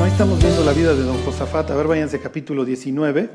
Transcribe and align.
Bueno, 0.00 0.12
ahí 0.12 0.18
estamos 0.18 0.42
viendo 0.42 0.64
la 0.64 0.72
vida 0.72 0.94
de 0.94 1.02
don 1.02 1.18
Josafat. 1.24 1.70
A 1.70 1.74
ver, 1.74 1.86
váyanse 1.86 2.18
capítulo 2.20 2.64
19. 2.64 3.28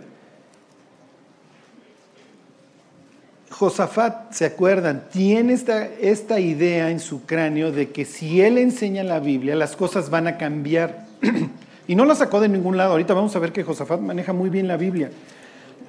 Josafat, 3.52 4.34
¿se 4.34 4.46
acuerdan? 4.46 5.08
Tiene 5.12 5.54
esta, 5.54 5.86
esta 5.86 6.40
idea 6.40 6.90
en 6.90 7.00
su 7.00 7.24
cráneo 7.28 7.72
de 7.72 7.92
que 7.92 8.04
si 8.04 8.42
él 8.42 8.58
enseña 8.58 9.04
la 9.04 9.20
Biblia, 9.20 9.56
las 9.56 9.76
cosas 9.76 10.10
van 10.10 10.26
a 10.26 10.40
cambiar. 10.40 11.06
y 11.88 11.94
no 11.94 12.04
la 12.04 12.16
sacó 12.16 12.42
de 12.42 12.50
ningún 12.50 12.78
lado. 12.78 12.94
Ahorita 12.94 13.14
vamos 13.14 13.36
a 13.36 13.40
ver 13.40 13.52
que 13.52 13.64
Josafat 13.64 14.00
maneja 14.00 14.34
muy 14.34 14.50
bien 14.50 14.68
la 14.68 14.78
Biblia. 14.78 15.12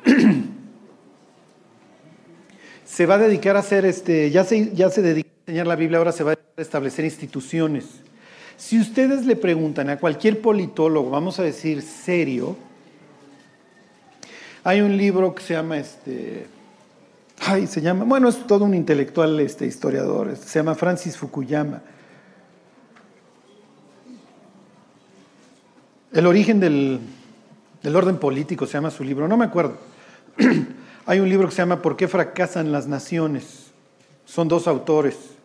se 2.84 3.06
va 3.06 3.14
a 3.14 3.18
dedicar 3.18 3.56
a 3.56 3.60
hacer, 3.60 3.86
este, 3.86 4.30
ya 4.30 4.44
se, 4.44 4.74
ya 4.74 4.90
se 4.90 5.00
dedica 5.00 5.30
a 5.30 5.40
enseñar 5.46 5.68
la 5.68 5.76
Biblia, 5.76 5.96
ahora 5.96 6.12
se 6.12 6.22
va 6.22 6.32
a 6.32 6.60
establecer 6.60 7.06
instituciones. 7.06 8.02
Si 8.56 8.80
ustedes 8.80 9.26
le 9.26 9.36
preguntan 9.36 9.90
a 9.90 9.98
cualquier 9.98 10.40
politólogo, 10.40 11.10
vamos 11.10 11.38
a 11.38 11.42
decir 11.42 11.82
serio, 11.82 12.56
hay 14.64 14.80
un 14.80 14.96
libro 14.96 15.34
que 15.34 15.42
se 15.42 15.54
llama 15.54 15.78
este, 15.78 16.46
ay, 17.40 17.66
se 17.66 17.80
llama, 17.80 18.04
bueno, 18.04 18.28
es 18.28 18.46
todo 18.46 18.64
un 18.64 18.74
intelectual 18.74 19.38
este, 19.40 19.66
historiador, 19.66 20.30
este, 20.30 20.48
se 20.48 20.58
llama 20.58 20.74
Francis 20.74 21.16
Fukuyama. 21.16 21.82
El 26.12 26.26
origen 26.26 26.58
del, 26.58 26.98
del 27.82 27.94
orden 27.94 28.16
político 28.16 28.66
se 28.66 28.72
llama 28.72 28.90
su 28.90 29.04
libro, 29.04 29.28
no 29.28 29.36
me 29.36 29.44
acuerdo. 29.44 29.76
Hay 31.06 31.20
un 31.20 31.28
libro 31.28 31.46
que 31.46 31.54
se 31.54 31.62
llama 31.62 31.82
¿Por 31.82 31.96
qué 31.96 32.08
fracasan 32.08 32.72
las 32.72 32.86
naciones? 32.86 33.66
Son 34.24 34.48
dos 34.48 34.66
autores. 34.66 35.35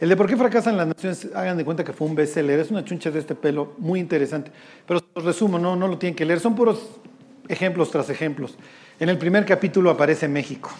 El 0.00 0.08
de 0.08 0.16
¿Por 0.16 0.28
qué 0.28 0.36
fracasan 0.36 0.76
las 0.76 0.86
naciones? 0.86 1.28
Hagan 1.34 1.56
de 1.56 1.64
cuenta 1.64 1.82
que 1.82 1.92
fue 1.92 2.06
un 2.06 2.14
bestseller. 2.14 2.60
Es 2.60 2.70
una 2.70 2.84
chuncha 2.84 3.10
de 3.10 3.18
este 3.18 3.34
pelo 3.34 3.74
muy 3.78 3.98
interesante. 3.98 4.52
Pero 4.86 5.00
os 5.14 5.24
resumo, 5.24 5.58
no, 5.58 5.74
no 5.74 5.88
lo 5.88 5.98
tienen 5.98 6.14
que 6.14 6.24
leer. 6.24 6.38
Son 6.38 6.54
puros 6.54 7.00
ejemplos 7.48 7.90
tras 7.90 8.08
ejemplos. 8.08 8.56
En 9.00 9.08
el 9.08 9.18
primer 9.18 9.44
capítulo 9.44 9.90
aparece 9.90 10.28
México. 10.28 10.70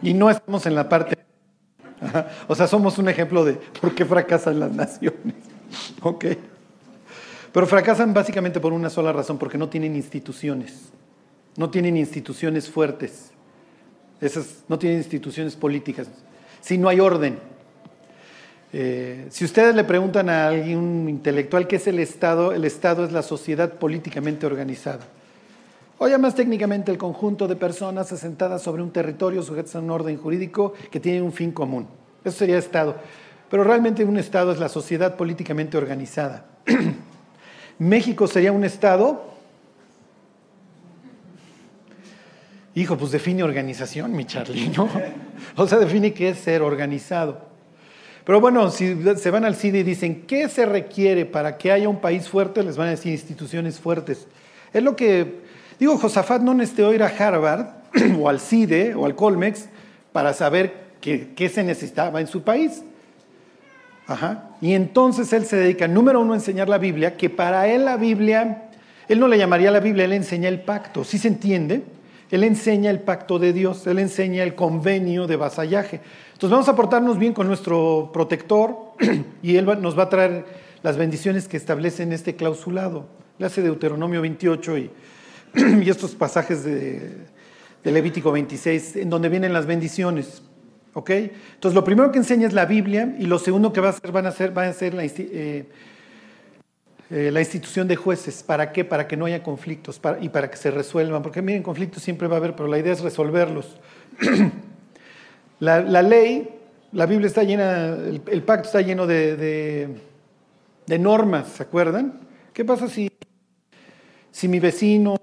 Y 0.00 0.14
no 0.14 0.30
estamos 0.30 0.66
en 0.66 0.74
la 0.74 0.88
parte... 0.88 1.18
O 2.48 2.54
sea, 2.54 2.66
somos 2.66 2.98
un 2.98 3.08
ejemplo 3.08 3.44
de 3.44 3.54
por 3.80 3.94
qué 3.94 4.04
fracasan 4.04 4.60
las 4.60 4.72
naciones. 4.72 5.34
¿Ok? 6.02 6.26
Pero 7.52 7.66
fracasan 7.66 8.14
básicamente 8.14 8.60
por 8.60 8.72
una 8.72 8.90
sola 8.90 9.12
razón, 9.12 9.38
porque 9.38 9.58
no 9.58 9.68
tienen 9.68 9.94
instituciones. 9.94 10.90
No 11.56 11.70
tienen 11.70 11.96
instituciones 11.96 12.68
fuertes. 12.68 13.30
Esas, 14.20 14.64
no 14.68 14.78
tienen 14.78 14.98
instituciones 14.98 15.54
políticas. 15.56 16.08
Si 16.60 16.78
no 16.78 16.88
hay 16.88 17.00
orden. 17.00 17.38
Eh, 18.72 19.26
si 19.30 19.44
ustedes 19.44 19.74
le 19.74 19.84
preguntan 19.84 20.30
a 20.30 20.48
algún 20.48 21.06
intelectual 21.08 21.66
qué 21.66 21.76
es 21.76 21.86
el 21.86 21.98
Estado, 21.98 22.52
el 22.52 22.64
Estado 22.64 23.04
es 23.04 23.12
la 23.12 23.22
sociedad 23.22 23.74
políticamente 23.74 24.46
organizada. 24.46 25.00
O 25.98 26.08
ya 26.08 26.18
más 26.18 26.34
técnicamente 26.34 26.90
el 26.90 26.98
conjunto 26.98 27.46
de 27.46 27.56
personas 27.56 28.10
asentadas 28.12 28.62
sobre 28.62 28.82
un 28.82 28.90
territorio 28.90 29.42
sujetas 29.42 29.76
a 29.76 29.80
un 29.80 29.90
orden 29.90 30.16
jurídico 30.16 30.72
que 30.90 31.00
tiene 31.00 31.20
un 31.20 31.32
fin 31.32 31.52
común. 31.52 31.86
Eso 32.24 32.38
sería 32.38 32.58
Estado. 32.58 32.96
Pero 33.50 33.62
realmente 33.62 34.04
un 34.04 34.16
Estado 34.16 34.52
es 34.52 34.58
la 34.58 34.68
sociedad 34.68 35.16
políticamente 35.16 35.76
organizada. 35.76 36.46
México 37.78 38.26
sería 38.26 38.52
un 38.52 38.64
Estado 38.64 39.32
Hijo, 42.74 42.96
pues 42.96 43.10
define 43.10 43.42
organización, 43.42 44.12
mi 44.12 44.24
Charlie, 44.24 44.70
¿no? 44.70 44.88
O 45.56 45.66
sea, 45.66 45.78
define 45.78 46.14
qué 46.14 46.30
es 46.30 46.38
ser 46.38 46.62
organizado. 46.62 47.51
Pero 48.24 48.40
bueno, 48.40 48.70
si 48.70 48.96
se 49.16 49.30
van 49.30 49.44
al 49.44 49.56
CIDE 49.56 49.80
y 49.80 49.82
dicen, 49.82 50.24
¿qué 50.26 50.48
se 50.48 50.64
requiere 50.64 51.26
para 51.26 51.58
que 51.58 51.72
haya 51.72 51.88
un 51.88 52.00
país 52.00 52.28
fuerte? 52.28 52.62
Les 52.62 52.76
van 52.76 52.88
a 52.88 52.90
decir 52.90 53.12
instituciones 53.12 53.80
fuertes. 53.80 54.26
Es 54.72 54.82
lo 54.82 54.94
que, 54.94 55.40
digo, 55.78 55.98
Josafat 55.98 56.40
no 56.40 56.54
necesitó 56.54 56.92
ir 56.94 57.02
a 57.02 57.08
Harvard 57.08 57.66
o 58.20 58.28
al 58.28 58.38
CIDE 58.38 58.94
o 58.94 59.06
al 59.06 59.16
Colmex 59.16 59.68
para 60.12 60.32
saber 60.32 60.74
qué, 61.00 61.50
se 61.52 61.64
necesitaba 61.64 62.20
en 62.20 62.28
su 62.28 62.42
país. 62.42 62.82
Ajá. 64.06 64.50
Y 64.60 64.74
entonces 64.74 65.32
él 65.32 65.44
se 65.44 65.56
dedica, 65.56 65.88
número 65.88 66.20
uno, 66.20 66.34
a 66.34 66.36
enseñar 66.36 66.68
la 66.68 66.78
Biblia, 66.78 67.16
que 67.16 67.28
para 67.28 67.66
él 67.66 67.84
la 67.84 67.96
Biblia, 67.96 68.68
él 69.08 69.18
no 69.18 69.26
le 69.26 69.38
llamaría 69.38 69.70
la 69.72 69.80
Biblia, 69.80 70.04
él 70.04 70.12
enseña 70.12 70.48
el 70.48 70.60
pacto. 70.60 71.02
¿Sí 71.02 71.18
se 71.18 71.28
entiende? 71.28 71.82
Él 72.32 72.44
enseña 72.44 72.90
el 72.90 73.00
pacto 73.00 73.38
de 73.38 73.52
Dios, 73.52 73.86
Él 73.86 73.98
enseña 73.98 74.42
el 74.42 74.54
convenio 74.54 75.26
de 75.26 75.36
vasallaje. 75.36 76.00
Entonces 76.42 76.54
vamos 76.54 76.68
a 76.70 76.74
portarnos 76.74 77.18
bien 77.20 77.34
con 77.34 77.46
nuestro 77.46 78.10
protector 78.12 78.74
y 79.44 79.54
Él 79.54 79.64
nos 79.80 79.96
va 79.96 80.02
a 80.02 80.08
traer 80.08 80.44
las 80.82 80.96
bendiciones 80.96 81.46
que 81.46 81.56
establecen 81.56 82.12
este 82.12 82.34
clausulado. 82.34 83.06
Le 83.38 83.46
hace 83.46 83.62
Deuteronomio 83.62 84.20
28 84.22 84.76
y, 84.78 84.90
estos 85.86 86.16
pasajes 86.16 86.64
de, 86.64 87.28
Levítico 87.84 88.32
26, 88.32 88.96
en 88.96 89.08
donde 89.08 89.28
vienen 89.28 89.52
las 89.52 89.66
bendiciones. 89.66 90.42
¿Ok? 90.94 91.10
Entonces 91.10 91.76
lo 91.76 91.84
primero 91.84 92.10
que 92.10 92.18
enseña 92.18 92.48
es 92.48 92.54
la 92.54 92.64
Biblia 92.64 93.14
y 93.20 93.26
lo 93.26 93.38
segundo 93.38 93.72
que 93.72 93.80
va 93.80 93.86
a 93.86 93.90
hacer, 93.90 94.10
van 94.10 94.26
a 94.26 94.30
hacer, 94.30 94.50
van 94.50 94.68
a 94.68 94.72
ser 94.72 94.94
la, 94.94 95.04
eh, 95.04 95.68
eh, 97.08 97.30
la 97.30 97.38
institución 97.38 97.86
de 97.86 97.94
jueces. 97.94 98.42
¿Para 98.42 98.72
qué? 98.72 98.84
Para 98.84 99.06
que 99.06 99.16
no 99.16 99.26
haya 99.26 99.44
conflictos 99.44 100.00
y 100.20 100.28
para 100.28 100.50
que 100.50 100.56
se 100.56 100.72
resuelvan. 100.72 101.22
Porque 101.22 101.40
miren, 101.40 101.62
conflictos 101.62 102.02
siempre 102.02 102.26
va 102.26 102.34
a 102.34 102.38
haber, 102.38 102.56
pero 102.56 102.68
la 102.68 102.80
idea 102.80 102.94
es 102.94 103.00
resolverlos. 103.00 103.76
la, 105.64 106.02
ley, 106.02 106.48
la 106.92 107.06
Biblia 107.06 107.26
está 107.26 107.42
llena, 107.42 107.96
el, 107.96 108.42
pacto 108.42 108.66
está 108.66 108.80
lleno 108.80 109.06
de, 109.06 109.36
de, 110.86 110.98
normas, 110.98 111.48
¿se 111.48 111.62
acuerdan? 111.62 112.20
¿Qué 112.52 112.64
pasa 112.64 112.88
si, 112.88 113.10
si 114.30 114.48
mi 114.48 114.60
vecino 114.60 115.16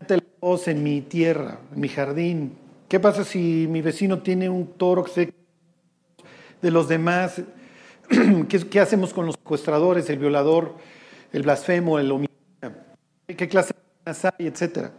mete 0.00 0.16
la 0.16 0.22
voz 0.40 0.68
en 0.68 0.82
mi 0.82 1.02
tierra, 1.02 1.58
en 1.74 1.80
mi 1.80 1.88
jardín? 1.88 2.56
¿Qué 2.88 2.98
pasa 2.98 3.24
si 3.24 3.66
mi 3.68 3.82
vecino 3.82 4.20
tiene 4.20 4.48
un 4.48 4.66
toro 4.66 5.04
que 5.04 5.10
se 5.10 5.32
de 6.60 6.70
los 6.70 6.88
demás? 6.88 7.42
¿Qué, 8.48 8.58
¿Qué, 8.68 8.80
hacemos 8.80 9.12
con 9.12 9.26
los 9.26 9.34
secuestradores, 9.36 10.08
el 10.10 10.18
violador? 10.18 10.74
el 11.32 11.42
blasfemo, 11.42 11.98
el 11.98 12.10
homicida, 12.10 12.74
qué 13.26 13.48
clase 13.48 13.72
de 14.04 14.12
hay, 14.38 14.46
etcétera. 14.46 14.90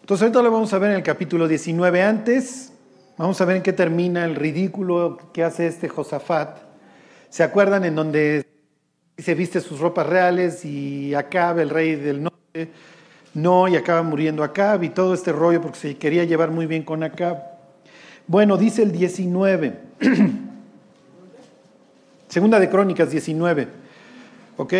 Entonces 0.00 0.22
ahorita 0.22 0.42
lo 0.42 0.50
vamos 0.50 0.72
a 0.72 0.78
ver 0.78 0.90
en 0.90 0.96
el 0.98 1.02
capítulo 1.02 1.48
19 1.48 2.02
antes, 2.02 2.73
vamos 3.16 3.40
a 3.40 3.44
ver 3.44 3.56
en 3.56 3.62
qué 3.62 3.72
termina 3.72 4.24
el 4.24 4.34
ridículo 4.34 5.18
que 5.32 5.44
hace 5.44 5.66
este 5.66 5.88
Josafat. 5.88 6.58
¿Se 7.28 7.42
acuerdan 7.42 7.84
en 7.84 7.94
donde 7.94 8.46
se 9.18 9.34
viste 9.34 9.60
sus 9.60 9.80
ropas 9.80 10.06
reales 10.06 10.64
y 10.64 11.14
Acab, 11.14 11.58
el 11.58 11.70
rey 11.70 11.96
del 11.96 12.22
norte, 12.22 12.70
no, 13.34 13.68
y 13.68 13.76
acaba 13.76 14.02
muriendo 14.02 14.42
Acab 14.42 14.82
y 14.84 14.90
todo 14.90 15.14
este 15.14 15.32
rollo 15.32 15.60
porque 15.60 15.78
se 15.78 15.96
quería 15.96 16.24
llevar 16.24 16.50
muy 16.50 16.66
bien 16.66 16.82
con 16.82 17.02
Acab? 17.02 17.42
Bueno, 18.26 18.56
dice 18.56 18.82
el 18.82 18.92
19, 18.92 19.78
segunda 22.28 22.58
de 22.58 22.70
Crónicas 22.70 23.10
19. 23.10 23.68
¿Ok? 24.56 24.72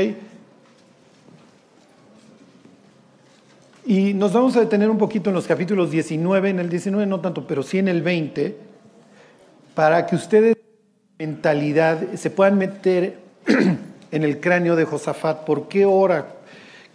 Y 3.86 4.14
nos 4.14 4.32
vamos 4.32 4.56
a 4.56 4.60
detener 4.60 4.88
un 4.88 4.96
poquito 4.96 5.28
en 5.28 5.36
los 5.36 5.46
capítulos 5.46 5.90
19, 5.90 6.48
en 6.48 6.58
el 6.58 6.70
19 6.70 7.06
no 7.06 7.20
tanto, 7.20 7.46
pero 7.46 7.62
sí 7.62 7.78
en 7.78 7.88
el 7.88 8.00
20, 8.00 8.56
para 9.74 10.06
que 10.06 10.16
ustedes 10.16 10.56
mentalidad 11.18 12.14
se 12.14 12.30
puedan 12.30 12.56
meter 12.56 13.18
en 14.10 14.24
el 14.24 14.40
cráneo 14.40 14.74
de 14.74 14.86
Josafat, 14.86 15.44
por 15.44 15.68
qué 15.68 15.84
hora, 15.84 16.28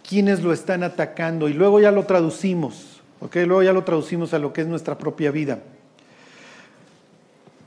quiénes 0.06 0.42
lo 0.42 0.52
están 0.52 0.82
atacando, 0.82 1.48
y 1.48 1.52
luego 1.52 1.78
ya 1.78 1.92
lo 1.92 2.06
traducimos, 2.06 3.00
¿ok? 3.20 3.36
Luego 3.46 3.62
ya 3.62 3.72
lo 3.72 3.84
traducimos 3.84 4.34
a 4.34 4.40
lo 4.40 4.52
que 4.52 4.62
es 4.62 4.66
nuestra 4.66 4.98
propia 4.98 5.30
vida. 5.30 5.60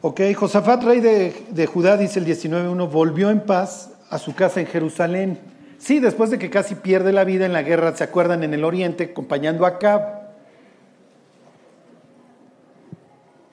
Ok, 0.01 0.19
Josafat, 0.35 0.83
rey 0.83 0.99
de, 0.99 1.33
de 1.49 1.65
Judá, 1.65 1.95
dice 1.95 2.19
el 2.19 2.25
19.1, 2.25 2.91
volvió 2.91 3.29
en 3.29 3.39
paz 3.39 3.91
a 4.09 4.17
su 4.17 4.35
casa 4.35 4.59
en 4.59 4.67
Jerusalén. 4.67 5.52
Sí, 5.83 5.99
después 5.99 6.29
de 6.29 6.39
que 6.39 6.49
casi 6.49 6.75
pierde 6.75 7.11
la 7.11 7.25
vida 7.25 7.45
en 7.45 7.51
la 7.51 7.61
guerra, 7.61 7.93
¿se 7.93 8.05
acuerdan? 8.05 8.41
En 8.41 8.53
el 8.53 8.63
oriente, 8.63 9.03
acompañando 9.11 9.65
a 9.65 9.79
Cab. 9.79 10.29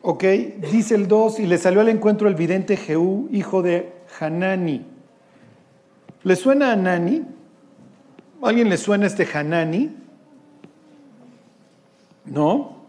Ok, 0.02 0.22
dice 0.70 0.94
el 0.94 1.08
2, 1.08 1.40
y 1.40 1.46
le 1.46 1.58
salió 1.58 1.80
al 1.80 1.88
encuentro 1.88 2.28
el 2.28 2.36
vidente 2.36 2.76
Jehú, 2.76 3.28
hijo 3.32 3.62
de 3.62 3.92
Hanani. 4.20 4.86
¿Le 6.22 6.36
suena 6.36 6.68
a 6.68 6.72
Hanani? 6.74 7.24
¿Alguien 8.42 8.68
le 8.68 8.76
suena 8.76 9.08
este 9.08 9.26
Hanani? 9.26 9.96
¿No? 12.26 12.79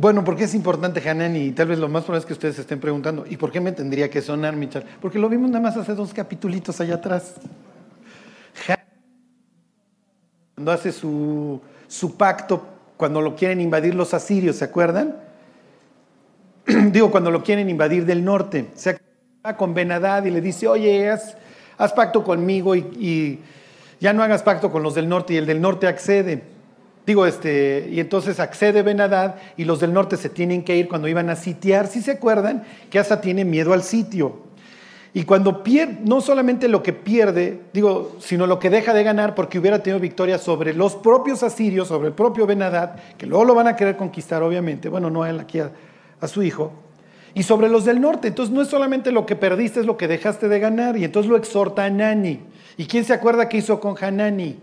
Bueno, 0.00 0.22
¿por 0.22 0.36
qué 0.36 0.44
es 0.44 0.54
importante 0.54 1.06
Hanani? 1.10 1.46
Y 1.46 1.50
tal 1.50 1.66
vez 1.66 1.80
lo 1.80 1.88
más 1.88 2.04
probable 2.04 2.20
es 2.20 2.26
que 2.26 2.32
ustedes 2.32 2.54
se 2.54 2.60
estén 2.60 2.78
preguntando, 2.78 3.24
¿y 3.28 3.36
por 3.36 3.50
qué 3.50 3.60
me 3.60 3.72
tendría 3.72 4.08
que 4.08 4.22
sonar, 4.22 4.54
Michal? 4.54 4.84
Porque 5.00 5.18
lo 5.18 5.28
vimos 5.28 5.50
nada 5.50 5.60
más 5.60 5.76
hace 5.76 5.92
dos 5.96 6.14
capitulitos 6.14 6.80
allá 6.80 6.94
atrás. 6.94 7.34
Cuando 10.54 10.70
hace 10.70 10.92
su, 10.92 11.60
su 11.88 12.16
pacto, 12.16 12.64
cuando 12.96 13.20
lo 13.20 13.34
quieren 13.34 13.60
invadir 13.60 13.96
los 13.96 14.14
asirios, 14.14 14.54
¿se 14.54 14.66
acuerdan? 14.66 15.16
Digo, 16.92 17.10
cuando 17.10 17.32
lo 17.32 17.42
quieren 17.42 17.68
invadir 17.68 18.06
del 18.06 18.24
norte. 18.24 18.70
con 19.56 19.74
Benadad 19.74 20.24
y 20.26 20.30
le 20.30 20.40
dice, 20.40 20.68
oye, 20.68 21.10
haz, 21.10 21.34
pacto 21.92 22.22
conmigo 22.22 22.76
y, 22.76 23.40
ya 23.98 24.12
no 24.12 24.22
hagas 24.22 24.44
pacto 24.44 24.70
con 24.70 24.84
los 24.84 24.94
del 24.94 25.08
norte 25.08 25.34
y 25.34 25.38
el 25.38 25.46
del 25.46 25.60
norte 25.60 25.88
accede. 25.88 26.44
Digo, 27.08 27.24
este, 27.24 27.88
y 27.90 28.00
entonces 28.00 28.38
accede 28.38 28.82
Benadad 28.82 29.36
y 29.56 29.64
los 29.64 29.80
del 29.80 29.94
norte 29.94 30.18
se 30.18 30.28
tienen 30.28 30.62
que 30.62 30.76
ir 30.76 30.88
cuando 30.88 31.08
iban 31.08 31.30
a 31.30 31.36
sitiar. 31.36 31.86
Si 31.86 32.02
se 32.02 32.10
acuerdan 32.10 32.64
que 32.90 32.98
hasta 32.98 33.22
tiene 33.22 33.46
miedo 33.46 33.72
al 33.72 33.82
sitio. 33.82 34.42
Y 35.14 35.22
cuando 35.22 35.62
pierde, 35.64 36.00
no 36.04 36.20
solamente 36.20 36.68
lo 36.68 36.82
que 36.82 36.92
pierde, 36.92 37.62
digo, 37.72 38.16
sino 38.20 38.46
lo 38.46 38.58
que 38.58 38.68
deja 38.68 38.92
de 38.92 39.04
ganar 39.04 39.34
porque 39.34 39.58
hubiera 39.58 39.82
tenido 39.82 40.00
victoria 40.00 40.36
sobre 40.36 40.74
los 40.74 40.96
propios 40.96 41.42
asirios, 41.42 41.88
sobre 41.88 42.08
el 42.08 42.12
propio 42.12 42.46
Benadad, 42.46 42.96
que 43.16 43.24
luego 43.24 43.46
lo 43.46 43.54
van 43.54 43.68
a 43.68 43.74
querer 43.74 43.96
conquistar, 43.96 44.42
obviamente. 44.42 44.90
Bueno, 44.90 45.08
no 45.08 45.22
a 45.22 45.30
él, 45.30 45.40
aquí 45.40 45.60
a, 45.60 45.70
a 46.20 46.28
su 46.28 46.42
hijo. 46.42 46.74
Y 47.32 47.42
sobre 47.42 47.70
los 47.70 47.86
del 47.86 48.02
norte. 48.02 48.28
Entonces 48.28 48.54
no 48.54 48.60
es 48.60 48.68
solamente 48.68 49.12
lo 49.12 49.24
que 49.24 49.34
perdiste, 49.34 49.80
es 49.80 49.86
lo 49.86 49.96
que 49.96 50.08
dejaste 50.08 50.46
de 50.48 50.60
ganar. 50.60 50.98
Y 50.98 51.04
entonces 51.04 51.30
lo 51.30 51.38
exhorta 51.38 51.86
a 51.86 51.88
Nani. 51.88 52.40
¿Y 52.76 52.84
quién 52.84 53.06
se 53.06 53.14
acuerda 53.14 53.48
qué 53.48 53.56
hizo 53.56 53.80
con 53.80 53.96
Hanani? 53.98 54.58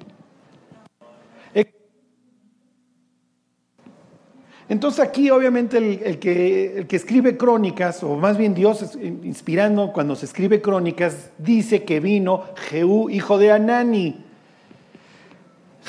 Entonces 4.68 5.00
aquí 5.00 5.30
obviamente 5.30 5.78
el, 5.78 6.18
que, 6.18 6.86
que, 6.90 6.96
escribe 6.96 7.38
crónicas, 7.38 8.02
o 8.04 8.16
más 8.16 8.36
bien 8.38 8.56
Dios 8.56 8.98
inspirando 9.02 9.94
cuando 9.94 10.16
se 10.16 10.26
escribe 10.26 10.60
crónicas, 10.60 11.30
dice 11.38 11.84
que 11.84 12.00
vino 12.00 12.46
Jehú, 12.70 13.10
hijo 13.12 13.38
de 13.38 13.52
Anani. 13.52 14.26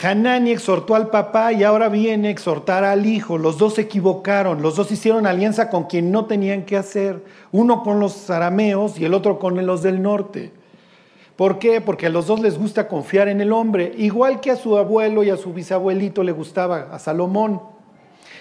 Hanani 0.03 0.51
exhortó 0.51 0.95
al 0.95 1.09
papá 1.09 1.55
y 1.55 1.65
ahora 1.65 1.89
viene 1.89 2.29
a 2.29 2.31
exhortar 2.31 2.85
al 2.85 3.07
hijo. 3.07 3.39
Los 3.39 3.57
dos 3.57 3.77
se 3.77 3.83
equivocaron, 3.83 4.61
los 4.61 4.77
dos 4.77 4.93
hicieron 4.93 5.27
alianza 5.27 5.71
con 5.71 5.85
quien 5.85 6.13
no 6.13 6.27
tenían 6.27 6.67
que 6.67 6.77
hacer, 6.77 7.25
uno 7.53 7.83
con 7.83 7.99
los 7.99 8.29
arameos 8.29 8.99
y 8.99 9.07
el 9.07 9.15
otro 9.15 9.39
con 9.39 9.65
los 9.65 9.83
del 9.83 10.03
norte. 10.03 10.53
¿Por 11.35 11.59
qué? 11.59 11.81
Porque 11.81 12.07
a 12.07 12.11
los 12.11 12.27
dos 12.27 12.41
les 12.41 12.59
gusta 12.59 12.89
confiar 12.89 13.29
en 13.29 13.41
el 13.41 13.53
hombre, 13.53 13.95
igual 13.97 14.41
que 14.41 14.51
a 14.51 14.57
su 14.57 14.77
abuelo 14.77 15.23
y 15.23 15.31
a 15.31 15.39
su 15.39 15.55
bisabuelito 15.55 16.23
le 16.23 16.33
gustaba, 16.33 16.89
a 16.93 16.99
Salomón 16.99 17.76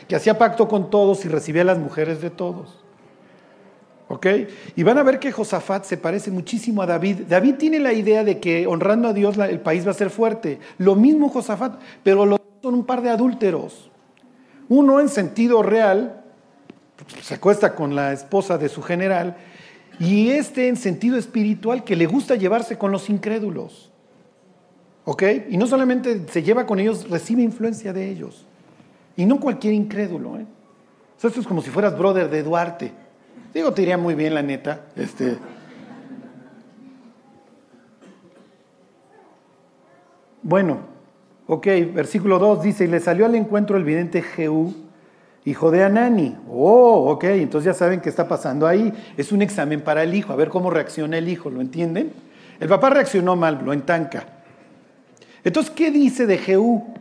que 0.07 0.15
hacía 0.15 0.37
pacto 0.37 0.67
con 0.67 0.89
todos 0.89 1.25
y 1.25 1.27
recibía 1.27 1.63
a 1.63 1.65
las 1.65 1.79
mujeres 1.79 2.21
de 2.21 2.29
todos. 2.29 2.79
¿Ok? 4.07 4.27
Y 4.75 4.83
van 4.83 4.99
a 4.99 5.03
ver 5.03 5.19
que 5.19 5.31
Josafat 5.31 5.83
se 5.83 5.97
parece 5.97 6.29
muchísimo 6.29 6.81
a 6.81 6.85
David. 6.85 7.21
David 7.27 7.55
tiene 7.55 7.79
la 7.79 7.93
idea 7.93 8.23
de 8.23 8.39
que 8.39 8.67
honrando 8.67 9.07
a 9.07 9.13
Dios 9.13 9.37
el 9.37 9.59
país 9.61 9.85
va 9.85 9.91
a 9.91 9.95
ser 9.95 10.11
fuerte. 10.11 10.59
Lo 10.77 10.95
mismo 10.95 11.29
Josafat, 11.29 11.79
pero 12.03 12.25
lo 12.25 12.37
son 12.65 12.73
un 12.73 12.85
par 12.85 13.03
de 13.03 13.11
adúlteros. 13.11 13.91
Uno 14.69 14.99
en 14.99 15.07
sentido 15.07 15.61
real, 15.61 16.23
se 17.21 17.35
acuesta 17.35 17.75
con 17.75 17.93
la 17.93 18.11
esposa 18.11 18.57
de 18.57 18.69
su 18.69 18.81
general, 18.81 19.37
y 19.99 20.31
este 20.31 20.67
en 20.67 20.75
sentido 20.75 21.15
espiritual, 21.15 21.83
que 21.83 21.95
le 21.95 22.07
gusta 22.07 22.33
llevarse 22.33 22.75
con 22.75 22.91
los 22.91 23.07
incrédulos. 23.11 23.91
¿Ok? 25.03 25.23
Y 25.49 25.57
no 25.57 25.67
solamente 25.67 26.25
se 26.31 26.41
lleva 26.41 26.65
con 26.65 26.79
ellos, 26.79 27.07
recibe 27.07 27.43
influencia 27.43 27.93
de 27.93 28.09
ellos. 28.09 28.47
Y 29.17 29.25
no 29.25 29.39
cualquier 29.39 29.73
incrédulo. 29.73 30.37
¿eh? 30.37 30.45
esto 31.15 31.39
es 31.39 31.47
como 31.47 31.61
si 31.61 31.69
fueras 31.69 31.97
brother 31.97 32.29
de 32.29 32.43
Duarte. 32.43 32.91
Digo, 33.53 33.71
te 33.71 33.81
iría 33.83 33.97
muy 33.97 34.15
bien, 34.15 34.33
la 34.33 34.41
neta. 34.41 34.81
Este. 34.95 35.37
Bueno, 40.43 40.79
ok, 41.47 41.65
versículo 41.93 42.37
2 42.37 42.61
dice, 42.61 42.83
y 42.83 42.87
le 42.87 42.99
salió 42.99 43.25
al 43.25 43.33
encuentro 43.33 43.77
el 43.77 43.83
vidente 43.83 44.21
Jehú, 44.21 44.75
hijo 45.45 45.71
de 45.71 45.83
Anani. 45.83 46.37
Oh, 46.49 47.11
ok, 47.11 47.23
entonces 47.23 47.65
ya 47.65 47.73
saben 47.73 48.01
qué 48.01 48.09
está 48.09 48.27
pasando 48.27 48.67
ahí. 48.67 48.93
Es 49.17 49.31
un 49.31 49.41
examen 49.41 49.81
para 49.81 50.03
el 50.03 50.13
hijo, 50.13 50.33
a 50.33 50.35
ver 50.35 50.49
cómo 50.49 50.69
reacciona 50.69 51.17
el 51.17 51.29
hijo, 51.29 51.49
¿lo 51.49 51.61
entienden? 51.61 52.13
El 52.59 52.69
papá 52.69 52.89
reaccionó 52.89 53.35
mal, 53.35 53.61
lo 53.65 53.73
entanca. 53.73 54.25
Entonces, 55.43 55.71
¿qué 55.73 55.91
dice 55.91 56.25
de 56.25 56.37
Jehú? 56.37 56.93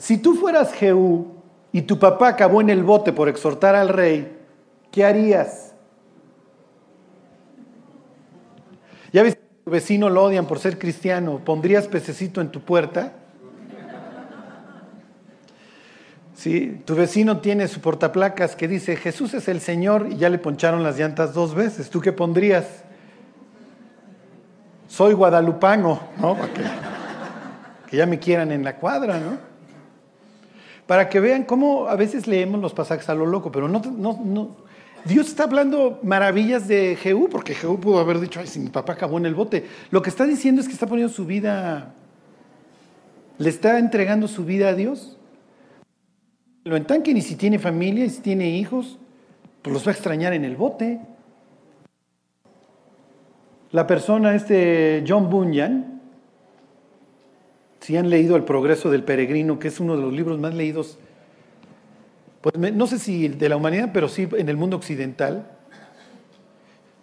Si 0.00 0.16
tú 0.16 0.34
fueras 0.34 0.72
Jehú 0.72 1.26
y 1.72 1.82
tu 1.82 1.98
papá 1.98 2.28
acabó 2.28 2.62
en 2.62 2.70
el 2.70 2.82
bote 2.82 3.12
por 3.12 3.28
exhortar 3.28 3.74
al 3.74 3.90
rey, 3.90 4.34
¿qué 4.90 5.04
harías? 5.04 5.74
Ya 9.12 9.22
ves, 9.22 9.36
tu 9.62 9.70
vecino 9.70 10.08
lo 10.08 10.24
odian 10.24 10.46
por 10.46 10.58
ser 10.58 10.78
cristiano, 10.78 11.42
¿pondrías 11.44 11.86
pececito 11.86 12.40
en 12.40 12.50
tu 12.50 12.62
puerta? 12.62 13.12
Sí, 16.34 16.80
tu 16.86 16.94
vecino 16.94 17.40
tiene 17.40 17.68
su 17.68 17.82
portaplacas 17.82 18.56
que 18.56 18.68
dice 18.68 18.96
Jesús 18.96 19.34
es 19.34 19.48
el 19.48 19.60
Señor 19.60 20.08
y 20.10 20.16
ya 20.16 20.30
le 20.30 20.38
poncharon 20.38 20.82
las 20.82 20.98
llantas 20.98 21.34
dos 21.34 21.54
veces. 21.54 21.90
¿Tú 21.90 22.00
qué 22.00 22.12
pondrías? 22.12 22.84
Soy 24.88 25.12
guadalupano, 25.12 26.00
¿no? 26.16 26.38
que 27.86 27.98
ya 27.98 28.06
me 28.06 28.18
quieran 28.18 28.50
en 28.50 28.64
la 28.64 28.76
cuadra, 28.76 29.18
¿no? 29.18 29.49
Para 30.90 31.08
que 31.08 31.20
vean 31.20 31.44
cómo 31.44 31.86
a 31.86 31.94
veces 31.94 32.26
leemos 32.26 32.60
los 32.60 32.74
pasajes 32.74 33.08
a 33.08 33.14
lo 33.14 33.24
loco, 33.24 33.52
pero 33.52 33.68
no, 33.68 33.80
no, 33.80 34.56
Dios 35.04 35.28
está 35.28 35.44
hablando 35.44 36.00
maravillas 36.02 36.66
de 36.66 36.96
Jehú, 36.96 37.28
porque 37.30 37.54
Jehú 37.54 37.78
pudo 37.78 38.00
haber 38.00 38.18
dicho, 38.18 38.40
ay, 38.40 38.48
si 38.48 38.58
mi 38.58 38.70
papá 38.70 38.94
acabó 38.94 39.16
en 39.16 39.26
el 39.26 39.36
bote. 39.36 39.66
Lo 39.92 40.02
que 40.02 40.10
está 40.10 40.26
diciendo 40.26 40.60
es 40.60 40.66
que 40.66 40.72
está 40.72 40.88
poniendo 40.88 41.14
su 41.14 41.26
vida, 41.26 41.94
le 43.38 43.48
está 43.48 43.78
entregando 43.78 44.26
su 44.26 44.44
vida 44.44 44.70
a 44.70 44.74
Dios. 44.74 45.16
Lo 46.64 46.74
entanquen 46.74 47.16
y 47.16 47.22
si 47.22 47.36
tiene 47.36 47.60
familia 47.60 48.04
y 48.04 48.10
si 48.10 48.20
tiene 48.20 48.50
hijos, 48.50 48.98
pues 49.62 49.72
los 49.72 49.86
va 49.86 49.92
a 49.92 49.94
extrañar 49.94 50.32
en 50.32 50.44
el 50.44 50.56
bote. 50.56 50.98
La 53.70 53.86
persona, 53.86 54.34
este 54.34 55.04
John 55.06 55.30
Bunyan, 55.30 55.99
si 57.80 57.96
han 57.96 58.10
leído 58.10 58.36
El 58.36 58.44
progreso 58.44 58.90
del 58.90 59.02
peregrino, 59.02 59.58
que 59.58 59.68
es 59.68 59.80
uno 59.80 59.96
de 59.96 60.02
los 60.02 60.12
libros 60.12 60.38
más 60.38 60.54
leídos, 60.54 60.98
pues 62.40 62.56
no 62.72 62.86
sé 62.86 62.98
si 62.98 63.28
de 63.28 63.48
la 63.48 63.56
humanidad, 63.56 63.90
pero 63.92 64.08
sí 64.08 64.28
en 64.32 64.48
el 64.48 64.56
mundo 64.56 64.76
occidental. 64.76 65.50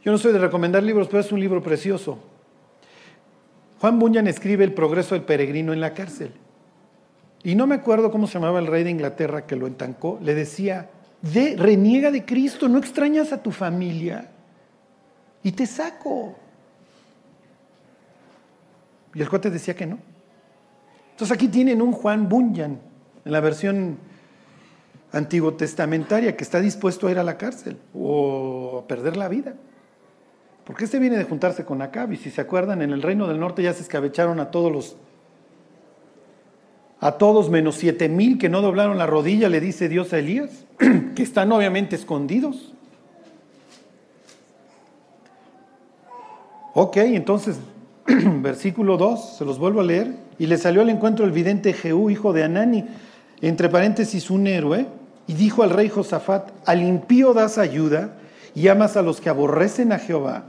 Yo 0.04 0.12
no 0.12 0.18
soy 0.18 0.34
de 0.34 0.40
recomendar 0.40 0.82
libros, 0.84 1.08
pero 1.08 1.20
es 1.20 1.32
un 1.32 1.40
libro 1.40 1.62
precioso. 1.62 2.20
Juan 3.80 4.00
Bunyan 4.00 4.28
escribe 4.28 4.64
El 4.64 4.74
progreso 4.74 5.14
del 5.16 5.24
peregrino 5.24 5.74
en 5.74 5.82
la 5.82 5.94
cárcel. 5.94 6.32
Y 7.44 7.56
no 7.56 7.68
me 7.68 7.76
acuerdo 7.76 8.12
cómo 8.12 8.26
se 8.26 8.34
llamaba 8.34 8.60
el 8.60 8.68
rey 8.68 8.84
de 8.84 8.90
Inglaterra 8.90 9.46
que 9.46 9.56
lo 9.56 9.68
entancó. 9.68 10.20
Le 10.22 10.34
decía, 10.34 10.90
de, 11.22 11.56
reniega 11.56 12.10
de 12.10 12.26
Cristo, 12.26 12.68
no 12.68 12.80
extrañas 12.80 13.32
a 13.32 13.42
tu 13.42 13.52
familia. 13.52 14.32
Y 15.44 15.52
te 15.52 15.68
saco. 15.68 16.36
Y 19.14 19.22
el 19.22 19.30
cuate 19.30 19.50
decía 19.52 19.76
que 19.76 19.86
no. 19.86 20.00
Entonces 21.18 21.34
aquí 21.34 21.48
tienen 21.48 21.82
un 21.82 21.94
Juan 21.94 22.30
Bunyan, 22.30 22.78
en 23.26 23.32
la 23.32 23.40
versión 23.40 23.98
antiguo 25.12 25.56
testamentaria, 25.56 26.38
que 26.38 26.44
está 26.44 26.60
dispuesto 26.60 27.08
a 27.08 27.12
ir 27.12 27.18
a 27.18 27.24
la 27.24 27.40
cárcel 27.40 27.76
o 27.96 28.84
a 28.84 28.88
perder 28.88 29.18
la 29.18 29.28
vida. 29.28 29.56
Porque 30.64 30.86
este 30.86 31.00
viene 31.00 31.18
de 31.18 31.24
juntarse 31.24 31.66
con 31.66 31.82
Acab, 31.82 32.14
y 32.14 32.18
si 32.18 32.30
se 32.30 32.40
acuerdan, 32.40 32.84
en 32.84 32.92
el 32.92 33.02
reino 33.02 33.28
del 33.28 33.40
norte 33.40 33.64
ya 33.64 33.74
se 33.74 33.82
escabecharon 33.82 34.40
a 34.40 34.52
todos 34.52 34.72
los, 34.72 34.96
a 37.00 37.14
todos 37.14 37.50
menos 37.50 37.78
siete 37.78 38.10
mil 38.10 38.38
que 38.38 38.48
no 38.48 38.62
doblaron 38.62 39.00
la 39.00 39.08
rodilla, 39.08 39.50
le 39.50 39.60
dice 39.60 39.90
Dios 39.90 40.14
a 40.14 40.20
Elías, 40.20 40.66
que 41.16 41.24
están 41.24 41.52
obviamente 41.52 41.96
escondidos. 41.96 42.76
Ok, 46.76 46.98
entonces, 46.98 47.58
versículo 48.06 48.98
2, 48.98 49.38
se 49.40 49.46
los 49.46 49.58
vuelvo 49.58 49.82
a 49.82 49.84
leer. 49.84 50.27
Y 50.40 50.48
le 50.48 50.58
salió 50.58 50.82
al 50.82 50.90
encuentro 50.90 51.26
el 51.26 51.32
vidente 51.32 51.74
Jehú, 51.74 52.10
hijo 52.10 52.34
de 52.34 52.44
Anani, 52.44 52.86
entre 53.42 53.70
paréntesis 53.70 54.30
un 54.30 54.48
héroe, 54.48 54.88
y 55.28 55.34
dijo 55.34 55.64
al 55.64 55.72
rey 55.72 55.90
Josafat, 55.90 56.52
al 56.66 56.82
impío 56.82 57.34
das 57.34 57.58
ayuda 57.58 58.14
y 58.56 58.70
amas 58.70 58.98
a 58.98 59.02
los 59.02 59.20
que 59.20 59.30
aborrecen 59.30 59.92
a 59.92 60.00
Jehová, 60.00 60.46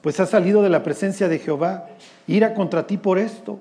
pues 0.00 0.18
ha 0.18 0.26
salido 0.26 0.62
de 0.62 0.70
la 0.70 0.82
presencia 0.82 1.28
de 1.28 1.38
Jehová, 1.38 1.88
ira 2.26 2.54
contra 2.54 2.86
ti 2.86 2.96
por 2.96 3.18
esto. 3.18 3.60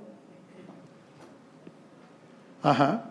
Ajá. 2.64 3.06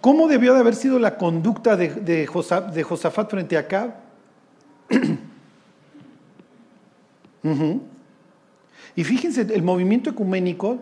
¿Cómo 0.00 0.28
debió 0.28 0.54
de 0.54 0.60
haber 0.60 0.74
sido 0.74 0.98
la 0.98 1.16
conducta 1.16 1.76
de, 1.76 2.26
Josafat 2.26 3.30
frente 3.30 3.56
a 3.56 3.60
Acab? 3.60 3.94
Y 8.96 9.04
fíjense, 9.04 9.42
el 9.42 9.62
movimiento 9.62 10.10
ecuménico 10.10 10.78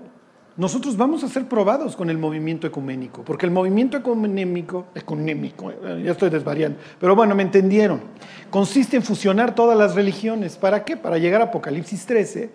nosotros 0.58 0.96
vamos 0.96 1.22
a 1.22 1.28
ser 1.28 1.46
probados 1.46 1.94
con 1.94 2.10
el 2.10 2.18
movimiento 2.18 2.66
ecuménico, 2.66 3.22
porque 3.22 3.46
el 3.46 3.52
movimiento 3.52 3.96
ecuménico, 3.96 4.86
ecuménico, 4.92 5.70
eh, 5.70 6.02
ya 6.04 6.10
estoy 6.10 6.30
desvariando, 6.30 6.80
pero 6.98 7.14
bueno, 7.14 7.36
me 7.36 7.44
entendieron, 7.44 8.00
consiste 8.50 8.96
en 8.96 9.04
fusionar 9.04 9.54
todas 9.54 9.78
las 9.78 9.94
religiones. 9.94 10.56
¿Para 10.56 10.84
qué? 10.84 10.96
Para 10.96 11.16
llegar 11.16 11.42
a 11.42 11.44
Apocalipsis 11.44 12.04
13, 12.06 12.50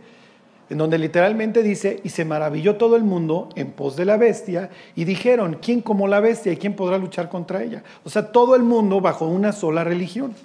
en 0.70 0.78
donde 0.78 0.98
literalmente 0.98 1.64
dice, 1.64 2.02
y 2.04 2.10
se 2.10 2.26
maravilló 2.26 2.76
todo 2.76 2.98
el 2.98 3.06
mundo 3.06 3.48
en 3.56 3.72
pos 3.72 3.96
de 3.96 4.04
la 4.04 4.18
bestia, 4.18 4.70
y 4.96 5.06
dijeron, 5.06 5.60
¿quién 5.62 5.80
como 5.80 6.10
la 6.10 6.20
bestia 6.20 6.52
y 6.52 6.58
quién 6.58 6.76
podrá 6.76 6.98
luchar 6.98 7.30
contra 7.30 7.64
ella? 7.64 7.84
O 8.04 8.10
sea, 8.10 8.34
todo 8.34 8.58
el 8.58 8.64
mundo 8.64 9.00
bajo 9.00 9.28
una 9.28 9.54
sola 9.54 9.86
religión. 9.86 10.36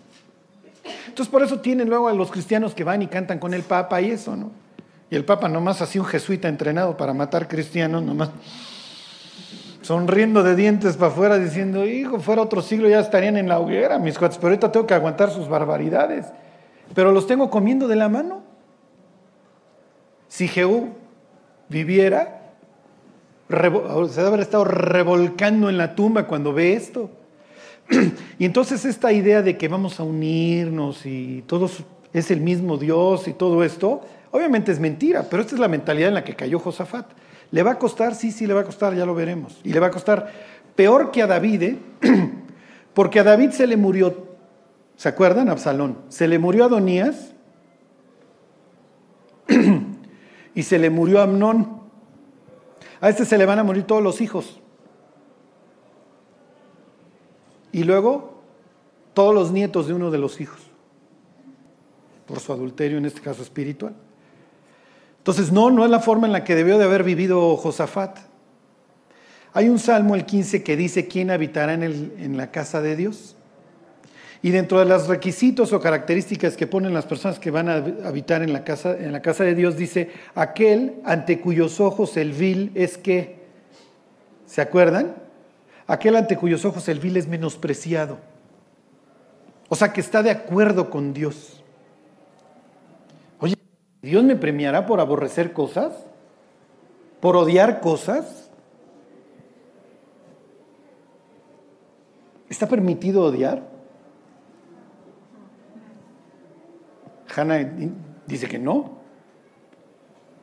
Entonces 1.09 1.29
por 1.29 1.43
eso 1.43 1.59
tienen 1.59 1.89
luego 1.89 2.07
a 2.07 2.13
los 2.13 2.31
cristianos 2.31 2.73
que 2.73 2.85
van 2.85 3.03
y 3.03 3.09
cantan 3.09 3.41
con 3.41 3.53
el 3.53 3.63
Papa 3.63 4.01
y 4.01 4.13
eso, 4.13 4.37
¿no? 4.37 4.68
Y 5.11 5.17
el 5.17 5.25
Papa 5.25 5.49
nomás 5.49 5.81
así 5.81 5.99
un 5.99 6.05
jesuita 6.05 6.49
entrenado 6.49 6.97
para 6.97 7.15
matar 7.15 7.49
cristianos, 7.49 8.03
nomás 8.03 8.31
sonriendo 9.83 10.43
de 10.43 10.55
dientes 10.55 10.97
para 10.97 11.11
afuera 11.11 11.39
diciendo, 11.39 11.87
hijo, 11.87 12.21
fuera 12.21 12.43
otro 12.43 12.61
siglo 12.61 12.89
ya 12.89 13.01
estarían 13.01 13.39
en 13.39 13.49
la 13.49 13.59
hoguera 13.59 13.99
mis 13.99 14.19
cuates, 14.19 14.37
pero 14.37 14.49
ahorita 14.49 14.71
tengo 14.71 14.87
que 14.87 14.95
aguantar 14.95 15.31
sus 15.31 15.49
barbaridades. 15.49 16.27
Pero 16.95 17.13
los 17.13 17.27
tengo 17.27 17.49
comiendo 17.49 17.89
de 17.89 17.97
la 17.97 18.09
mano. 18.09 18.43
Si 20.29 20.47
Jehú 20.47 20.91
viviera, 21.69 22.53
se 23.49 23.57
debe 23.57 24.29
haber 24.29 24.41
estado 24.41 24.65
revolcando 24.65 25.71
en 25.71 25.79
la 25.79 25.95
tumba 25.95 26.27
cuando 26.27 26.53
ve 26.53 26.75
esto. 26.75 27.11
Y 28.39 28.45
entonces 28.45 28.85
esta 28.85 29.11
idea 29.13 29.43
de 29.43 29.57
que 29.57 29.69
vamos 29.69 29.99
a 29.99 30.05
unirnos 30.05 31.07
y 31.07 31.43
todos 31.47 31.83
es 32.13 32.31
el 32.31 32.41
mismo 32.41 32.77
Dios 32.77 33.27
y 33.27 33.33
todo 33.33 33.65
esto, 33.65 34.03
obviamente 34.31 34.73
es 34.73 34.81
mentira, 34.81 35.25
pero 35.29 35.43
esta 35.43 35.55
es 35.55 35.61
la 35.61 35.69
mentalidad 35.69 36.09
en 36.09 36.15
la 36.15 36.25
que 36.25 36.35
cayó 36.35 36.59
Josafat. 36.59 37.07
¿Le 37.51 37.63
va 37.63 37.73
a 37.73 37.79
costar? 37.79 38.15
Sí, 38.15 38.31
sí, 38.31 38.47
le 38.47 38.55
va 38.55 38.61
a 38.61 38.65
costar, 38.65 38.95
ya 38.95 39.07
lo 39.07 39.15
veremos. 39.15 39.61
Y 39.65 39.73
le 39.73 39.81
va 39.81 39.87
a 39.87 39.91
costar 39.91 40.31
peor 40.75 41.11
que 41.11 41.23
a 41.23 41.27
David, 41.27 41.77
porque 42.95 43.21
a 43.21 43.25
David 43.25 43.51
se 43.51 43.67
le 43.67 43.77
murió, 43.77 44.29
¿se 44.97 45.09
acuerdan? 45.09 45.49
Absalón. 45.49 45.99
Se 46.09 46.29
le 46.29 46.39
murió 46.39 46.65
a 46.65 46.67
Adonías 46.67 47.33
y 50.55 50.63
se 50.63 50.79
le 50.79 50.91
murió 50.91 51.21
a 51.21 51.25
Amnón. 51.25 51.79
A 53.01 53.09
este 53.09 53.25
se 53.25 53.39
le 53.39 53.47
van 53.47 53.59
a 53.59 53.65
morir 53.65 53.85
todos 53.85 54.03
los 54.03 54.21
hijos. 54.21 54.61
Y 57.73 57.85
luego 57.85 58.43
todos 59.15 59.35
los 59.35 59.51
nietos 59.51 59.89
de 59.89 59.95
uno 59.95 60.11
de 60.11 60.19
los 60.19 60.41
hijos, 60.41 60.61
por 62.27 62.41
su 62.41 62.53
adulterio, 62.53 62.99
en 62.99 63.05
este 63.05 63.21
caso 63.21 63.43
espiritual. 63.43 63.95
Entonces, 65.29 65.53
no, 65.53 65.71
no 65.71 65.85
es 65.85 65.91
la 65.91 66.01
forma 66.01 66.27
en 66.27 66.33
la 66.33 66.43
que 66.43 66.55
debió 66.55 66.79
de 66.79 66.85
haber 66.85 67.05
vivido 67.05 67.55
Josafat. 67.59 68.17
Hay 69.53 69.69
un 69.69 69.79
salmo, 69.79 70.15
el 70.15 70.25
15, 70.25 70.63
que 70.63 70.75
dice, 70.75 71.07
¿quién 71.07 71.31
habitará 71.31 71.75
en, 71.75 71.83
en 71.83 72.39
la 72.39 72.51
casa 72.51 72.81
de 72.81 72.97
Dios? 72.97 73.37
Y 74.41 74.53
dentro 74.53 74.79
de 74.79 74.87
los 74.87 75.07
requisitos 75.07 75.75
o 75.75 75.81
características 75.81 76.57
que 76.57 76.67
ponen 76.67 76.95
las 76.95 77.05
personas 77.05 77.39
que 77.39 77.51
van 77.51 77.69
a 77.69 77.75
habitar 78.07 78.43
en 78.43 78.55
la 78.55 78.65
casa, 78.65 78.97
en 78.97 79.13
la 79.13 79.21
casa 79.21 79.45
de 79.45 79.55
Dios, 79.55 79.77
dice, 79.77 80.13
aquel 80.35 80.95
ante 81.05 81.43
cuyos 81.43 81.79
ojos 81.79 82.17
el 82.17 82.33
vil 82.33 82.73
es 82.75 82.97
que, 82.97 83.37
¿se 84.47 84.63
acuerdan? 84.63 85.15
Aquel 85.87 86.17
ante 86.17 86.39
cuyos 86.39 86.65
ojos 86.65 86.89
el 86.89 87.01
vil 87.01 87.19
es 87.19 87.29
menospreciado. 87.29 88.19
O 89.69 89.77
sea, 89.77 89.93
que 89.93 90.01
está 90.01 90.23
de 90.23 90.31
acuerdo 90.31 90.89
con 90.89 91.13
Dios. 91.13 91.58
¿Dios 94.09 94.25
me 94.25 94.37
premiará 94.37 94.87
por 94.87 95.01
aborrecer 95.01 95.53
cosas? 95.53 95.93
¿Por 97.21 97.37
odiar 97.37 97.81
cosas? 97.81 98.49
¿Está 102.49 102.67
permitido 102.67 103.25
odiar? 103.25 103.69
Hanna 107.37 107.71
dice 108.27 108.49
que 108.49 108.59
no. 108.59 108.97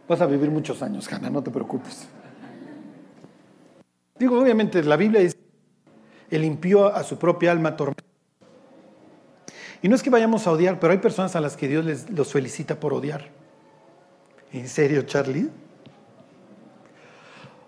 Vas 0.07 0.21
a 0.21 0.27
vivir 0.27 0.51
muchos 0.51 0.83
años, 0.83 1.11
Hanna, 1.11 1.31
no 1.31 1.41
te 1.41 1.49
preocupes. 1.49 2.07
Digo, 4.19 4.39
obviamente 4.39 4.83
la 4.83 4.95
Biblia 4.95 5.21
dice, 5.21 5.37
el 6.29 6.43
limpió 6.43 6.85
a 6.93 7.03
su 7.03 7.17
propia 7.17 7.51
alma 7.51 7.75
tormenta. 7.75 8.03
Y 9.81 9.89
no 9.89 9.95
es 9.95 10.03
que 10.03 10.11
vayamos 10.11 10.45
a 10.45 10.51
odiar, 10.51 10.79
pero 10.79 10.93
hay 10.93 10.99
personas 10.99 11.35
a 11.35 11.41
las 11.41 11.57
que 11.57 11.67
Dios 11.67 11.83
les, 11.83 12.11
los 12.11 12.31
felicita 12.31 12.79
por 12.79 12.93
odiar. 12.93 13.43
¿En 14.55 14.67
serio, 14.69 15.03
Charlie? 15.03 15.49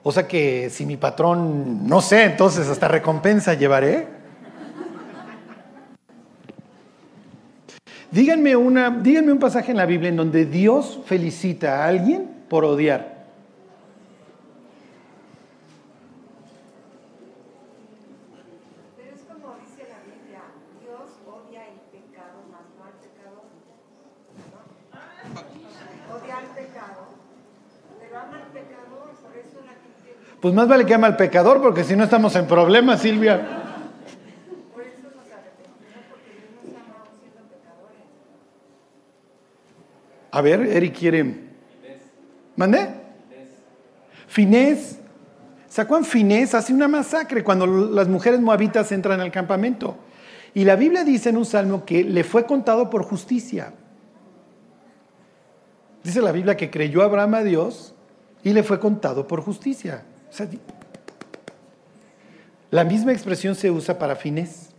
O 0.04 0.12
sea 0.12 0.28
que 0.28 0.70
si 0.70 0.86
mi 0.86 0.96
patrón, 0.96 1.86
no 1.86 2.00
sé, 2.00 2.24
entonces 2.24 2.70
hasta 2.70 2.88
recompensa 2.88 3.54
llevaré. 3.56 4.08
Díganme, 8.10 8.56
una, 8.56 8.90
díganme 8.90 9.34
un 9.34 9.40
pasaje 9.40 9.72
en 9.72 9.78
la 9.78 9.86
Biblia 9.86 10.08
en 10.08 10.16
donde 10.16 10.46
Dios 10.46 11.02
felicita 11.06 11.84
a 11.84 11.88
alguien 11.90 12.46
por 12.48 12.64
odiar. 12.64 13.28
Pero 18.96 19.14
es 19.14 19.24
como 19.24 19.56
dice 19.60 19.90
la 19.92 20.00
Biblia, 20.08 20.40
Dios 20.82 21.20
odia 21.28 21.68
el 21.68 21.80
pecado 21.92 22.48
más 22.50 22.64
no 22.78 22.86
al 22.86 22.96
pecador. 23.04 23.44
¿no? 24.56 26.16
Odia 26.16 26.38
al 26.38 26.48
pecado, 26.56 27.02
pero 28.00 28.07
ama 28.07 28.07
al 28.07 28.07
pecador, 28.07 28.07
por 28.07 28.07
eso 28.07 28.07
la 28.07 28.07
gente... 28.07 28.07
Pues 30.40 30.54
más 30.54 30.68
vale 30.68 30.86
que 30.86 30.94
ama 30.94 31.08
al 31.08 31.18
pecador 31.18 31.62
porque 31.62 31.84
si 31.84 31.96
no 31.96 32.04
estamos 32.04 32.36
en 32.36 32.46
problemas, 32.46 33.02
Silvia. 33.02 33.64
A 40.32 40.42
ver, 40.42 40.62
Eric 40.62 40.98
quiere. 40.98 41.48
¿Mandé? 42.56 42.90
Finés. 44.28 45.00
¿Se 45.68 45.82
acuerdan? 45.82 46.06
Finés 46.06 46.54
hace 46.54 46.74
una 46.74 46.88
masacre 46.88 47.44
cuando 47.44 47.66
las 47.66 48.08
mujeres 48.08 48.40
moabitas 48.40 48.92
entran 48.92 49.20
al 49.20 49.32
campamento. 49.32 49.98
Y 50.54 50.64
la 50.64 50.76
Biblia 50.76 51.04
dice 51.04 51.30
en 51.30 51.38
un 51.38 51.46
salmo 51.46 51.86
que 51.86 52.04
le 52.04 52.24
fue 52.24 52.46
contado 52.46 52.90
por 52.90 53.04
justicia. 53.04 53.74
Dice 56.04 56.22
la 56.22 56.32
Biblia 56.32 56.56
que 56.56 56.70
creyó 56.70 57.02
Abraham 57.02 57.34
a 57.36 57.44
Dios 57.44 57.96
y 58.48 58.54
le 58.54 58.64
fue 58.64 58.80
contado 58.80 59.28
por 59.28 59.42
justicia. 59.42 60.06
La 62.72 62.86
misma 62.86 63.12
expresión 63.12 63.56
se 63.56 63.70
usa 63.70 64.00
para 64.00 64.16
Finés. 64.16 64.70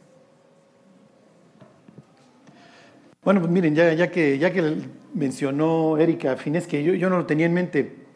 Bueno, 3.22 3.40
pues 3.40 3.52
miren, 3.52 3.74
ya, 3.74 4.10
que, 4.10 4.38
ya 4.38 4.50
que 4.54 4.74
mencionó 5.12 5.98
Erika 5.98 6.38
Finés, 6.38 6.66
que 6.66 6.82
yo, 6.82 6.94
yo 6.94 7.10
no 7.10 7.18
lo 7.18 7.26
tenía 7.26 7.44
en 7.44 7.52
mente, 7.52 8.06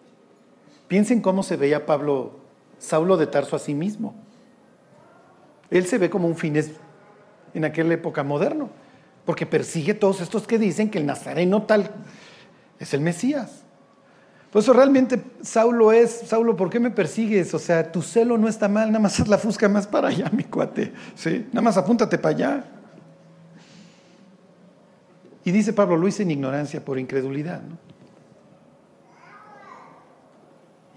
piensen 0.88 1.20
cómo 1.20 1.42
se 1.42 1.58
veía 1.58 1.84
Pablo, 1.84 2.40
Saulo 2.78 3.18
de 3.18 3.26
Tarso 3.26 3.54
a 3.54 3.58
sí 3.58 3.74
mismo. 3.74 4.14
Él 5.68 5.84
se 5.84 5.98
ve 5.98 6.08
como 6.08 6.28
un 6.28 6.36
Finés 6.36 6.70
en 7.52 7.66
aquella 7.66 7.92
época 7.92 8.22
moderno, 8.22 8.70
porque 9.26 9.44
persigue 9.44 9.92
todos 9.92 10.22
estos 10.22 10.46
que 10.46 10.58
dicen 10.58 10.88
que 10.88 10.96
el 10.96 11.04
nazareno 11.04 11.64
tal 11.64 11.90
es 12.78 12.94
el 12.94 13.02
Mesías. 13.02 13.66
Por 14.52 14.60
eso 14.60 14.74
realmente 14.74 15.18
Saulo 15.40 15.92
es, 15.92 16.10
Saulo, 16.26 16.54
¿por 16.54 16.68
qué 16.68 16.78
me 16.78 16.90
persigues? 16.90 17.54
O 17.54 17.58
sea, 17.58 17.90
tu 17.90 18.02
celo 18.02 18.36
no 18.36 18.48
está 18.48 18.68
mal, 18.68 18.88
nada 18.88 18.98
más 18.98 19.18
haz 19.18 19.26
la 19.26 19.38
fusca 19.38 19.66
más 19.66 19.86
para 19.86 20.08
allá, 20.08 20.30
mi 20.36 20.44
cuate. 20.44 20.92
¿sí? 21.14 21.46
Nada 21.52 21.62
más 21.62 21.78
apúntate 21.78 22.18
para 22.18 22.34
allá. 22.36 22.64
Y 25.42 25.50
dice 25.50 25.72
Pablo, 25.72 25.96
lo 25.96 26.06
hice 26.06 26.22
en 26.22 26.32
ignorancia 26.32 26.84
por 26.84 26.98
incredulidad. 26.98 27.62
¿no? 27.62 27.78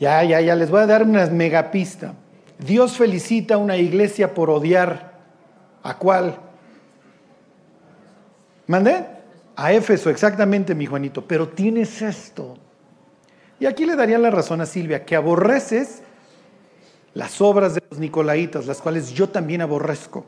Ya, 0.01 0.21
ya, 0.25 0.41
ya, 0.41 0.53
les 0.55 0.69
voy 0.69 0.81
a 0.81 0.85
dar 0.85 1.03
una 1.03 1.25
megapista. 1.27 2.13
Dios 2.59 2.97
felicita 2.97 3.55
a 3.55 3.57
una 3.57 3.77
iglesia 3.77 4.33
por 4.33 4.49
odiar. 4.49 5.15
¿A 5.81 5.97
cuál? 5.97 6.37
¿Mandé? 8.67 9.05
A 9.55 9.71
Éfeso, 9.71 10.09
exactamente, 10.09 10.75
mi 10.75 10.85
Juanito. 10.85 11.25
Pero 11.25 11.47
tienes 11.47 12.01
esto. 12.01 12.57
Y 13.59 13.65
aquí 13.65 13.85
le 13.85 13.95
daría 13.95 14.17
la 14.17 14.31
razón 14.31 14.61
a 14.61 14.65
Silvia, 14.65 15.05
que 15.05 15.15
aborreces 15.15 16.01
las 17.13 17.39
obras 17.39 17.75
de 17.75 17.81
los 17.89 17.99
nicolaitas, 17.99 18.65
las 18.65 18.81
cuales 18.81 19.13
yo 19.13 19.29
también 19.29 19.61
aborrezco. 19.61 20.25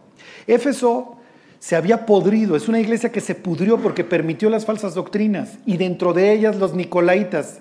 Éfeso 0.48 1.18
se 1.60 1.76
había 1.76 2.06
podrido, 2.06 2.56
es 2.56 2.68
una 2.70 2.80
iglesia 2.80 3.12
que 3.12 3.20
se 3.20 3.36
pudrió 3.36 3.78
porque 3.78 4.04
permitió 4.04 4.50
las 4.50 4.66
falsas 4.66 4.94
doctrinas 4.94 5.58
y 5.66 5.78
dentro 5.78 6.14
de 6.14 6.32
ellas 6.32 6.56
los 6.56 6.74
nicolaitas. 6.74 7.60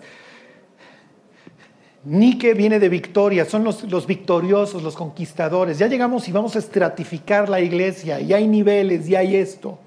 Nike 2.05 2.55
viene 2.55 2.79
de 2.79 2.89
victoria, 2.89 3.45
son 3.45 3.65
los, 3.65 3.83
los, 3.91 4.07
victoriosos, 4.07 4.81
los 4.85 4.95
conquistadores. 4.95 5.79
Ya 5.79 5.89
llegamos 5.89 6.29
y 6.29 6.33
vamos 6.33 6.55
a 6.55 6.61
estratificar 6.61 7.49
la 7.49 7.61
iglesia, 7.61 8.21
y 8.21 8.33
hay 8.33 8.47
niveles, 8.47 9.09
y 9.09 9.17
hay 9.17 9.35
esto. 9.35 9.81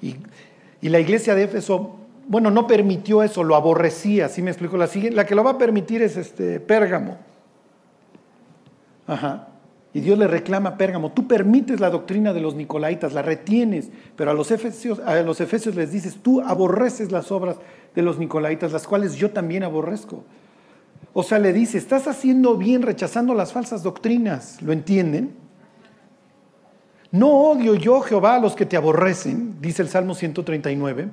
Y, 0.00 0.14
y 0.80 0.88
la 0.88 1.00
iglesia 1.00 1.34
de 1.34 1.42
Éfeso, 1.42 1.96
bueno, 2.28 2.50
no 2.50 2.66
permitió 2.66 3.22
eso, 3.22 3.42
lo 3.42 3.56
aborrecía, 3.56 4.26
así 4.26 4.42
me 4.42 4.50
explico. 4.50 4.76
La, 4.76 4.86
siguiente, 4.86 5.16
la 5.16 5.24
que 5.24 5.34
lo 5.34 5.42
va 5.42 5.52
a 5.52 5.58
permitir 5.58 6.02
es 6.02 6.16
este 6.18 6.60
Pérgamo. 6.60 7.16
Ajá. 9.06 9.48
Y 9.94 10.00
Dios 10.00 10.18
le 10.18 10.28
reclama 10.28 10.70
a 10.70 10.76
Pérgamo, 10.76 11.12
tú 11.12 11.26
permites 11.26 11.80
la 11.80 11.88
doctrina 11.88 12.34
de 12.34 12.40
los 12.40 12.54
nicolaitas, 12.54 13.14
la 13.14 13.22
retienes, 13.22 13.88
pero 14.14 14.30
a 14.30 14.34
los, 14.34 14.50
efesios, 14.50 15.00
a 15.00 15.20
los 15.22 15.40
efesios 15.40 15.74
les 15.74 15.90
dices, 15.90 16.18
tú 16.22 16.42
aborreces 16.42 17.10
las 17.10 17.32
obras 17.32 17.56
de 17.94 18.02
los 18.02 18.18
nicolaitas, 18.18 18.72
las 18.72 18.86
cuales 18.86 19.16
yo 19.16 19.30
también 19.30 19.64
aborrezco. 19.64 20.22
O 21.14 21.22
sea, 21.22 21.38
le 21.38 21.54
dice, 21.54 21.78
estás 21.78 22.06
haciendo 22.06 22.58
bien 22.58 22.82
rechazando 22.82 23.34
las 23.34 23.54
falsas 23.54 23.82
doctrinas, 23.82 24.60
¿lo 24.60 24.72
entienden? 24.72 25.34
No 27.10 27.30
odio 27.30 27.74
yo, 27.74 28.02
Jehová, 28.02 28.36
a 28.36 28.40
los 28.40 28.54
que 28.54 28.66
te 28.66 28.76
aborrecen, 28.76 29.56
dice 29.62 29.80
el 29.80 29.88
Salmo 29.88 30.14
139. 30.14 31.08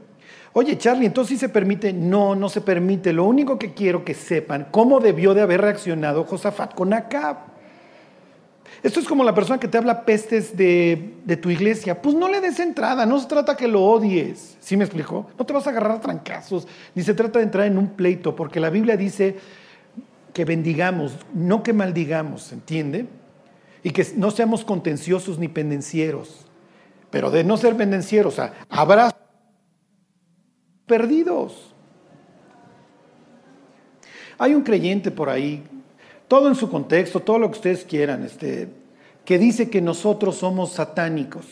Oye, 0.57 0.77
Charlie, 0.77 1.05
entonces 1.05 1.37
sí 1.37 1.37
se 1.37 1.49
permite. 1.49 1.91
No, 1.91 2.33
no 2.33 2.47
se 2.47 2.61
permite. 2.61 3.11
Lo 3.11 3.25
único 3.25 3.59
que 3.59 3.73
quiero 3.73 4.05
que 4.05 4.13
sepan 4.13 4.67
cómo 4.71 5.01
debió 5.01 5.33
de 5.33 5.41
haber 5.41 5.59
reaccionado 5.59 6.23
Josafat 6.23 6.73
con 6.73 6.93
Acab. 6.93 7.39
Esto 8.81 9.01
es 9.01 9.05
como 9.05 9.25
la 9.25 9.35
persona 9.35 9.59
que 9.59 9.67
te 9.67 9.77
habla 9.77 10.05
pestes 10.05 10.55
de, 10.55 11.15
de, 11.25 11.35
tu 11.35 11.49
iglesia. 11.49 12.01
Pues 12.01 12.15
no 12.15 12.29
le 12.29 12.39
des 12.39 12.61
entrada, 12.61 13.05
no 13.05 13.19
se 13.19 13.27
trata 13.27 13.57
que 13.57 13.67
lo 13.67 13.83
odies. 13.83 14.55
¿Sí 14.61 14.77
me 14.77 14.85
explicó? 14.85 15.27
No 15.37 15.45
te 15.45 15.51
vas 15.51 15.67
a 15.67 15.71
agarrar 15.71 15.91
a 15.91 15.99
trancazos, 15.99 16.65
ni 16.93 17.03
se 17.03 17.13
trata 17.13 17.39
de 17.39 17.45
entrar 17.45 17.67
en 17.67 17.77
un 17.77 17.89
pleito, 17.89 18.33
porque 18.33 18.61
la 18.61 18.69
Biblia 18.69 18.95
dice 18.95 19.35
que 20.31 20.45
bendigamos, 20.45 21.17
no 21.33 21.63
que 21.63 21.73
maldigamos, 21.73 22.53
¿entiende? 22.53 23.07
Y 23.83 23.91
que 23.91 24.07
no 24.15 24.31
seamos 24.31 24.63
contenciosos 24.63 25.37
ni 25.37 25.49
pendencieros. 25.49 26.45
Pero 27.09 27.29
de 27.29 27.43
no 27.43 27.57
ser 27.57 27.75
pendencieros, 27.75 28.33
o 28.33 28.35
sea, 28.37 28.53
habrá 28.69 29.13
perdidos. 30.85 31.73
Hay 34.37 34.53
un 34.53 34.63
creyente 34.63 35.11
por 35.11 35.29
ahí, 35.29 35.63
todo 36.27 36.47
en 36.47 36.55
su 36.55 36.69
contexto, 36.69 37.19
todo 37.19 37.39
lo 37.39 37.49
que 37.49 37.57
ustedes 37.57 37.85
quieran, 37.85 38.23
este, 38.23 38.69
que 39.23 39.37
dice 39.37 39.69
que 39.69 39.81
nosotros 39.81 40.37
somos 40.37 40.73
satánicos. 40.73 41.45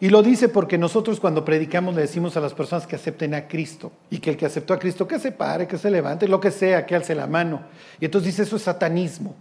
Y 0.00 0.08
lo 0.08 0.20
dice 0.20 0.48
porque 0.48 0.78
nosotros 0.78 1.20
cuando 1.20 1.44
predicamos 1.44 1.94
le 1.94 2.00
decimos 2.00 2.36
a 2.36 2.40
las 2.40 2.54
personas 2.54 2.88
que 2.88 2.96
acepten 2.96 3.34
a 3.34 3.46
Cristo 3.46 3.92
y 4.10 4.18
que 4.18 4.30
el 4.30 4.36
que 4.36 4.46
aceptó 4.46 4.74
a 4.74 4.78
Cristo 4.80 5.06
que 5.06 5.20
se 5.20 5.30
pare, 5.30 5.68
que 5.68 5.78
se 5.78 5.92
levante, 5.92 6.26
lo 6.26 6.40
que 6.40 6.50
sea, 6.50 6.84
que 6.84 6.96
alce 6.96 7.14
la 7.14 7.28
mano. 7.28 7.62
Y 8.00 8.06
entonces 8.06 8.32
dice 8.32 8.42
eso 8.42 8.56
es 8.56 8.62
satanismo. 8.62 9.36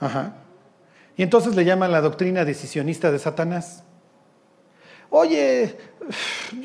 Ajá. 0.00 0.36
Y 1.14 1.22
entonces 1.22 1.54
le 1.54 1.66
llaman 1.66 1.92
la 1.92 2.00
doctrina 2.00 2.46
decisionista 2.46 3.12
de 3.12 3.18
Satanás. 3.18 3.84
Oye, 5.16 5.76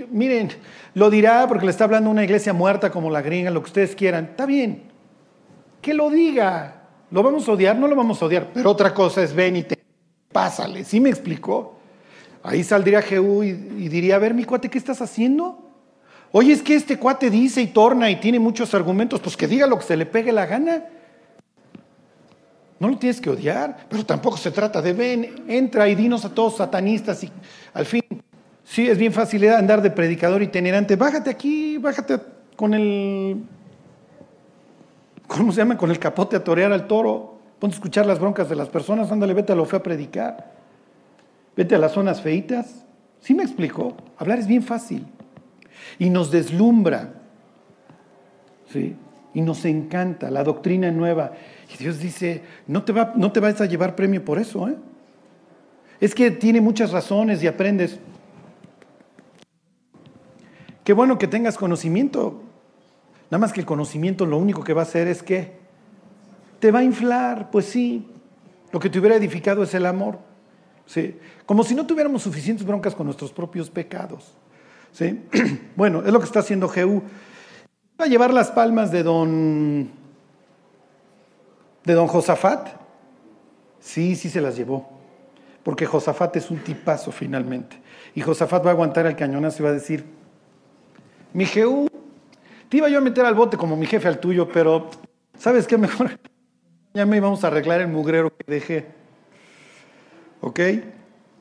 miren, 0.10 0.50
lo 0.96 1.12
dirá 1.12 1.48
porque 1.48 1.66
le 1.66 1.72
está 1.72 1.84
hablando 1.84 2.10
una 2.10 2.24
iglesia 2.24 2.52
muerta 2.52 2.90
como 2.90 3.12
la 3.12 3.22
gringa, 3.22 3.52
lo 3.52 3.62
que 3.62 3.68
ustedes 3.68 3.96
quieran. 3.96 4.26
Está 4.32 4.48
bien, 4.48 4.90
que 5.80 5.94
lo 5.94 6.10
diga. 6.10 6.82
¿Lo 7.12 7.22
vamos 7.22 7.48
a 7.48 7.52
odiar? 7.52 7.76
No 7.76 7.88
lo 7.88 7.96
vamos 7.96 8.20
a 8.20 8.26
odiar. 8.26 8.50
Pero 8.52 8.72
otra 8.72 8.92
cosa 8.92 9.22
es 9.22 9.36
ven 9.36 9.56
y 9.58 9.62
te 9.62 9.78
pásale. 10.32 10.84
¿Sí 10.84 11.00
me 11.00 11.12
explicó? 11.12 11.76
Ahí 12.42 12.64
saldría 12.64 13.04
Jehú 13.04 13.44
y, 13.44 13.50
y, 13.50 13.88
diría, 13.88 14.16
a 14.16 14.18
ver, 14.20 14.34
mi 14.34 14.46
cuate, 14.46 14.68
¿qué 14.68 14.80
estás 14.80 15.00
haciendo? 15.00 15.70
Oye, 16.32 16.52
es 16.52 16.64
que 16.64 16.74
este 16.74 16.98
cuate 16.98 17.30
dice 17.30 17.62
y 17.62 17.68
torna 17.68 18.10
y 18.10 18.16
tiene 18.16 18.40
muchos 18.40 18.74
argumentos, 18.74 19.20
pues 19.20 19.38
que 19.38 19.46
diga 19.46 19.68
lo 19.68 19.78
que 19.78 19.86
se 19.86 19.96
le 19.96 20.08
pegue 20.08 20.32
la 20.32 20.48
gana. 20.48 20.86
No 22.80 22.88
lo 22.88 22.98
tienes 22.98 23.22
que 23.22 23.30
odiar, 23.30 23.86
pero 23.88 24.04
tampoco 24.04 24.38
se 24.38 24.50
trata 24.50 24.82
de 24.82 24.94
ven, 24.94 25.44
entra 25.48 25.88
y 25.88 25.94
dinos 25.94 26.26
a 26.26 26.34
todos 26.34 26.58
satanistas 26.58 27.24
y 27.24 27.32
al 27.76 27.86
fin, 27.86 28.02
sí, 28.70 28.88
es 28.88 28.98
bien 28.98 29.12
fácil 29.12 29.48
andar 29.50 29.82
de 29.82 29.92
predicador 29.92 30.42
itinerante, 30.42 30.96
bájate 30.96 31.30
aquí, 31.30 31.78
bájate 31.78 32.20
con 32.56 32.74
el, 32.74 33.44
¿cómo 35.28 35.52
se 35.52 35.58
llama? 35.58 35.78
Con 35.78 35.90
el 35.92 36.00
capote 36.00 36.36
a 36.36 36.44
torear 36.44 36.72
al 36.72 36.88
toro, 36.88 37.40
ponte 37.58 37.76
a 37.76 37.78
escuchar 37.78 38.06
las 38.06 38.20
broncas 38.20 38.48
de 38.50 38.56
las 38.56 38.70
personas, 38.70 39.12
ándale, 39.12 39.34
vete 39.34 39.54
a 39.54 39.56
lo 39.56 39.66
feo 39.66 39.80
a 39.80 39.84
predicar, 39.84 40.52
vete 41.56 41.76
a 41.76 41.78
las 41.80 41.94
zonas 41.94 42.22
feitas. 42.22 42.86
¿Sí 43.22 43.34
me 43.34 43.44
explicó? 43.44 43.98
Hablar 44.18 44.40
es 44.40 44.48
bien 44.48 44.64
fácil 44.64 45.06
y 45.98 46.10
nos 46.10 46.32
deslumbra, 46.32 47.14
¿sí? 48.72 48.96
Y 49.34 49.42
nos 49.42 49.66
encanta 49.66 50.32
la 50.32 50.44
doctrina 50.44 50.92
nueva. 50.92 51.34
Y 51.74 51.78
Dios 51.78 52.00
dice, 52.00 52.44
no 52.68 52.84
te, 52.84 52.94
va, 52.94 53.14
no 53.16 53.32
te 53.32 53.40
vas 53.40 53.60
a 53.62 53.66
llevar 53.66 53.96
premio 53.96 54.24
por 54.24 54.40
eso. 54.40 54.68
¿eh? 54.68 54.76
Es 56.00 56.16
que 56.16 56.32
tiene 56.32 56.62
muchas 56.62 56.92
razones 56.92 57.44
y 57.44 57.48
aprendes. 57.48 58.00
Qué 60.90 60.94
bueno 60.94 61.20
que 61.20 61.28
tengas 61.28 61.56
conocimiento. 61.56 62.42
Nada 63.30 63.38
más 63.40 63.54
que 63.54 63.60
el 63.60 63.66
conocimiento 63.68 64.26
lo 64.26 64.40
único 64.40 64.64
que 64.64 64.74
va 64.74 64.82
a 64.82 64.86
hacer 64.86 65.08
es 65.08 65.22
que 65.22 65.60
te 66.60 66.72
va 66.72 66.80
a 66.80 66.84
inflar. 66.84 67.52
Pues 67.52 67.66
sí, 67.66 68.08
lo 68.72 68.80
que 68.80 68.90
te 68.90 68.98
hubiera 68.98 69.16
edificado 69.16 69.62
es 69.62 69.72
el 69.76 69.86
amor. 69.86 70.18
¿sí? 70.88 71.16
Como 71.46 71.64
si 71.64 71.76
no 71.76 71.86
tuviéramos 71.86 72.24
suficientes 72.24 72.66
broncas 72.66 72.96
con 72.96 73.06
nuestros 73.06 73.32
propios 73.32 73.70
pecados. 73.70 74.34
¿sí? 74.92 75.22
Bueno, 75.76 76.02
es 76.04 76.12
lo 76.12 76.18
que 76.18 76.26
está 76.26 76.40
haciendo 76.40 76.68
Jehú. 76.68 77.04
Va 78.02 78.06
a 78.06 78.08
llevar 78.08 78.34
las 78.34 78.50
palmas 78.50 78.92
de 78.92 79.04
don 79.04 79.92
de 81.86 81.94
don 81.94 82.08
Josafat? 82.08 82.68
Sí, 83.80 84.16
sí 84.16 84.28
se 84.28 84.42
las 84.42 84.56
llevó. 84.56 84.90
Porque 85.62 85.86
Josafat 85.86 86.36
es 86.38 86.50
un 86.50 86.58
tipazo 86.64 87.12
finalmente. 87.12 87.80
Y 88.16 88.22
Josafat 88.22 88.66
va 88.66 88.72
a 88.72 88.74
aguantar 88.74 89.06
el 89.06 89.16
cañonazo 89.16 89.62
y 89.62 89.66
va 89.66 89.70
a 89.70 89.74
decir, 89.74 90.18
mi 91.34 91.46
Jehú, 91.46 91.88
te 92.70 92.78
iba 92.78 92.90
yo 92.90 93.00
a 93.00 93.02
meter 93.02 93.26
al 93.26 93.36
bote 93.36 93.58
como 93.58 93.76
mi 93.76 93.86
jefe 93.86 94.08
al 94.08 94.20
tuyo, 94.20 94.48
pero 94.50 94.90
¿sabes 95.38 95.68
qué 95.68 95.78
mejor? 95.78 96.20
Ya 96.92 97.06
me 97.06 97.18
íbamos 97.18 97.44
a 97.44 97.48
arreglar 97.48 97.82
el 97.82 97.88
mugrero 97.88 98.36
que 98.36 98.52
dejé. 98.52 98.88
¿Ok? 100.42 100.60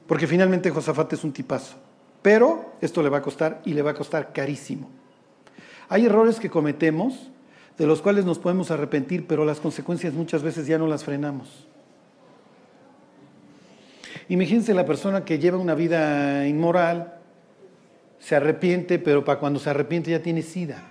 Porque 0.07 0.27
finalmente 0.27 0.71
Josafat 0.71 1.15
es 1.15 1.25
un 1.25 1.33
tipazo. 1.33 1.75
Pero 2.21 2.75
esto 2.83 3.03
le 3.03 3.09
va 3.09 3.19
a 3.19 3.23
costar 3.23 3.63
y 3.65 3.73
le 3.73 3.81
va 3.81 3.93
a 3.93 3.95
costar 3.95 4.35
carísimo. 4.35 4.91
Hay 5.89 6.05
errores 6.05 6.39
que 6.39 6.51
cometemos 6.51 7.31
de 7.79 7.87
los 7.87 8.03
cuales 8.03 8.27
nos 8.27 8.39
podemos 8.39 8.71
arrepentir, 8.71 9.27
pero 9.27 9.45
las 9.45 9.59
consecuencias 9.59 10.13
muchas 10.13 10.43
veces 10.43 10.67
ya 10.67 10.77
no 10.77 10.87
las 10.87 11.05
frenamos. 11.05 11.67
Imagínense 14.29 14.75
la 14.75 14.85
persona 14.85 15.25
que 15.25 15.39
lleva 15.39 15.57
una 15.57 15.75
vida 15.75 16.47
inmoral, 16.47 17.18
se 18.29 18.37
arrepiente, 18.37 18.99
pero 18.99 19.25
para 19.25 19.41
cuando 19.41 19.59
se 19.59 19.71
arrepiente 19.71 20.11
ya 20.11 20.21
tiene 20.21 20.43
sida. 20.43 20.83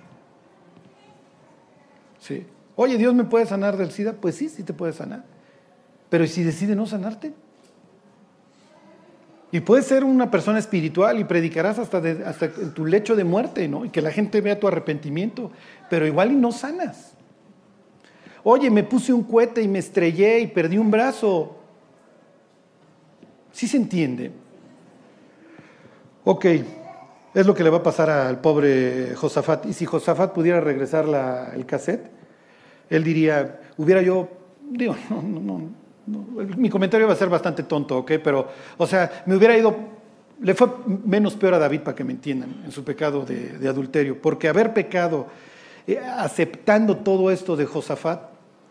¿Sí? 2.19 2.47
Oye, 2.75 2.97
¿Dios 2.97 3.13
me 3.13 3.25
puede 3.25 3.45
sanar 3.45 3.77
del 3.77 3.91
SIDA? 3.91 4.13
Pues 4.13 4.33
sí, 4.33 4.49
sí 4.49 4.63
te 4.63 4.73
puede 4.73 4.91
sanar. 4.91 5.23
Pero 6.09 6.23
¿y 6.23 6.29
si 6.29 6.41
decide 6.41 6.75
no 6.75 6.87
sanarte? 6.87 7.35
Y 9.51 9.59
puedes 9.59 9.85
ser 9.85 10.03
una 10.03 10.31
persona 10.31 10.57
espiritual 10.57 11.19
y 11.19 11.25
predicarás 11.25 11.77
hasta, 11.77 12.01
hasta 12.25 12.45
en 12.45 12.73
tu 12.73 12.87
lecho 12.87 13.15
de 13.15 13.23
muerte, 13.23 13.67
¿no? 13.67 13.85
Y 13.85 13.91
que 13.91 14.01
la 14.01 14.09
gente 14.09 14.41
vea 14.41 14.59
tu 14.59 14.67
arrepentimiento, 14.67 15.51
pero 15.91 16.07
igual 16.07 16.31
y 16.31 16.35
no 16.37 16.51
sanas. 16.51 17.13
Oye, 18.43 18.71
me 18.71 18.83
puse 18.83 19.13
un 19.13 19.21
cohete 19.21 19.61
y 19.61 19.67
me 19.67 19.77
estrellé 19.77 20.39
y 20.39 20.47
perdí 20.47 20.79
un 20.79 20.89
brazo. 20.89 21.55
¿Sí 23.51 23.67
se 23.67 23.77
entiende? 23.77 24.31
Ok, 26.23 26.45
es 27.41 27.45
lo 27.45 27.53
que 27.53 27.63
le 27.63 27.69
va 27.69 27.77
a 27.77 27.83
pasar 27.83 28.09
al 28.09 28.41
pobre 28.41 29.13
Josafat. 29.15 29.67
Y 29.67 29.73
si 29.73 29.85
Josafat 29.85 30.33
pudiera 30.33 30.59
regresar 30.59 31.05
el 31.55 31.65
cassette, 31.65 32.09
él 32.89 33.03
diría, 33.03 33.59
hubiera 33.77 34.01
yo, 34.01 34.27
digo, 34.71 34.95
no, 35.09 35.21
no, 35.21 35.39
no 35.41 35.87
mi 36.07 36.69
comentario 36.69 37.05
va 37.05 37.13
a 37.13 37.17
ser 37.17 37.29
bastante 37.29 37.63
tonto, 37.63 37.97
¿ok? 37.97 38.13
Pero, 38.23 38.47
o 38.77 38.87
sea, 38.87 39.23
me 39.25 39.35
hubiera 39.35 39.57
ido, 39.57 39.75
le 40.41 40.55
fue 40.55 40.69
menos 41.05 41.35
peor 41.35 41.53
a 41.55 41.59
David 41.59 41.81
para 41.81 41.95
que 41.95 42.03
me 42.03 42.13
entiendan 42.13 42.63
en 42.65 42.71
su 42.71 42.83
pecado 42.83 43.25
de, 43.25 43.67
adulterio, 43.67 44.21
porque 44.21 44.47
haber 44.47 44.73
pecado 44.73 45.27
eh, 45.85 45.99
aceptando 45.99 46.97
todo 46.97 47.29
esto 47.29 47.55
de 47.55 47.65
Josafat, 47.65 48.21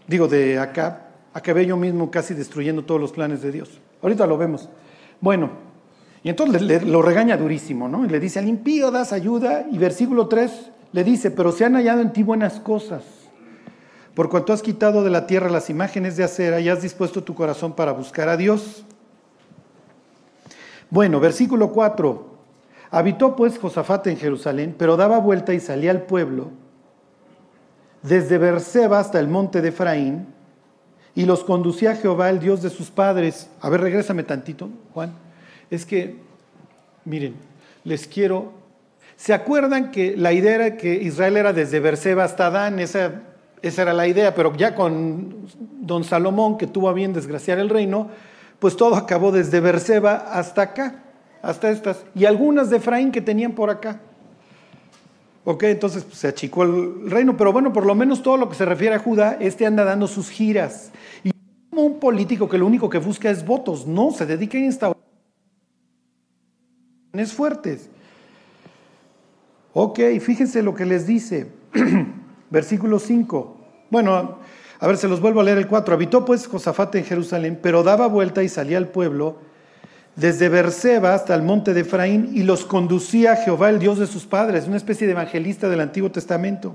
digo, 0.07 0.29
de 0.29 0.59
acá, 0.59 1.09
acabé 1.35 1.67
yo 1.67 1.77
mismo 1.77 2.11
casi 2.11 2.35
destruyendo 2.35 2.85
todos 2.85 3.01
los 3.01 3.13
planes 3.13 3.43
de 3.43 3.53
Dios. 3.53 3.81
Ahorita 4.03 4.27
lo 4.27 4.39
vemos. 4.39 4.69
Bueno, 5.21 5.66
y 6.27 6.31
entonces 6.31 6.85
lo 6.85 7.03
regaña 7.03 7.37
durísimo, 7.37 7.89
¿no? 7.89 8.05
Y 8.05 8.09
le 8.09 8.19
dice, 8.19 8.41
al 8.41 8.49
impío 8.49 8.91
das 8.91 9.13
ayuda, 9.13 9.65
y 9.71 9.79
versículo 9.79 10.27
3 10.27 10.73
le 10.91 11.05
dice, 11.05 11.31
pero 11.31 11.53
se 11.53 11.65
han 11.65 11.75
hallado 11.75 12.01
en 12.01 12.13
ti 12.13 12.25
buenas 12.25 12.59
cosas 12.59 13.05
por 14.13 14.29
cuanto 14.29 14.53
has 14.53 14.61
quitado 14.61 15.05
de 15.05 15.11
la 15.11 15.29
tierra 15.29 15.49
las 15.49 15.71
imágenes 15.71 16.17
de 16.17 16.25
acera 16.25 16.59
y 16.59 16.69
has 16.69 16.83
dispuesto 16.83 17.23
tu 17.23 17.37
corazón 17.37 17.75
para 17.75 17.93
buscar 17.93 18.29
a 18.29 18.37
Dios. 18.37 18.85
Bueno, 20.91 21.21
versículo 21.21 21.71
4. 21.71 22.27
Habitó 22.91 23.37
pues 23.37 23.57
Josafat 23.59 24.09
en 24.09 24.17
Jerusalén, 24.17 24.75
pero 24.77 24.97
daba 24.97 25.19
vuelta 25.19 25.55
y 25.55 25.61
salía 25.61 25.93
al 25.93 26.03
pueblo, 26.07 26.49
desde 28.03 28.39
Berseba 28.39 28.99
hasta 28.99 29.21
el 29.21 29.29
monte 29.29 29.63
de 29.63 29.69
Efraín, 29.69 30.27
y 31.15 31.25
los 31.25 31.45
conducía 31.45 31.93
a 31.93 31.95
Jehová, 31.95 32.31
el 32.31 32.41
Dios 32.41 32.63
de 32.63 32.71
sus 32.71 32.91
padres. 32.91 33.49
A 33.61 33.69
ver, 33.69 33.81
regrésame 33.81 34.25
tantito, 34.25 34.71
Juan. 34.93 35.26
Es 35.71 35.87
que, 35.87 36.17
miren, 37.05 37.35
les 37.85 38.07
quiero. 38.07 38.53
¿Se 39.17 39.33
acuerdan 39.33 39.91
que 39.91 40.17
la 40.17 40.33
idea 40.33 40.55
era 40.55 40.77
que 40.77 40.95
Israel 40.95 41.37
era 41.37 41.53
desde 41.53 41.81
Berseba 41.81 42.25
hasta 42.25 42.51
Dan? 42.51 42.81
Esa 42.81 43.23
esa 43.63 43.83
era 43.83 43.93
la 43.93 44.07
idea, 44.07 44.35
pero 44.35 44.55
ya 44.55 44.75
con 44.75 45.47
don 45.81 46.05
Salomón, 46.05 46.59
que 46.59 46.67
tuvo 46.67 46.89
a 46.89 46.93
bien 46.93 47.13
desgraciar 47.13 47.59
el 47.59 47.69
reino, 47.69 48.09
pues 48.59 48.77
todo 48.77 48.97
acabó 48.97 49.33
desde 49.33 49.61
Berseba 49.61 50.15
hasta 50.15 50.63
acá, 50.63 51.05
hasta 51.43 51.71
estas, 51.71 52.05
y 52.15 52.25
algunas 52.25 52.71
de 52.71 52.79
Efraín 52.79 53.13
que 53.13 53.21
tenían 53.21 53.53
por 53.53 53.71
acá. 53.71 54.01
Ok, 55.45 55.63
entonces 55.65 56.05
pues, 56.05 56.19
se 56.19 56.29
achicó 56.29 56.65
el 56.65 57.11
reino, 57.11 57.37
pero 57.37 57.53
bueno, 57.53 57.73
por 57.73 57.87
lo 57.87 57.95
menos 57.95 58.23
todo 58.23 58.37
lo 58.37 58.49
que 58.49 58.57
se 58.57 58.65
refiere 58.65 58.97
a 58.97 58.99
Judá, 58.99 59.37
este 59.41 59.65
anda 59.65 59.85
dando 59.85 60.09
sus 60.09 60.29
giras. 60.29 60.91
Y 61.23 61.31
un 61.71 62.01
político 62.01 62.49
que 62.49 62.59
lo 62.59 62.67
único 62.67 62.91
que 62.91 62.99
busca 62.99 63.31
es 63.31 63.45
votos, 63.45 63.87
no, 63.87 64.11
se 64.11 64.27
dedica 64.27 64.59
a 64.59 64.63
instaurar 64.63 65.06
fuertes. 67.33 67.89
Ok, 69.73 70.01
fíjense 70.21 70.63
lo 70.63 70.75
que 70.75 70.87
les 70.87 71.07
dice. 71.07 71.53
Versículo 72.51 72.99
5. 72.99 73.57
Bueno, 73.91 74.39
a 74.79 74.87
ver, 74.87 74.97
se 74.97 75.09
los 75.09 75.21
vuelvo 75.21 75.41
a 75.41 75.45
leer 75.45 75.59
el 75.59 75.67
4. 75.67 75.95
Habitó 75.95 76.25
pues 76.25 76.47
Josafat 76.47 76.95
en 76.95 77.05
Jerusalén, 77.05 77.59
pero 77.63 77.83
daba 77.83 78.07
vuelta 78.07 78.43
y 78.43 78.49
salía 78.49 78.79
al 78.79 78.89
pueblo 78.89 79.39
desde 80.17 80.49
Berseba 80.49 81.15
hasta 81.15 81.35
el 81.35 81.43
monte 81.43 81.75
de 81.75 81.83
Efraín 81.83 82.31
y 82.35 82.43
los 82.43 82.65
conducía 82.65 83.33
a 83.33 83.37
Jehová, 83.37 83.69
el 83.69 83.79
Dios 83.79 83.99
de 83.99 84.07
sus 84.07 84.25
padres, 84.25 84.67
una 84.67 84.79
especie 84.79 85.07
de 85.07 85.13
evangelista 85.13 85.69
del 85.69 85.81
Antiguo 85.81 86.11
Testamento. 86.11 86.75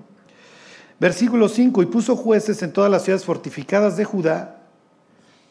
Versículo 1.00 1.50
5, 1.50 1.82
y 1.82 1.88
puso 1.88 2.16
jueces 2.16 2.62
en 2.62 2.72
todas 2.72 2.92
las 2.92 3.04
ciudades 3.04 3.26
fortificadas 3.26 3.98
de 3.98 4.06
Judá, 4.06 4.61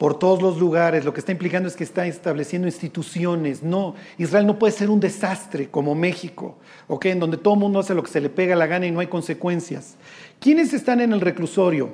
por 0.00 0.18
todos 0.18 0.40
los 0.40 0.58
lugares. 0.58 1.04
Lo 1.04 1.12
que 1.12 1.20
está 1.20 1.30
implicando 1.30 1.68
es 1.68 1.76
que 1.76 1.84
está 1.84 2.06
estableciendo 2.06 2.66
instituciones. 2.66 3.62
No, 3.62 3.94
Israel 4.16 4.46
no 4.46 4.58
puede 4.58 4.72
ser 4.72 4.88
un 4.88 4.98
desastre 4.98 5.68
como 5.68 5.94
México, 5.94 6.56
¿ok? 6.88 7.04
En 7.04 7.20
donde 7.20 7.36
todo 7.36 7.52
el 7.52 7.60
mundo 7.60 7.80
hace 7.80 7.94
lo 7.94 8.02
que 8.02 8.10
se 8.10 8.22
le 8.22 8.30
pega 8.30 8.56
la 8.56 8.66
gana 8.66 8.86
y 8.86 8.90
no 8.90 9.00
hay 9.00 9.08
consecuencias. 9.08 9.96
¿Quiénes 10.38 10.72
están 10.72 11.02
en 11.02 11.12
el 11.12 11.20
reclusorio? 11.20 11.90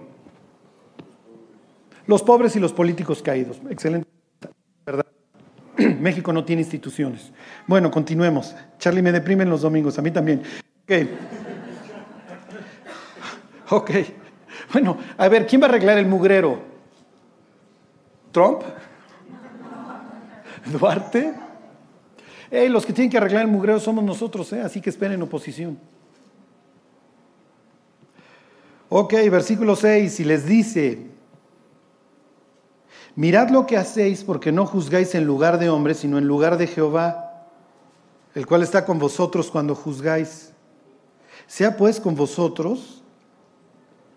Los 2.06 2.22
pobres 2.22 2.54
y 2.54 2.60
los 2.60 2.72
políticos 2.72 3.22
caídos. 3.24 3.60
Excelente. 3.70 4.08
¿Verdad? 4.86 5.06
México 5.98 6.32
no 6.32 6.44
tiene 6.44 6.62
instituciones. 6.62 7.32
Bueno, 7.66 7.90
continuemos. 7.90 8.54
Charlie 8.78 9.02
me 9.02 9.10
deprimen 9.10 9.50
los 9.50 9.62
domingos, 9.62 9.98
a 9.98 10.02
mí 10.02 10.12
también. 10.12 10.42
Ok. 10.84 10.92
Ok. 13.70 13.90
Bueno, 14.72 14.96
a 15.18 15.26
ver, 15.26 15.44
¿quién 15.44 15.60
va 15.60 15.66
a 15.66 15.70
arreglar 15.70 15.98
el 15.98 16.06
mugrero? 16.06 16.75
¿Trump? 18.36 18.60
¿Duarte? 20.78 21.32
los 22.68 22.84
que 22.84 22.92
tienen 22.92 23.10
que 23.10 23.16
arreglar 23.16 23.40
el 23.42 23.48
mugrero 23.48 23.80
somos 23.80 24.04
nosotros, 24.04 24.52
¿eh? 24.52 24.60
así 24.60 24.82
que 24.82 24.90
esperen 24.90 25.22
oposición. 25.22 25.78
Ok, 28.90 29.14
versículo 29.30 29.74
6, 29.74 30.20
y 30.20 30.24
les 30.24 30.44
dice, 30.44 31.06
Mirad 33.14 33.48
lo 33.48 33.66
que 33.66 33.78
hacéis, 33.78 34.22
porque 34.22 34.52
no 34.52 34.66
juzgáis 34.66 35.14
en 35.14 35.24
lugar 35.24 35.58
de 35.58 35.70
hombres, 35.70 35.96
sino 35.96 36.18
en 36.18 36.28
lugar 36.28 36.58
de 36.58 36.66
Jehová, 36.66 37.46
el 38.34 38.46
cual 38.46 38.62
está 38.62 38.84
con 38.84 38.98
vosotros 38.98 39.50
cuando 39.50 39.74
juzgáis. 39.74 40.52
Sea 41.46 41.74
pues 41.78 41.98
con 41.98 42.14
vosotros, 42.14 43.02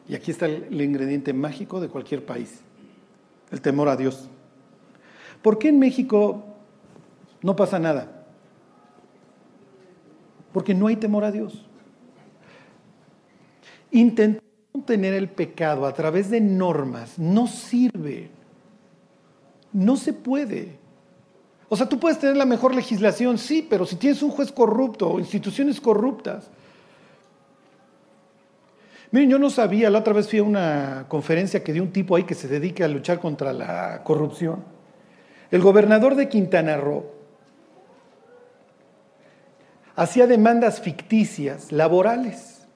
y 0.09 0.15
aquí 0.15 0.31
está 0.31 0.45
el, 0.45 0.81
ingrediente 0.81 1.31
mágico 1.31 1.79
de 1.79 1.87
cualquier 1.87 2.25
país, 2.25 2.59
el 3.51 3.61
temor 3.61 3.89
a 3.89 3.95
Dios. 3.95 4.29
¿Por 5.41 5.57
qué 5.57 5.69
en 5.69 5.79
México 5.79 6.43
no 7.41 7.55
pasa 7.55 7.79
nada? 7.79 8.25
Porque 10.51 10.73
no 10.73 10.87
hay 10.87 10.95
temor 10.95 11.23
a 11.23 11.31
Dios. 11.31 11.65
Intentar 13.91 14.43
tener 14.85 15.13
el 15.13 15.29
pecado 15.29 15.85
a 15.85 15.93
través 15.93 16.29
de 16.29 16.41
normas 16.41 17.17
no 17.17 17.47
sirve. 17.47 18.29
No 19.71 19.95
se 19.97 20.13
puede. 20.13 20.77
O 21.69 21.75
sea, 21.75 21.87
tú 21.87 21.99
puedes 21.99 22.19
tener 22.19 22.35
la 22.35 22.45
mejor 22.45 22.73
legislación, 22.73 23.37
sí, 23.37 23.65
pero 23.69 23.85
si 23.85 23.95
tienes 23.95 24.23
un 24.23 24.31
juez 24.31 24.51
corrupto 24.51 25.11
o 25.11 25.19
instituciones 25.19 25.79
corruptas. 25.79 26.49
Miren, 29.11 29.29
yo 29.29 29.39
no 29.39 29.49
sabía, 29.49 29.89
la 29.89 29.99
otra 29.99 30.13
vez 30.13 30.29
fui 30.29 30.39
a 30.39 30.43
una 30.43 31.05
conferencia 31.07 31.63
que 31.63 31.73
dio 31.73 31.81
un 31.81 31.91
tipo 31.91 32.15
ahí 32.15 32.23
que 32.23 32.35
se 32.35 32.47
dedica 32.47 32.85
a 32.85 32.87
luchar 32.87 33.19
contra 33.19 33.53
la 33.53 34.03
corrupción. 34.03 34.63
El 35.49 35.61
gobernador 35.61 36.15
de 36.15 36.29
Quintana 36.29 36.77
Roo 36.77 37.11
hacía 39.95 40.27
demandas 40.27 40.79
ficticias, 40.79 41.71
laborales. 41.71 42.67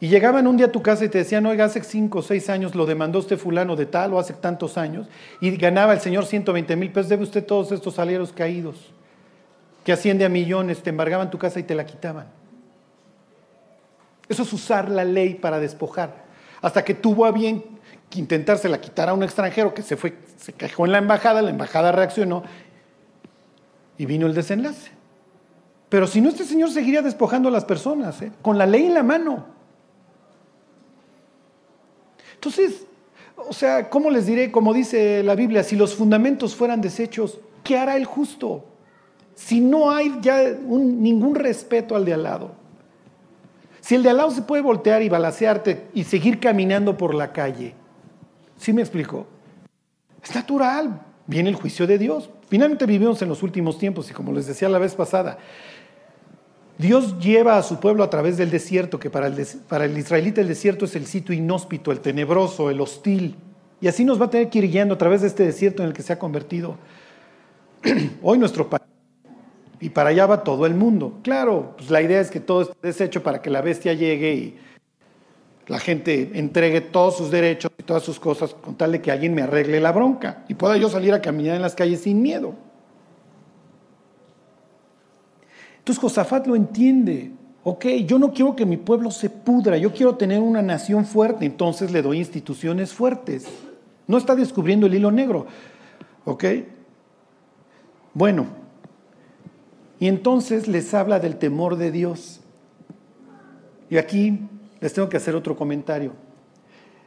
Y 0.00 0.08
llegaban 0.08 0.46
un 0.46 0.56
día 0.56 0.66
a 0.66 0.72
tu 0.72 0.82
casa 0.82 1.04
y 1.04 1.08
te 1.08 1.18
decían, 1.18 1.46
oiga, 1.46 1.64
hace 1.64 1.82
cinco 1.82 2.18
o 2.18 2.22
seis 2.22 2.50
años 2.50 2.74
lo 2.74 2.84
demandó 2.84 3.20
usted 3.20 3.38
fulano 3.38 3.76
de 3.76 3.86
tal 3.86 4.14
o 4.14 4.18
hace 4.18 4.32
tantos 4.34 4.76
años, 4.76 5.08
y 5.40 5.56
ganaba 5.56 5.92
el 5.92 6.00
señor 6.00 6.26
120 6.26 6.76
mil 6.76 6.92
pesos, 6.92 7.08
debe 7.08 7.22
usted 7.22 7.44
todos 7.44 7.72
estos 7.72 7.94
salarios 7.94 8.32
caídos, 8.32 8.92
que 9.84 9.92
asciende 9.92 10.24
a 10.24 10.28
millones, 10.28 10.82
te 10.82 10.90
embargaban 10.90 11.30
tu 11.30 11.38
casa 11.38 11.58
y 11.58 11.64
te 11.64 11.74
la 11.74 11.86
quitaban. 11.86 12.37
Eso 14.28 14.42
es 14.42 14.52
usar 14.52 14.90
la 14.90 15.04
ley 15.04 15.34
para 15.34 15.58
despojar. 15.58 16.24
Hasta 16.60 16.84
que 16.84 16.94
tuvo 16.94 17.24
a 17.24 17.32
bien 17.32 17.64
intentarse 18.14 18.68
la 18.68 18.80
quitar 18.80 19.08
a 19.08 19.14
un 19.14 19.22
extranjero 19.22 19.74
que 19.74 19.82
se 19.82 19.96
fue, 19.96 20.18
se 20.36 20.52
quejó 20.52 20.86
en 20.86 20.92
la 20.92 20.98
embajada, 20.98 21.42
la 21.42 21.50
embajada 21.50 21.92
reaccionó 21.92 22.42
y 23.96 24.06
vino 24.06 24.26
el 24.26 24.34
desenlace. 24.34 24.90
Pero 25.88 26.06
si 26.06 26.20
no, 26.20 26.28
este 26.28 26.44
señor 26.44 26.70
seguiría 26.70 27.02
despojando 27.02 27.48
a 27.48 27.52
las 27.52 27.64
personas, 27.64 28.20
¿eh? 28.22 28.32
con 28.42 28.58
la 28.58 28.66
ley 28.66 28.86
en 28.86 28.94
la 28.94 29.02
mano. 29.02 29.46
Entonces, 32.34 32.86
o 33.36 33.52
sea, 33.52 33.88
¿cómo 33.88 34.10
les 34.10 34.26
diré? 34.26 34.52
Como 34.52 34.74
dice 34.74 35.22
la 35.22 35.34
Biblia, 35.34 35.62
si 35.62 35.76
los 35.76 35.94
fundamentos 35.94 36.54
fueran 36.54 36.80
deshechos, 36.80 37.40
¿qué 37.64 37.78
hará 37.78 37.96
el 37.96 38.04
justo? 38.04 38.64
Si 39.34 39.60
no 39.60 39.90
hay 39.90 40.18
ya 40.20 40.42
ningún 40.42 41.34
respeto 41.34 41.96
al 41.96 42.04
de 42.04 42.14
al 42.14 42.22
lado. 42.22 42.52
Si 43.88 43.94
el 43.94 44.02
de 44.02 44.10
al 44.10 44.18
lado 44.18 44.30
se 44.30 44.42
puede 44.42 44.60
voltear 44.60 45.00
y 45.00 45.08
balasearte 45.08 45.86
y 45.94 46.04
seguir 46.04 46.40
caminando 46.40 46.98
por 46.98 47.14
la 47.14 47.32
calle, 47.32 47.72
¿sí 48.58 48.74
me 48.74 48.82
explico? 48.82 49.26
Es 50.22 50.34
natural, 50.34 51.00
viene 51.26 51.48
el 51.48 51.54
juicio 51.54 51.86
de 51.86 51.96
Dios. 51.96 52.28
Finalmente 52.50 52.84
vivimos 52.84 53.22
en 53.22 53.30
los 53.30 53.42
últimos 53.42 53.78
tiempos 53.78 54.10
y 54.10 54.12
como 54.12 54.30
les 54.34 54.46
decía 54.46 54.68
la 54.68 54.78
vez 54.78 54.94
pasada, 54.94 55.38
Dios 56.76 57.18
lleva 57.18 57.56
a 57.56 57.62
su 57.62 57.80
pueblo 57.80 58.04
a 58.04 58.10
través 58.10 58.36
del 58.36 58.50
desierto, 58.50 59.00
que 59.00 59.08
para 59.08 59.26
el, 59.26 59.46
para 59.66 59.86
el, 59.86 59.96
israelita 59.96 60.42
el 60.42 60.48
desierto 60.48 60.84
es 60.84 60.94
el 60.94 61.06
sitio 61.06 61.34
inhóspito, 61.34 61.90
el 61.90 62.00
tenebroso, 62.00 62.68
el 62.68 62.82
hostil. 62.82 63.36
Y 63.80 63.88
así 63.88 64.04
nos 64.04 64.20
va 64.20 64.26
a 64.26 64.30
tener 64.30 64.50
que 64.50 64.58
ir 64.58 64.70
guiando 64.70 64.96
a 64.96 64.98
través 64.98 65.22
de 65.22 65.28
este 65.28 65.46
desierto 65.46 65.82
en 65.82 65.88
el 65.88 65.94
que 65.94 66.02
se 66.02 66.12
ha 66.12 66.18
convertido 66.18 66.76
hoy 68.22 68.36
nuestro 68.36 68.68
país. 68.68 68.97
Y 69.80 69.90
para 69.90 70.10
allá 70.10 70.26
va 70.26 70.42
todo 70.42 70.66
el 70.66 70.74
mundo. 70.74 71.18
Claro, 71.22 71.74
pues 71.76 71.90
la 71.90 72.02
idea 72.02 72.20
es 72.20 72.30
que 72.30 72.40
todo 72.40 72.62
esté 72.62 72.74
deshecho 72.82 73.22
para 73.22 73.40
que 73.40 73.50
la 73.50 73.60
bestia 73.60 73.92
llegue 73.94 74.32
y 74.34 74.58
la 75.68 75.78
gente 75.78 76.30
entregue 76.34 76.80
todos 76.80 77.16
sus 77.18 77.30
derechos 77.30 77.70
y 77.78 77.82
todas 77.82 78.02
sus 78.02 78.18
cosas 78.18 78.54
con 78.54 78.74
tal 78.74 78.92
de 78.92 79.02
que 79.02 79.12
alguien 79.12 79.34
me 79.34 79.42
arregle 79.42 79.80
la 79.80 79.92
bronca 79.92 80.44
y 80.48 80.54
pueda 80.54 80.76
yo 80.76 80.88
salir 80.88 81.12
a 81.12 81.20
caminar 81.20 81.56
en 81.56 81.62
las 81.62 81.74
calles 81.74 82.00
sin 82.00 82.22
miedo. 82.22 82.54
Entonces 85.78 86.00
Josafat 86.00 86.46
lo 86.46 86.56
entiende. 86.56 87.32
Ok, 87.64 87.86
yo 88.06 88.18
no 88.18 88.32
quiero 88.32 88.56
que 88.56 88.64
mi 88.64 88.78
pueblo 88.78 89.10
se 89.10 89.28
pudra, 89.28 89.76
yo 89.76 89.92
quiero 89.92 90.16
tener 90.16 90.40
una 90.40 90.62
nación 90.62 91.04
fuerte, 91.04 91.44
entonces 91.44 91.92
le 91.92 92.02
doy 92.02 92.18
instituciones 92.18 92.92
fuertes. 92.92 93.46
No 94.06 94.16
está 94.16 94.34
descubriendo 94.34 94.86
el 94.86 94.94
hilo 94.94 95.10
negro. 95.10 95.46
¿Ok? 96.24 96.44
Bueno, 98.14 98.46
y 100.00 100.08
entonces 100.08 100.68
les 100.68 100.94
habla 100.94 101.20
del 101.20 101.36
temor 101.36 101.76
de 101.76 101.90
Dios. 101.90 102.40
Y 103.90 103.96
aquí 103.96 104.48
les 104.80 104.92
tengo 104.92 105.08
que 105.08 105.16
hacer 105.16 105.34
otro 105.34 105.56
comentario. 105.56 106.12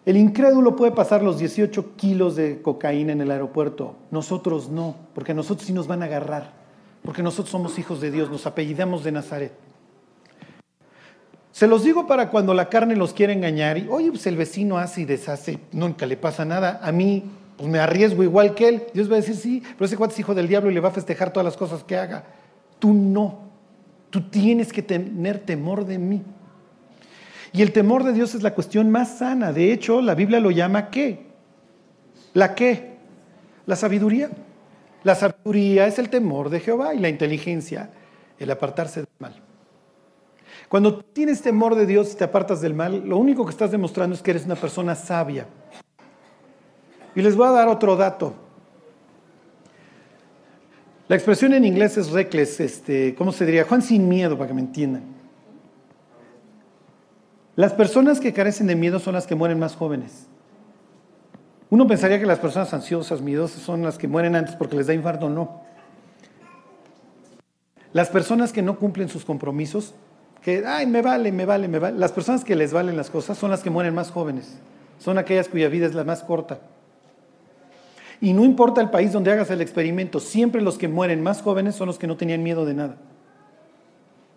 El 0.06 0.18
incrédulo 0.18 0.76
puede 0.76 0.92
pasar 0.92 1.22
los 1.22 1.38
18 1.38 1.96
kilos 1.96 2.36
de 2.36 2.62
cocaína 2.62 3.12
en 3.12 3.22
el 3.22 3.32
aeropuerto, 3.32 3.96
nosotros 4.10 4.70
no, 4.70 4.96
porque 5.14 5.34
nosotros 5.34 5.68
sí 5.68 5.74
nos 5.74 5.88
van 5.88 6.02
a 6.02 6.06
agarrar 6.06 6.62
porque 7.04 7.24
nosotros 7.24 7.50
somos 7.50 7.78
hijos 7.80 8.00
de 8.02 8.12
Dios, 8.12 8.30
nos 8.30 8.46
apellidamos 8.46 9.04
de 9.04 9.12
Nazaret. 9.12 9.54
Se 11.52 11.68
los 11.68 11.84
digo 11.84 12.08
para 12.08 12.30
cuando 12.30 12.54
la 12.54 12.70
carne 12.70 12.96
los 12.96 13.14
quiere 13.14 13.34
engañar 13.34 13.78
y, 13.78 13.88
oye, 13.90 14.10
pues 14.10 14.26
el 14.28 14.38
vecino 14.38 14.78
hace 14.78 15.02
y 15.02 15.06
deshace, 15.06 15.60
nunca 15.72 16.06
le 16.06 16.16
pasa 16.16 16.46
nada. 16.46 16.80
A 16.82 16.92
mí, 16.92 17.24
pues 17.58 17.70
me 17.70 17.80
arriesgo 17.80 18.24
igual 18.24 18.56
que 18.56 18.70
él. 18.70 18.84
Dios 18.94 19.10
va 19.10 19.16
a 19.16 19.18
decir, 19.18 19.36
sí, 19.36 19.62
pero 19.74 19.86
ese 19.86 19.98
cuate 19.98 20.14
es 20.14 20.20
hijo 20.20 20.34
del 20.34 20.48
diablo 20.48 20.72
y 20.72 20.74
le 20.74 20.80
va 20.80 20.90
a 20.90 20.94
festejar 20.94 21.34
todas 21.34 21.46
las 21.46 21.58
cosas 21.58 21.84
que 21.84 21.98
haga. 21.98 22.24
Tú 22.82 22.94
no. 22.94 23.42
Tú 24.10 24.24
tienes 24.30 24.74
que 24.74 24.82
tener 24.82 25.38
temor 25.38 25.86
de 25.86 26.00
mí. 26.00 26.24
Y 27.54 27.62
el 27.62 27.72
temor 27.72 28.04
de 28.04 28.12
Dios 28.12 28.34
es 28.34 28.42
la 28.42 28.56
cuestión 28.56 28.90
más 28.90 29.20
sana. 29.20 29.54
De 29.54 29.72
hecho, 29.72 30.02
la 30.02 30.16
Biblia 30.16 30.40
lo 30.40 30.50
llama 30.50 30.90
¿qué? 30.90 31.28
¿La 32.34 32.56
qué? 32.56 32.98
La 33.68 33.76
sabiduría. 33.76 34.32
La 35.04 35.14
sabiduría 35.14 35.86
es 35.86 36.00
el 36.00 36.10
temor 36.10 36.50
de 36.50 36.60
Jehová 36.60 36.96
y 36.96 37.00
la 37.00 37.10
inteligencia 37.10 37.92
el 38.40 38.50
apartarse 38.50 39.02
del 39.02 39.10
mal. 39.20 39.36
Cuando 40.68 40.98
tienes 40.98 41.44
temor 41.44 41.76
de 41.76 41.86
Dios 41.86 42.14
y 42.14 42.16
te 42.16 42.24
apartas 42.24 42.62
del 42.62 42.74
mal, 42.74 43.08
lo 43.08 43.18
único 43.18 43.46
que 43.46 43.52
estás 43.52 43.70
demostrando 43.70 44.16
es 44.16 44.24
que 44.24 44.32
eres 44.32 44.46
una 44.46 44.56
persona 44.56 44.96
sabia. 44.96 45.46
Y 47.14 47.22
les 47.22 47.36
voy 47.36 47.48
a 47.48 47.52
dar 47.52 47.68
otro 47.68 47.96
dato. 47.96 48.34
La 51.12 51.18
expresión 51.18 51.54
en 51.54 51.66
inglés 51.66 51.98
es 51.98 52.10
reckless, 52.12 52.62
este, 52.62 53.16
¿cómo 53.16 53.34
se 53.34 53.46
diría? 53.46 53.66
Juan 53.66 53.82
sin 53.82 54.08
miedo, 54.08 54.38
para 54.38 54.48
que 54.48 54.54
me 54.54 54.62
entiendan. 54.62 55.04
Las 57.58 57.74
personas 57.74 58.22
que 58.22 58.32
carecen 58.32 58.68
de 58.68 58.78
miedo 58.78 58.98
son 58.98 59.16
las 59.16 59.28
que 59.28 59.36
mueren 59.36 59.60
más 59.60 59.76
jóvenes. 59.76 60.28
Uno 61.70 61.86
pensaría 61.86 62.18
que 62.18 62.26
las 62.26 62.40
personas 62.40 62.74
ansiosas, 62.74 63.20
miedosas, 63.20 63.62
son 63.62 63.84
las 63.84 63.98
que 63.98 64.08
mueren 64.08 64.38
antes 64.38 64.56
porque 64.56 64.78
les 64.78 64.88
da 64.88 64.94
infarto, 64.94 65.30
no. 65.30 65.64
Las 67.92 68.08
personas 68.08 68.54
que 68.54 68.62
no 68.62 68.80
cumplen 68.80 69.10
sus 69.10 69.26
compromisos, 69.26 69.94
que, 70.42 70.64
ay, 70.66 70.88
me 70.88 71.02
vale, 71.02 71.34
me 71.34 71.44
vale, 71.44 71.68
me 71.68 71.80
vale. 71.80 72.00
Las 72.00 72.14
personas 72.14 72.46
que 72.46 72.56
les 72.56 72.72
valen 72.72 72.96
las 72.96 73.10
cosas 73.10 73.38
son 73.38 73.52
las 73.52 73.64
que 73.64 73.70
mueren 73.70 73.94
más 73.94 74.12
jóvenes. 74.12 74.60
Son 74.98 75.18
aquellas 75.18 75.50
cuya 75.50 75.68
vida 75.68 75.88
es 75.88 75.94
la 75.94 76.06
más 76.06 76.24
corta. 76.24 76.62
Y 78.22 78.34
no 78.34 78.46
importa 78.46 78.80
el 78.80 78.92
país 78.92 79.12
donde 79.12 79.32
hagas 79.32 79.50
el 79.50 79.62
experimento, 79.62 80.20
siempre 80.20 80.62
los 80.62 80.78
que 80.78 80.88
mueren 80.88 81.24
más 81.24 81.42
jóvenes 81.42 81.76
son 81.76 81.88
los 81.88 81.98
que 81.98 82.08
no 82.08 82.16
tenían 82.16 82.44
miedo 82.44 82.66
de 82.66 82.76
nada. 82.76 82.98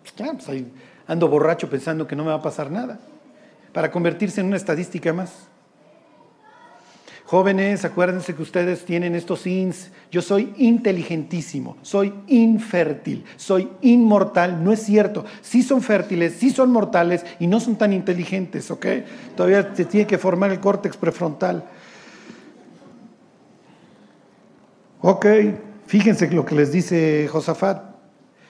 Pues 0.01 0.13
pues 0.33 0.49
ahí 0.49 0.71
ando 1.07 1.27
borracho 1.27 1.69
pensando 1.69 2.07
que 2.07 2.15
no 2.15 2.23
me 2.23 2.29
va 2.29 2.37
a 2.37 2.41
pasar 2.41 2.71
nada, 2.71 2.99
para 3.73 3.91
convertirse 3.91 4.41
en 4.41 4.47
una 4.47 4.57
estadística 4.57 5.13
más. 5.13 5.47
Jóvenes, 7.25 7.83
acuérdense 7.85 8.35
que 8.35 8.43
ustedes 8.43 8.85
tienen 8.85 9.15
estos 9.15 9.47
ins. 9.47 9.89
Yo 10.11 10.21
soy 10.21 10.53
inteligentísimo, 10.57 11.75
soy 11.81 12.13
infértil, 12.27 13.25
soy 13.35 13.67
inmortal. 13.81 14.63
No 14.63 14.71
es 14.71 14.83
cierto. 14.83 15.25
Sí 15.41 15.63
son 15.63 15.81
fértiles, 15.81 16.35
sí 16.37 16.51
son 16.51 16.71
mortales 16.71 17.25
y 17.39 17.47
no 17.47 17.59
son 17.59 17.77
tan 17.77 17.93
inteligentes, 17.93 18.69
¿ok? 18.69 18.85
Todavía 19.35 19.73
se 19.73 19.85
tiene 19.85 20.05
que 20.05 20.19
formar 20.19 20.51
el 20.51 20.59
córtex 20.59 20.97
prefrontal. 20.97 21.65
Ok, 25.07 25.27
fíjense 25.85 26.31
lo 26.31 26.47
que 26.47 26.55
les 26.55 26.71
dice 26.71 27.27
Josafat. 27.27 27.93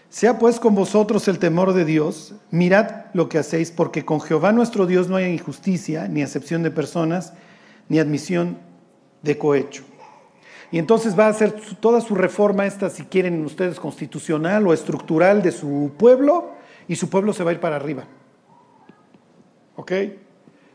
Sea 0.08 0.39
pues 0.39 0.58
con 0.58 0.74
vosotros 0.74 1.28
el 1.28 1.38
temor 1.38 1.74
de 1.74 1.84
Dios, 1.84 2.34
mirad 2.50 3.08
lo 3.13 3.28
que 3.28 3.38
hacéis, 3.38 3.72
porque 3.72 4.06
con 4.06 4.22
Jehová 4.22 4.54
nuestro 4.54 4.86
Dios 4.86 5.10
no 5.10 5.18
hay 5.18 5.26
injusticia, 5.26 6.08
ni 6.08 6.24
acepción 6.24 6.63
de 6.63 6.72
personas, 6.72 7.34
ni 7.89 8.00
admisión 8.00 8.58
de 9.22 9.38
cohecho. 9.38 9.84
Y 10.72 10.80
entonces 10.80 11.20
va 11.20 11.26
a 11.26 11.32
hacer 11.32 11.52
toda 11.82 12.00
su 12.00 12.15
reforma, 12.15 12.65
esta, 12.65 12.89
si 12.89 13.04
quieren 13.04 13.44
ustedes, 13.44 13.78
constitucional 13.78 14.65
o 14.65 14.72
estructural 14.72 15.41
de 15.41 15.52
su 15.52 15.91
pueblo, 15.98 16.52
y 16.88 16.96
su 16.96 17.10
pueblo 17.10 17.34
se 17.34 17.44
va 17.44 17.52
a 17.52 17.54
ir 17.56 17.60
para 17.60 17.76
arriba. 17.76 18.06
¿Ok? 19.76 19.91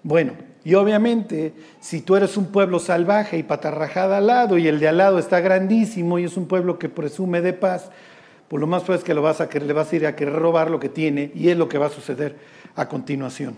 Bueno, 0.03 0.35
y 0.64 0.75
obviamente, 0.75 1.55
si 1.81 2.03
tú 2.03 2.16
eres 2.16 2.37
un 2.37 2.46
pueblo 2.46 2.79
salvaje 2.79 3.38
y 3.38 3.42
patarrajada 3.42 4.18
al 4.18 4.27
lado, 4.27 4.59
y 4.59 4.68
el 4.68 4.79
de 4.79 4.88
al 4.88 4.99
lado 4.99 5.18
está 5.18 5.40
grandísimo 5.40 6.18
y 6.18 6.25
es 6.25 6.37
un 6.37 6.46
pueblo 6.46 6.79
que 6.79 6.88
presume 6.88 7.40
de 7.40 7.55
paz, 7.55 7.90
pues 8.49 8.61
lo 8.61 8.66
más 8.66 8.83
probable 8.83 8.99
es 8.99 9.05
que 9.05 9.14
lo 9.14 9.23
vas 9.23 9.40
a 9.40 9.49
querer, 9.49 9.66
le 9.66 9.73
vas 9.73 9.92
a 9.92 9.96
ir 9.96 10.07
a 10.07 10.16
querer 10.16 10.35
robar 10.35 10.70
lo 10.70 10.79
que 10.79 10.88
tiene, 10.88 11.31
y 11.35 11.49
es 11.49 11.57
lo 11.57 11.68
que 11.68 11.79
va 11.79 11.87
a 11.87 11.90
suceder 11.90 12.37
a 12.77 12.88
continuación. 12.88 13.57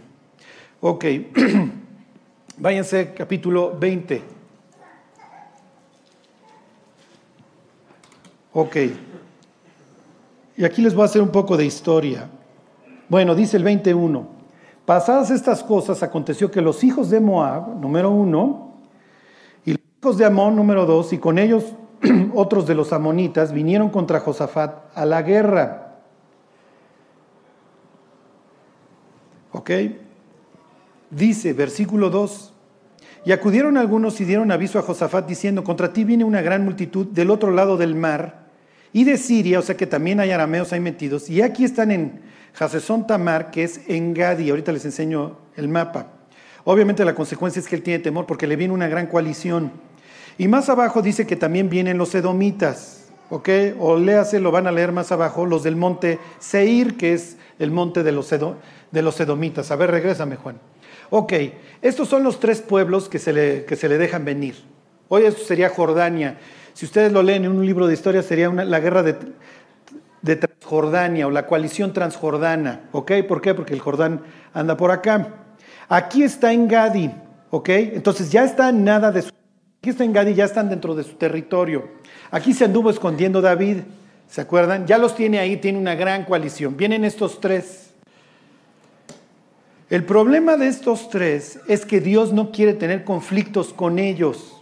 Ok, 0.80 1.04
váyanse 2.58 3.12
capítulo 3.14 3.76
20. 3.78 4.22
Ok. 8.52 8.76
Y 10.56 10.64
aquí 10.64 10.82
les 10.82 10.94
voy 10.94 11.02
a 11.02 11.06
hacer 11.06 11.22
un 11.22 11.30
poco 11.30 11.56
de 11.56 11.64
historia. 11.64 12.28
Bueno, 13.08 13.34
dice 13.34 13.56
el 13.56 13.64
21. 13.64 14.31
Pasadas 14.86 15.30
estas 15.30 15.62
cosas, 15.62 16.02
aconteció 16.02 16.50
que 16.50 16.60
los 16.60 16.82
hijos 16.82 17.08
de 17.08 17.20
Moab, 17.20 17.76
número 17.80 18.10
uno, 18.10 18.74
y 19.64 19.72
los 19.72 19.80
hijos 20.00 20.18
de 20.18 20.24
Amón, 20.24 20.56
número 20.56 20.86
dos, 20.86 21.12
y 21.12 21.18
con 21.18 21.38
ellos 21.38 21.64
otros 22.34 22.66
de 22.66 22.74
los 22.74 22.92
amonitas, 22.92 23.52
vinieron 23.52 23.90
contra 23.90 24.20
Josafat 24.20 24.96
a 24.96 25.06
la 25.06 25.22
guerra. 25.22 26.00
¿Ok? 29.52 29.70
Dice, 31.10 31.52
versículo 31.52 32.08
2, 32.08 32.52
y 33.24 33.32
acudieron 33.32 33.76
algunos 33.76 34.20
y 34.20 34.24
dieron 34.24 34.50
aviso 34.50 34.78
a 34.78 34.82
Josafat 34.82 35.28
diciendo, 35.28 35.62
contra 35.62 35.92
ti 35.92 36.04
viene 36.04 36.24
una 36.24 36.40
gran 36.40 36.64
multitud 36.64 37.06
del 37.06 37.30
otro 37.30 37.50
lado 37.50 37.76
del 37.76 37.94
mar 37.94 38.46
y 38.92 39.04
de 39.04 39.16
Siria, 39.16 39.58
o 39.58 39.62
sea 39.62 39.76
que 39.76 39.86
también 39.86 40.20
hay 40.20 40.30
arameos 40.30 40.72
ahí 40.72 40.80
metidos, 40.80 41.28
y 41.28 41.42
aquí 41.42 41.64
están 41.64 41.90
en 41.90 42.31
Hasesón 42.58 43.06
Tamar, 43.06 43.50
que 43.50 43.64
es 43.64 43.80
en 43.88 44.14
Gadi, 44.14 44.50
ahorita 44.50 44.72
les 44.72 44.84
enseño 44.84 45.38
el 45.56 45.68
mapa. 45.68 46.08
Obviamente 46.64 47.04
la 47.04 47.14
consecuencia 47.14 47.60
es 47.60 47.68
que 47.68 47.76
él 47.76 47.82
tiene 47.82 47.98
temor 48.02 48.26
porque 48.26 48.46
le 48.46 48.56
viene 48.56 48.74
una 48.74 48.88
gran 48.88 49.06
coalición. 49.06 49.72
Y 50.38 50.48
más 50.48 50.68
abajo 50.68 51.02
dice 51.02 51.26
que 51.26 51.36
también 51.36 51.68
vienen 51.68 51.98
los 51.98 52.14
edomitas, 52.14 53.08
¿ok? 53.30 53.48
O 53.78 53.96
léase, 53.96 54.40
lo 54.40 54.50
van 54.50 54.66
a 54.66 54.72
leer 54.72 54.92
más 54.92 55.12
abajo, 55.12 55.46
los 55.46 55.62
del 55.62 55.76
monte 55.76 56.18
Seir, 56.38 56.96
que 56.96 57.14
es 57.14 57.36
el 57.58 57.70
monte 57.70 58.02
de 58.02 58.12
los, 58.12 58.30
de 58.30 59.02
los 59.02 59.20
edomitas. 59.20 59.70
A 59.70 59.76
ver, 59.76 59.90
regrésame, 59.90 60.36
Juan. 60.36 60.58
Ok, 61.10 61.32
estos 61.82 62.08
son 62.08 62.22
los 62.22 62.40
tres 62.40 62.62
pueblos 62.62 63.08
que 63.08 63.18
se 63.18 63.32
le, 63.32 63.64
que 63.64 63.76
se 63.76 63.88
le 63.88 63.98
dejan 63.98 64.24
venir. 64.24 64.56
Hoy 65.08 65.24
esto 65.24 65.42
sería 65.44 65.68
Jordania. 65.68 66.38
Si 66.72 66.86
ustedes 66.86 67.12
lo 67.12 67.22
leen 67.22 67.44
en 67.44 67.52
un 67.52 67.66
libro 67.66 67.86
de 67.86 67.92
historia, 67.92 68.22
sería 68.22 68.48
la 68.48 68.80
guerra 68.80 69.02
de, 69.02 69.16
Transjordania 70.22 71.26
o 71.26 71.30
la 71.30 71.46
coalición 71.46 71.92
transjordana. 71.92 72.82
¿Ok? 72.92 73.12
¿Por 73.28 73.40
qué? 73.40 73.54
Porque 73.54 73.74
el 73.74 73.80
Jordán 73.80 74.22
anda 74.54 74.76
por 74.76 74.90
acá. 74.90 75.34
Aquí 75.88 76.22
está 76.22 76.52
en 76.52 76.68
Gadi. 76.68 77.10
¿Ok? 77.50 77.68
Entonces 77.68 78.30
ya 78.30 78.44
está 78.44 78.70
nada 78.72 79.10
de 79.10 79.22
su. 79.22 79.28
Aquí 79.80 79.90
está 79.90 80.04
en 80.04 80.12
Gadi, 80.12 80.34
ya 80.34 80.44
están 80.44 80.70
dentro 80.70 80.94
de 80.94 81.02
su 81.02 81.14
territorio. 81.14 81.88
Aquí 82.30 82.54
se 82.54 82.64
anduvo 82.64 82.88
escondiendo 82.88 83.40
David. 83.40 83.78
¿Se 84.28 84.40
acuerdan? 84.40 84.86
Ya 84.86 84.96
los 84.96 85.14
tiene 85.14 85.40
ahí, 85.40 85.56
tiene 85.56 85.78
una 85.78 85.96
gran 85.96 86.24
coalición. 86.24 86.76
Vienen 86.76 87.04
estos 87.04 87.40
tres. 87.40 87.90
El 89.90 90.04
problema 90.04 90.56
de 90.56 90.68
estos 90.68 91.10
tres 91.10 91.60
es 91.68 91.84
que 91.84 92.00
Dios 92.00 92.32
no 92.32 92.52
quiere 92.52 92.72
tener 92.74 93.04
conflictos 93.04 93.74
con 93.74 93.98
ellos. 93.98 94.56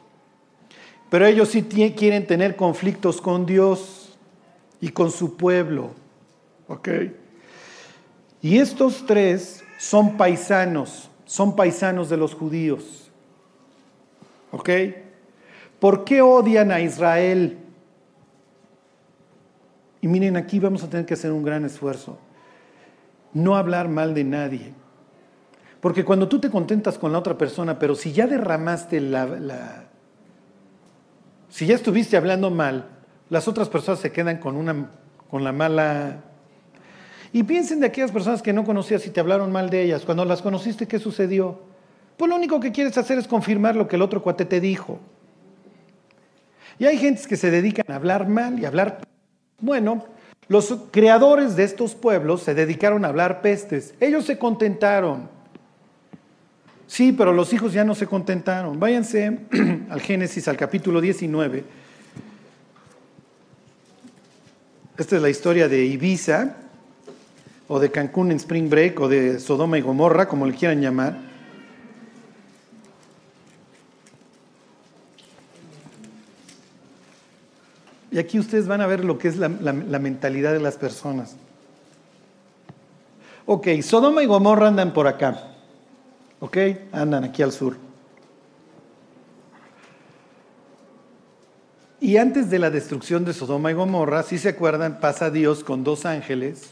Pero 1.10 1.26
ellos 1.26 1.50
sí 1.50 1.62
quieren 1.62 2.26
tener 2.26 2.56
conflictos 2.56 3.20
con 3.20 3.44
Dios 3.44 3.99
y 4.80 4.90
con 4.90 5.10
su 5.10 5.36
pueblo. 5.36 5.92
¿Ok? 6.68 6.88
Y 8.42 8.58
estos 8.58 9.04
tres 9.06 9.62
son 9.78 10.16
paisanos, 10.16 11.10
son 11.24 11.56
paisanos 11.56 12.08
de 12.08 12.16
los 12.16 12.34
judíos. 12.34 13.10
¿Ok? 14.52 14.70
¿Por 15.78 16.04
qué 16.04 16.22
odian 16.22 16.70
a 16.72 16.80
Israel? 16.80 17.58
Y 20.00 20.08
miren, 20.08 20.36
aquí 20.36 20.58
vamos 20.58 20.82
a 20.82 20.88
tener 20.88 21.06
que 21.06 21.14
hacer 21.14 21.32
un 21.32 21.42
gran 21.42 21.64
esfuerzo. 21.64 22.18
No 23.32 23.56
hablar 23.56 23.88
mal 23.88 24.14
de 24.14 24.24
nadie. 24.24 24.72
Porque 25.80 26.04
cuando 26.04 26.28
tú 26.28 26.40
te 26.40 26.50
contentas 26.50 26.98
con 26.98 27.12
la 27.12 27.18
otra 27.18 27.38
persona, 27.38 27.78
pero 27.78 27.94
si 27.94 28.12
ya 28.12 28.26
derramaste 28.26 29.00
la, 29.00 29.84
si 31.48 31.66
ya 31.66 31.74
estuviste 31.74 32.16
hablando 32.16 32.50
mal, 32.50 32.99
las 33.30 33.46
otras 33.48 33.68
personas 33.68 34.00
se 34.00 34.12
quedan 34.12 34.38
con, 34.38 34.56
una, 34.56 34.90
con 35.30 35.42
la 35.42 35.52
mala... 35.52 36.24
Y 37.32 37.44
piensen 37.44 37.78
de 37.78 37.86
aquellas 37.86 38.10
personas 38.10 38.42
que 38.42 38.52
no 38.52 38.64
conocías 38.64 39.06
y 39.06 39.10
te 39.10 39.20
hablaron 39.20 39.52
mal 39.52 39.70
de 39.70 39.82
ellas. 39.82 40.04
Cuando 40.04 40.24
las 40.24 40.42
conociste, 40.42 40.88
¿qué 40.88 40.98
sucedió? 40.98 41.60
Pues 42.16 42.28
lo 42.28 42.34
único 42.34 42.58
que 42.58 42.72
quieres 42.72 42.98
hacer 42.98 43.18
es 43.18 43.28
confirmar 43.28 43.76
lo 43.76 43.86
que 43.86 43.94
el 43.94 44.02
otro 44.02 44.20
cuate 44.20 44.44
te 44.44 44.60
dijo. 44.60 44.98
Y 46.80 46.86
hay 46.86 46.98
gentes 46.98 47.28
que 47.28 47.36
se 47.36 47.52
dedican 47.52 47.86
a 47.88 47.96
hablar 47.96 48.28
mal 48.28 48.58
y 48.58 48.64
a 48.64 48.68
hablar... 48.68 48.98
Bueno, 49.60 50.04
los 50.48 50.74
creadores 50.90 51.54
de 51.54 51.62
estos 51.62 51.94
pueblos 51.94 52.42
se 52.42 52.54
dedicaron 52.54 53.04
a 53.04 53.08
hablar 53.08 53.42
pestes. 53.42 53.94
Ellos 54.00 54.24
se 54.24 54.36
contentaron. 54.36 55.28
Sí, 56.88 57.12
pero 57.12 57.32
los 57.32 57.52
hijos 57.52 57.72
ya 57.72 57.84
no 57.84 57.94
se 57.94 58.08
contentaron. 58.08 58.80
Váyanse 58.80 59.38
al 59.88 60.00
Génesis, 60.00 60.48
al 60.48 60.56
capítulo 60.56 61.00
19. 61.00 61.62
Esta 65.00 65.16
es 65.16 65.22
la 65.22 65.30
historia 65.30 65.66
de 65.66 65.82
Ibiza, 65.86 66.56
o 67.68 67.80
de 67.80 67.90
Cancún 67.90 68.32
en 68.32 68.36
Spring 68.36 68.68
Break, 68.68 69.00
o 69.00 69.08
de 69.08 69.40
Sodoma 69.40 69.78
y 69.78 69.80
Gomorra, 69.80 70.28
como 70.28 70.44
le 70.44 70.54
quieran 70.54 70.82
llamar. 70.82 71.16
Y 78.10 78.18
aquí 78.18 78.38
ustedes 78.38 78.66
van 78.66 78.82
a 78.82 78.86
ver 78.86 79.02
lo 79.02 79.16
que 79.16 79.28
es 79.28 79.38
la, 79.38 79.48
mentalidad 79.48 80.52
de 80.52 80.60
las 80.60 80.76
personas. 80.76 81.34
Ok, 83.46 83.68
Sodoma 83.80 84.22
y 84.22 84.26
Gomorra 84.26 84.68
andan 84.68 84.92
por 84.92 85.06
acá. 85.06 85.54
¿Ok? 86.40 86.58
Andan 86.92 87.24
aquí 87.24 87.42
al 87.42 87.52
sur. 87.52 87.89
Y 92.00 92.16
antes 92.16 92.48
de 92.48 92.58
la 92.58 92.70
destrucción 92.70 93.24
de 93.26 93.34
Sodoma 93.34 93.70
y 93.70 93.74
Gomorra, 93.74 94.22
si 94.22 94.38
se 94.38 94.48
acuerdan, 94.48 95.00
pasa 95.00 95.30
Dios 95.30 95.62
con 95.62 95.84
dos 95.84 96.06
ángeles 96.06 96.70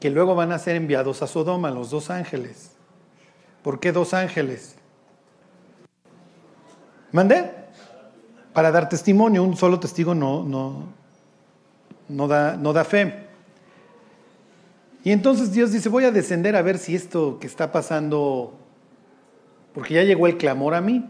que 0.00 0.10
luego 0.10 0.34
van 0.34 0.52
a 0.52 0.58
ser 0.58 0.76
enviados 0.76 1.22
a 1.22 1.26
Sodoma, 1.26 1.70
los 1.70 1.90
dos 1.90 2.10
ángeles. 2.10 2.72
¿Por 3.62 3.80
qué 3.80 3.92
dos 3.92 4.12
ángeles? 4.12 4.76
¿Mandé? 7.12 7.50
Para 8.52 8.70
dar 8.70 8.88
testimonio, 8.88 9.42
un 9.42 9.56
solo 9.56 9.80
testigo 9.80 10.14
no, 10.14 10.42
no, 10.42 10.84
no, 12.08 12.28
da, 12.28 12.56
no 12.56 12.72
da 12.72 12.84
fe. 12.84 13.26
Y 15.02 15.12
entonces 15.12 15.52
Dios 15.52 15.72
dice, 15.72 15.88
voy 15.88 16.04
a 16.04 16.10
descender 16.10 16.56
a 16.56 16.62
ver 16.62 16.78
si 16.78 16.94
esto 16.94 17.38
que 17.38 17.46
está 17.46 17.70
pasando 17.70 18.54
porque 19.72 19.94
ya 19.94 20.02
llegó 20.02 20.26
el 20.26 20.36
clamor 20.36 20.74
a 20.74 20.80
mí. 20.80 21.04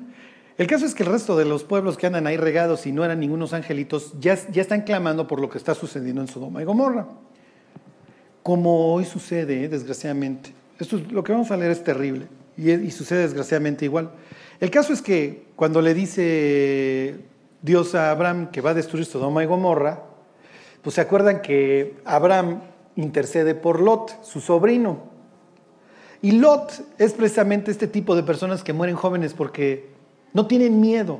El 0.58 0.66
caso 0.66 0.86
es 0.86 0.94
que 0.94 1.02
el 1.02 1.10
resto 1.10 1.36
de 1.36 1.44
los 1.44 1.64
pueblos 1.64 1.98
que 1.98 2.06
andan 2.06 2.26
ahí 2.26 2.38
regados 2.38 2.86
y 2.86 2.92
no 2.92 3.04
eran 3.04 3.20
ningunos 3.20 3.52
angelitos, 3.52 4.14
ya, 4.20 4.38
ya 4.50 4.62
están 4.62 4.82
clamando 4.82 5.26
por 5.26 5.38
lo 5.38 5.50
que 5.50 5.58
está 5.58 5.74
sucediendo 5.74 6.22
en 6.22 6.28
Sodoma 6.28 6.62
y 6.62 6.64
Gomorra. 6.64 7.06
Como 8.42 8.94
hoy 8.94 9.04
sucede, 9.04 9.64
¿eh? 9.64 9.68
desgraciadamente. 9.68 10.54
Esto 10.78 10.98
lo 11.10 11.22
que 11.22 11.32
vamos 11.32 11.50
a 11.50 11.56
leer 11.58 11.72
es 11.72 11.84
terrible 11.84 12.28
y, 12.56 12.70
y 12.70 12.90
sucede 12.90 13.22
desgraciadamente 13.22 13.84
igual. 13.84 14.10
El 14.58 14.70
caso 14.70 14.94
es 14.94 15.02
que 15.02 15.48
cuando 15.56 15.82
le 15.82 15.92
dice 15.92 17.16
Dios 17.60 17.94
a 17.94 18.10
Abraham 18.10 18.50
que 18.50 18.62
va 18.62 18.70
a 18.70 18.74
destruir 18.74 19.04
Sodoma 19.04 19.42
y 19.42 19.46
Gomorra, 19.46 20.04
pues 20.80 20.94
se 20.94 21.02
acuerdan 21.02 21.42
que 21.42 21.96
Abraham 22.06 22.62
intercede 22.94 23.54
por 23.54 23.80
Lot, 23.80 24.24
su 24.24 24.40
sobrino. 24.40 25.02
Y 26.22 26.32
Lot 26.32 26.82
es 26.96 27.12
precisamente 27.12 27.70
este 27.70 27.88
tipo 27.88 28.16
de 28.16 28.22
personas 28.22 28.64
que 28.64 28.72
mueren 28.72 28.96
jóvenes 28.96 29.34
porque 29.34 29.95
no 30.32 30.46
tienen 30.46 30.80
miedo. 30.80 31.18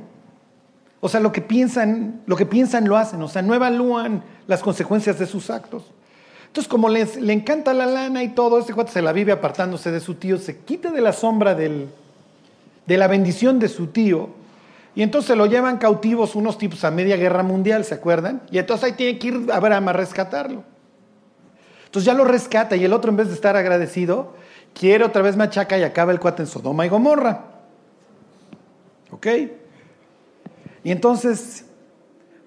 O 0.99 1.09
sea, 1.09 1.19
lo 1.19 1.31
que 1.31 1.41
piensan, 1.41 2.21
lo 2.25 2.35
que 2.35 2.45
piensan 2.45 2.87
lo 2.87 2.97
hacen, 2.97 3.21
o 3.21 3.27
sea, 3.27 3.41
no 3.41 3.53
evalúan 3.53 4.23
las 4.47 4.61
consecuencias 4.61 5.19
de 5.19 5.27
sus 5.27 5.49
actos. 5.49 5.83
Entonces, 6.47 6.67
como 6.67 6.89
les, 6.89 7.17
le 7.17 7.33
encanta 7.33 7.73
la 7.73 7.85
lana 7.85 8.23
y 8.23 8.29
todo, 8.29 8.59
este 8.59 8.73
cuate 8.73 8.91
se 8.91 9.01
la 9.01 9.11
vive 9.11 9.31
apartándose 9.31 9.91
de 9.91 9.99
su 9.99 10.15
tío, 10.15 10.37
se 10.37 10.59
quita 10.59 10.91
de 10.91 11.01
la 11.01 11.13
sombra 11.13 11.53
del, 11.53 11.89
de 12.85 12.97
la 12.97 13.07
bendición 13.07 13.59
de 13.59 13.67
su 13.67 13.87
tío, 13.87 14.29
y 14.95 15.03
entonces 15.03 15.37
lo 15.37 15.45
llevan 15.45 15.77
cautivos 15.77 16.35
unos 16.35 16.57
tipos 16.57 16.83
a 16.83 16.89
media 16.89 17.17
guerra 17.17 17.43
mundial, 17.43 17.85
¿se 17.85 17.93
acuerdan? 17.93 18.41
Y 18.49 18.57
entonces 18.57 18.85
ahí 18.85 18.93
tiene 18.93 19.19
que 19.19 19.27
ir 19.27 19.47
Abraham 19.53 19.89
a 19.89 19.93
rescatarlo. 19.93 20.63
Entonces 21.85 22.05
ya 22.05 22.15
lo 22.15 22.25
rescata 22.25 22.75
y 22.75 22.83
el 22.83 22.93
otro 22.93 23.11
en 23.11 23.17
vez 23.17 23.27
de 23.27 23.35
estar 23.35 23.55
agradecido, 23.55 24.33
quiere 24.73 25.03
otra 25.03 25.21
vez 25.21 25.37
machaca 25.37 25.77
y 25.77 25.83
acaba 25.83 26.11
el 26.11 26.19
cuate 26.19 26.41
en 26.41 26.47
Sodoma 26.47 26.85
y 26.85 26.89
Gomorra. 26.89 27.56
¿Ok? 29.11 29.27
Y 30.83 30.91
entonces, 30.91 31.65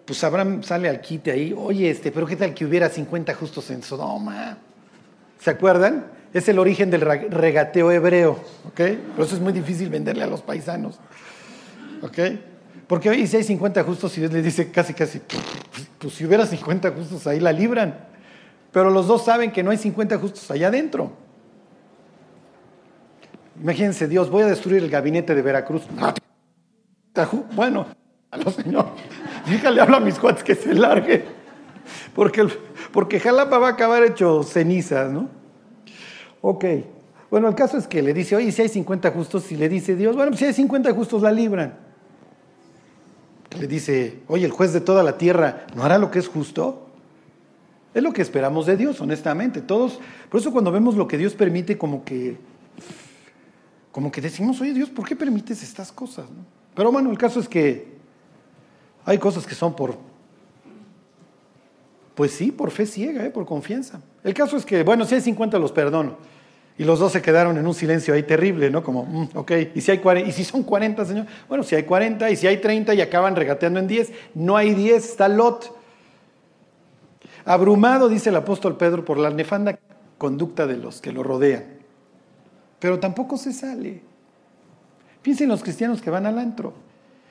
pues 0.04 0.22
Abraham 0.24 0.62
sale 0.62 0.88
al 0.88 1.00
quite 1.00 1.30
ahí, 1.30 1.54
oye, 1.56 1.90
este, 1.90 2.10
pero 2.10 2.26
¿qué 2.26 2.36
tal 2.36 2.54
que 2.54 2.64
hubiera 2.64 2.88
50 2.88 3.34
justos 3.34 3.70
en 3.70 3.82
Sodoma? 3.82 4.58
¿Se 5.40 5.50
acuerdan? 5.50 6.06
Es 6.32 6.48
el 6.48 6.58
origen 6.58 6.90
del 6.90 7.00
regateo 7.00 7.90
hebreo, 7.90 8.38
¿ok? 8.68 8.80
Por 9.16 9.24
eso 9.24 9.34
es 9.34 9.40
muy 9.40 9.52
difícil 9.52 9.88
venderle 9.88 10.24
a 10.24 10.26
los 10.26 10.42
paisanos, 10.42 10.98
¿ok? 12.02 12.18
Porque 12.86 13.08
hoy 13.08 13.26
si 13.26 13.36
hay 13.36 13.44
50 13.44 13.84
justos 13.84 14.16
y 14.16 14.20
Dios 14.20 14.32
le 14.32 14.42
dice 14.42 14.70
casi, 14.70 14.94
casi, 14.94 15.20
pues 15.98 16.14
si 16.14 16.24
hubiera 16.24 16.44
50 16.44 16.90
justos 16.90 17.26
ahí 17.26 17.40
la 17.40 17.52
libran. 17.52 18.08
Pero 18.72 18.90
los 18.90 19.06
dos 19.06 19.24
saben 19.24 19.52
que 19.52 19.62
no 19.62 19.70
hay 19.70 19.78
50 19.78 20.18
justos 20.18 20.50
allá 20.50 20.68
adentro. 20.68 21.12
Imagínense, 23.60 24.08
Dios, 24.08 24.30
voy 24.30 24.42
a 24.42 24.46
destruir 24.46 24.82
el 24.82 24.90
gabinete 24.90 25.34
de 25.34 25.42
Veracruz. 25.42 25.82
Bueno, 27.52 27.86
a 28.30 28.36
los 28.36 28.54
señor, 28.54 28.86
dígale, 29.48 29.80
habla 29.80 29.96
a 29.96 30.00
mis 30.00 30.18
cuates 30.18 30.44
que 30.44 30.54
se 30.54 30.74
largue. 30.74 31.24
Porque, 32.14 32.46
porque 32.92 33.20
Jalapa 33.20 33.58
va 33.58 33.68
a 33.68 33.72
acabar 33.72 34.04
hecho 34.04 34.42
cenizas, 34.42 35.10
¿no? 35.10 35.28
Ok. 36.40 36.64
Bueno, 37.30 37.48
el 37.48 37.54
caso 37.54 37.76
es 37.76 37.86
que 37.86 38.02
le 38.02 38.12
dice, 38.12 38.34
oye, 38.34 38.50
si 38.50 38.62
hay 38.62 38.68
50 38.68 39.10
justos, 39.12 39.50
y 39.52 39.56
le 39.56 39.68
dice 39.68 39.94
Dios, 39.94 40.16
bueno, 40.16 40.36
si 40.36 40.44
hay 40.44 40.52
50 40.52 40.92
justos, 40.92 41.22
la 41.22 41.30
libran. 41.30 41.74
Le 43.58 43.66
dice, 43.66 44.20
oye, 44.26 44.44
el 44.46 44.52
juez 44.52 44.72
de 44.72 44.80
toda 44.80 45.02
la 45.02 45.16
tierra, 45.16 45.66
¿no 45.74 45.84
hará 45.84 45.98
lo 45.98 46.10
que 46.10 46.18
es 46.18 46.28
justo? 46.28 46.88
Es 47.94 48.02
lo 48.02 48.12
que 48.12 48.22
esperamos 48.22 48.66
de 48.66 48.76
Dios, 48.76 49.00
honestamente. 49.00 49.60
Todos, 49.60 49.98
por 50.28 50.40
eso 50.40 50.52
cuando 50.52 50.70
vemos 50.70 50.96
lo 50.96 51.08
que 51.08 51.18
Dios 51.18 51.34
permite, 51.34 51.76
como 51.76 52.04
que, 52.04 52.36
como 53.90 54.10
que 54.12 54.20
decimos, 54.20 54.60
oye 54.60 54.72
Dios, 54.72 54.90
¿por 54.90 55.06
qué 55.06 55.16
permites 55.16 55.62
estas 55.62 55.90
cosas? 55.90 56.26
Pero 56.80 56.92
bueno, 56.92 57.10
el 57.10 57.18
caso 57.18 57.40
es 57.40 57.46
que 57.46 57.88
hay 59.04 59.18
cosas 59.18 59.46
que 59.46 59.54
son 59.54 59.76
por, 59.76 59.98
pues 62.14 62.30
sí, 62.30 62.50
por 62.50 62.70
fe 62.70 62.86
ciega, 62.86 63.22
¿eh? 63.26 63.28
por 63.28 63.44
confianza. 63.44 64.00
El 64.24 64.32
caso 64.32 64.56
es 64.56 64.64
que, 64.64 64.82
bueno, 64.82 65.04
si 65.04 65.14
hay 65.14 65.20
50 65.20 65.58
los 65.58 65.72
perdono. 65.72 66.16
Y 66.78 66.84
los 66.84 66.98
dos 66.98 67.12
se 67.12 67.20
quedaron 67.20 67.58
en 67.58 67.66
un 67.66 67.74
silencio 67.74 68.14
ahí 68.14 68.22
terrible, 68.22 68.70
¿no? 68.70 68.82
Como, 68.82 69.04
mm, 69.04 69.28
ok, 69.34 69.52
¿y 69.74 69.80
si, 69.82 69.90
hay 69.90 70.00
¿y 70.26 70.32
si 70.32 70.42
son 70.42 70.62
40, 70.62 71.04
Señor? 71.04 71.26
Bueno, 71.50 71.64
si 71.64 71.74
hay 71.74 71.82
40, 71.82 72.30
y 72.30 72.36
si 72.36 72.46
hay 72.46 72.56
30 72.56 72.94
y 72.94 73.02
acaban 73.02 73.36
regateando 73.36 73.78
en 73.78 73.86
10, 73.86 74.12
no 74.32 74.56
hay 74.56 74.72
10, 74.72 75.04
está 75.04 75.28
Lot. 75.28 75.76
Abrumado, 77.44 78.08
dice 78.08 78.30
el 78.30 78.36
apóstol 78.36 78.78
Pedro, 78.78 79.04
por 79.04 79.18
la 79.18 79.28
nefanda 79.28 79.78
conducta 80.16 80.66
de 80.66 80.78
los 80.78 81.02
que 81.02 81.12
lo 81.12 81.22
rodean. 81.22 81.62
Pero 82.78 82.98
tampoco 82.98 83.36
se 83.36 83.52
sale. 83.52 84.08
Piensen 85.22 85.48
los 85.48 85.62
cristianos 85.62 86.00
que 86.00 86.10
van 86.10 86.26
al 86.26 86.38
antro. 86.38 86.72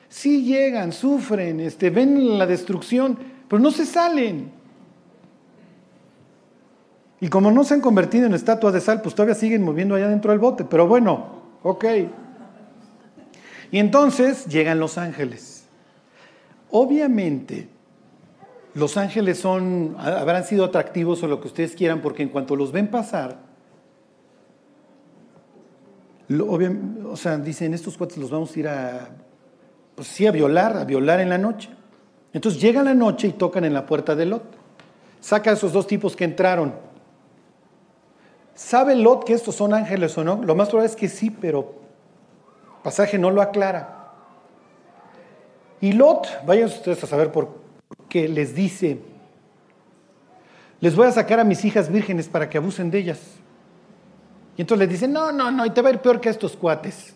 Sí 0.09 0.43
llegan, 0.43 0.91
sufren, 0.91 1.59
este, 1.59 1.89
ven 1.89 2.37
la 2.37 2.45
destrucción, 2.45 3.17
pero 3.47 3.61
no 3.61 3.71
se 3.71 3.85
salen. 3.85 4.51
Y 7.21 7.27
como 7.27 7.51
no 7.51 7.63
se 7.63 7.73
han 7.73 7.81
convertido 7.81 8.25
en 8.25 8.33
estatuas 8.33 8.73
de 8.73 8.81
sal, 8.81 9.01
pues 9.01 9.13
todavía 9.13 9.35
siguen 9.35 9.63
moviendo 9.63 9.95
allá 9.95 10.07
dentro 10.07 10.31
del 10.31 10.39
bote. 10.39 10.63
Pero 10.63 10.87
bueno, 10.87 11.27
ok. 11.63 11.85
Y 13.71 13.79
entonces 13.79 14.45
llegan 14.45 14.79
los 14.79 14.97
ángeles. 14.97 15.65
Obviamente, 16.71 17.67
los 18.73 18.97
ángeles 18.97 19.39
son, 19.39 19.95
habrán 19.99 20.43
sido 20.45 20.65
atractivos 20.65 21.21
o 21.23 21.27
lo 21.27 21.41
que 21.41 21.47
ustedes 21.47 21.75
quieran, 21.75 22.01
porque 22.01 22.23
en 22.23 22.29
cuanto 22.29 22.55
los 22.55 22.71
ven 22.71 22.87
pasar, 22.87 23.48
o 26.31 27.15
sea, 27.15 27.37
dicen, 27.37 27.73
estos 27.73 27.97
cuates 27.97 28.17
los 28.17 28.29
vamos 28.29 28.55
a 28.55 28.59
ir 28.59 28.67
a, 28.67 29.09
pues 29.95 30.07
sí, 30.07 30.27
a 30.27 30.31
violar, 30.31 30.77
a 30.77 30.85
violar 30.85 31.19
en 31.19 31.29
la 31.29 31.37
noche. 31.37 31.69
Entonces 32.33 32.61
llega 32.61 32.83
la 32.83 32.93
noche 32.93 33.27
y 33.27 33.31
tocan 33.31 33.65
en 33.65 33.73
la 33.73 33.85
puerta 33.85 34.15
de 34.15 34.25
Lot. 34.25 34.43
Saca 35.19 35.49
a 35.49 35.53
esos 35.53 35.73
dos 35.73 35.87
tipos 35.87 36.15
que 36.15 36.23
entraron. 36.23 36.73
¿Sabe 38.53 38.95
Lot 38.95 39.25
que 39.25 39.33
estos 39.33 39.55
son 39.55 39.73
ángeles 39.73 40.17
o 40.17 40.23
no? 40.23 40.43
Lo 40.43 40.53
más 40.53 40.69
probable 40.69 40.91
es 40.91 40.95
que 40.95 41.09
sí, 41.09 41.31
pero 41.31 41.73
pasaje 42.83 43.17
no 43.17 43.31
lo 43.31 43.41
aclara. 43.41 44.11
Y 45.81 45.93
Lot, 45.93 46.45
vayan 46.45 46.65
ustedes 46.65 47.03
a 47.03 47.07
saber 47.07 47.31
por 47.31 47.57
qué 48.07 48.27
les 48.27 48.53
dice, 48.53 48.99
les 50.81 50.95
voy 50.95 51.07
a 51.07 51.11
sacar 51.11 51.39
a 51.39 51.43
mis 51.43 51.65
hijas 51.65 51.89
vírgenes 51.89 52.27
para 52.27 52.49
que 52.49 52.57
abusen 52.57 52.91
de 52.91 52.99
ellas. 52.99 53.19
Y 54.59 54.63
entonces 54.63 54.85
le 54.85 54.91
dicen, 54.91 55.13
no, 55.13 55.31
no, 55.31 55.49
no, 55.51 55.65
y 55.65 55.69
te 55.69 55.81
va 55.81 55.87
a 55.87 55.93
ir 55.93 55.99
peor 55.99 56.19
que 56.19 56.27
estos 56.27 56.57
cuates. 56.57 57.15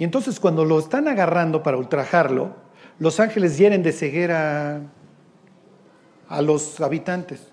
Y 0.00 0.02
entonces 0.02 0.40
cuando 0.40 0.64
lo 0.64 0.80
están 0.80 1.06
agarrando 1.06 1.62
para 1.62 1.76
ultrajarlo, 1.76 2.56
los 2.98 3.20
ángeles 3.20 3.56
hieren 3.56 3.84
de 3.84 3.92
ceguera 3.92 4.80
a 6.28 6.42
los 6.42 6.80
habitantes. 6.80 7.52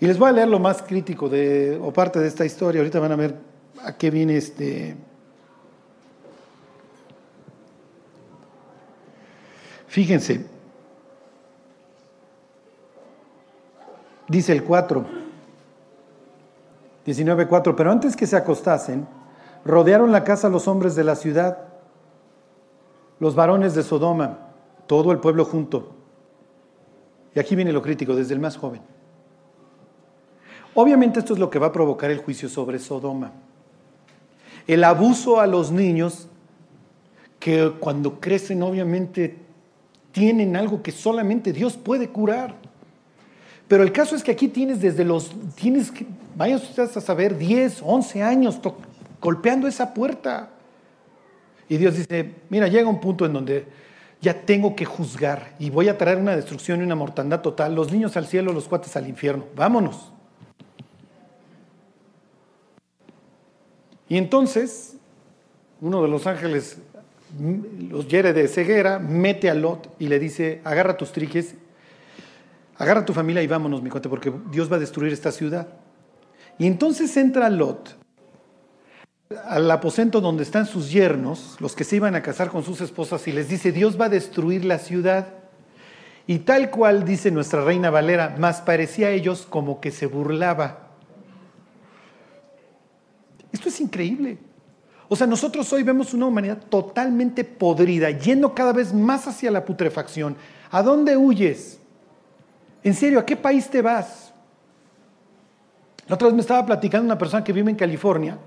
Y 0.00 0.06
les 0.06 0.18
voy 0.18 0.30
a 0.30 0.32
leer 0.32 0.48
lo 0.48 0.58
más 0.58 0.80
crítico 0.80 1.28
de, 1.28 1.78
o 1.82 1.92
parte 1.92 2.18
de 2.18 2.28
esta 2.28 2.46
historia. 2.46 2.80
Ahorita 2.80 2.98
van 2.98 3.12
a 3.12 3.16
ver 3.16 3.34
a 3.84 3.94
qué 3.94 4.10
viene 4.10 4.38
este. 4.38 4.96
Fíjense. 9.86 10.46
Dice 14.28 14.52
el 14.54 14.64
4. 14.64 15.25
19.4, 17.06 17.74
pero 17.76 17.92
antes 17.92 18.16
que 18.16 18.26
se 18.26 18.36
acostasen, 18.36 19.06
rodearon 19.64 20.12
la 20.12 20.24
casa 20.24 20.48
los 20.48 20.66
hombres 20.66 20.94
de 20.94 21.04
la 21.04 21.14
ciudad, 21.14 21.58
los 23.20 23.34
varones 23.34 23.74
de 23.74 23.82
Sodoma, 23.82 24.38
todo 24.86 25.12
el 25.12 25.18
pueblo 25.18 25.44
junto. 25.44 25.94
Y 27.34 27.38
aquí 27.38 27.54
viene 27.54 27.72
lo 27.72 27.82
crítico, 27.82 28.14
desde 28.14 28.34
el 28.34 28.40
más 28.40 28.56
joven. 28.56 28.80
Obviamente 30.74 31.20
esto 31.20 31.32
es 31.32 31.38
lo 31.38 31.48
que 31.48 31.58
va 31.58 31.68
a 31.68 31.72
provocar 31.72 32.10
el 32.10 32.18
juicio 32.18 32.48
sobre 32.48 32.78
Sodoma. 32.78 33.32
El 34.66 34.82
abuso 34.84 35.40
a 35.40 35.46
los 35.46 35.70
niños 35.70 36.28
que 37.38 37.72
cuando 37.78 38.18
crecen 38.18 38.62
obviamente 38.62 39.38
tienen 40.12 40.56
algo 40.56 40.82
que 40.82 40.92
solamente 40.92 41.52
Dios 41.52 41.76
puede 41.76 42.08
curar. 42.08 42.56
Pero 43.68 43.82
el 43.82 43.92
caso 43.92 44.14
es 44.14 44.22
que 44.22 44.30
aquí 44.30 44.48
tienes 44.48 44.80
desde 44.80 45.04
los, 45.04 45.32
tienes 45.56 45.92
vayan 46.36 46.58
ustedes 46.58 46.96
a 46.96 47.00
saber, 47.00 47.36
10, 47.36 47.82
11 47.82 48.22
años 48.22 48.60
golpeando 49.20 49.66
esa 49.66 49.92
puerta. 49.92 50.50
Y 51.68 51.76
Dios 51.76 51.96
dice, 51.96 52.32
mira, 52.48 52.68
llega 52.68 52.88
un 52.88 53.00
punto 53.00 53.26
en 53.26 53.32
donde 53.32 53.66
ya 54.20 54.42
tengo 54.42 54.76
que 54.76 54.84
juzgar 54.84 55.54
y 55.58 55.70
voy 55.70 55.88
a 55.88 55.98
traer 55.98 56.18
una 56.18 56.36
destrucción 56.36 56.80
y 56.80 56.84
una 56.84 56.94
mortandad 56.94 57.40
total, 57.40 57.74
los 57.74 57.92
niños 57.92 58.16
al 58.16 58.26
cielo, 58.26 58.52
los 58.52 58.68
cuates 58.68 58.96
al 58.96 59.08
infierno, 59.08 59.44
vámonos. 59.56 60.12
Y 64.08 64.16
entonces, 64.16 64.96
uno 65.80 66.02
de 66.02 66.08
los 66.08 66.26
ángeles 66.28 66.78
los 67.90 68.06
hiere 68.06 68.32
de 68.32 68.46
ceguera, 68.46 69.00
mete 69.00 69.50
a 69.50 69.54
Lot 69.54 69.90
y 69.98 70.06
le 70.06 70.20
dice, 70.20 70.60
agarra 70.64 70.96
tus 70.96 71.10
triques 71.10 71.56
agarra 72.78 73.04
tu 73.04 73.12
familia 73.12 73.42
y 73.42 73.46
vámonos, 73.46 73.82
mi 73.82 73.90
cuate, 73.90 74.08
porque 74.08 74.32
Dios 74.50 74.70
va 74.70 74.76
a 74.76 74.80
destruir 74.80 75.12
esta 75.12 75.32
ciudad. 75.32 75.68
Y 76.58 76.66
entonces 76.66 77.16
entra 77.16 77.50
Lot 77.50 77.96
al 79.44 79.68
aposento 79.70 80.20
donde 80.20 80.44
están 80.44 80.66
sus 80.66 80.90
yernos, 80.90 81.56
los 81.58 81.74
que 81.74 81.84
se 81.84 81.96
iban 81.96 82.14
a 82.14 82.22
casar 82.22 82.48
con 82.48 82.62
sus 82.62 82.80
esposas, 82.80 83.26
y 83.26 83.32
les 83.32 83.48
dice, 83.48 83.72
Dios 83.72 84.00
va 84.00 84.06
a 84.06 84.10
destruir 84.10 84.64
la 84.64 84.78
ciudad. 84.78 85.26
Y 86.28 86.40
tal 86.40 86.70
cual 86.70 87.04
dice 87.04 87.30
nuestra 87.30 87.64
reina 87.64 87.90
Valera, 87.90 88.36
más 88.38 88.60
parecía 88.60 89.08
a 89.08 89.10
ellos 89.10 89.46
como 89.48 89.80
que 89.80 89.90
se 89.90 90.06
burlaba. 90.06 90.90
Esto 93.52 93.68
es 93.68 93.80
increíble. 93.80 94.38
O 95.08 95.16
sea, 95.16 95.26
nosotros 95.26 95.72
hoy 95.72 95.82
vemos 95.82 96.14
una 96.14 96.26
humanidad 96.26 96.58
totalmente 96.68 97.44
podrida, 97.44 98.10
yendo 98.10 98.54
cada 98.54 98.72
vez 98.72 98.92
más 98.92 99.28
hacia 99.28 99.50
la 99.50 99.64
putrefacción. 99.64 100.36
¿A 100.70 100.82
dónde 100.82 101.16
huyes? 101.16 101.80
En 102.86 102.94
serio, 102.94 103.18
¿a 103.18 103.26
qué 103.26 103.34
país 103.34 103.68
te 103.68 103.82
vas? 103.82 104.32
La 106.06 106.14
otra 106.14 106.28
vez 106.28 106.36
me 106.36 106.40
estaba 106.40 106.64
platicando 106.64 107.04
una 107.04 107.18
persona 107.18 107.42
que 107.42 107.52
vive 107.52 107.68
en 107.68 107.76
California, 107.76 108.38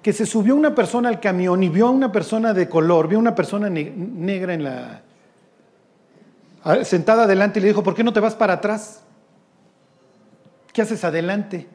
que 0.00 0.12
se 0.12 0.26
subió 0.26 0.54
una 0.54 0.76
persona 0.76 1.08
al 1.08 1.18
camión 1.18 1.60
y 1.60 1.68
vio 1.68 1.88
a 1.88 1.90
una 1.90 2.12
persona 2.12 2.54
de 2.54 2.68
color, 2.68 3.08
vio 3.08 3.18
a 3.18 3.20
una 3.20 3.34
persona 3.34 3.68
negra 3.68 4.54
en 4.54 4.62
la, 4.62 5.02
sentada 6.84 7.24
adelante 7.24 7.58
y 7.58 7.62
le 7.62 7.68
dijo, 7.70 7.82
¿por 7.82 7.96
qué 7.96 8.04
no 8.04 8.12
te 8.12 8.20
vas 8.20 8.36
para 8.36 8.52
atrás? 8.52 9.02
¿Qué 10.72 10.80
haces 10.80 11.02
adelante? 11.02 11.66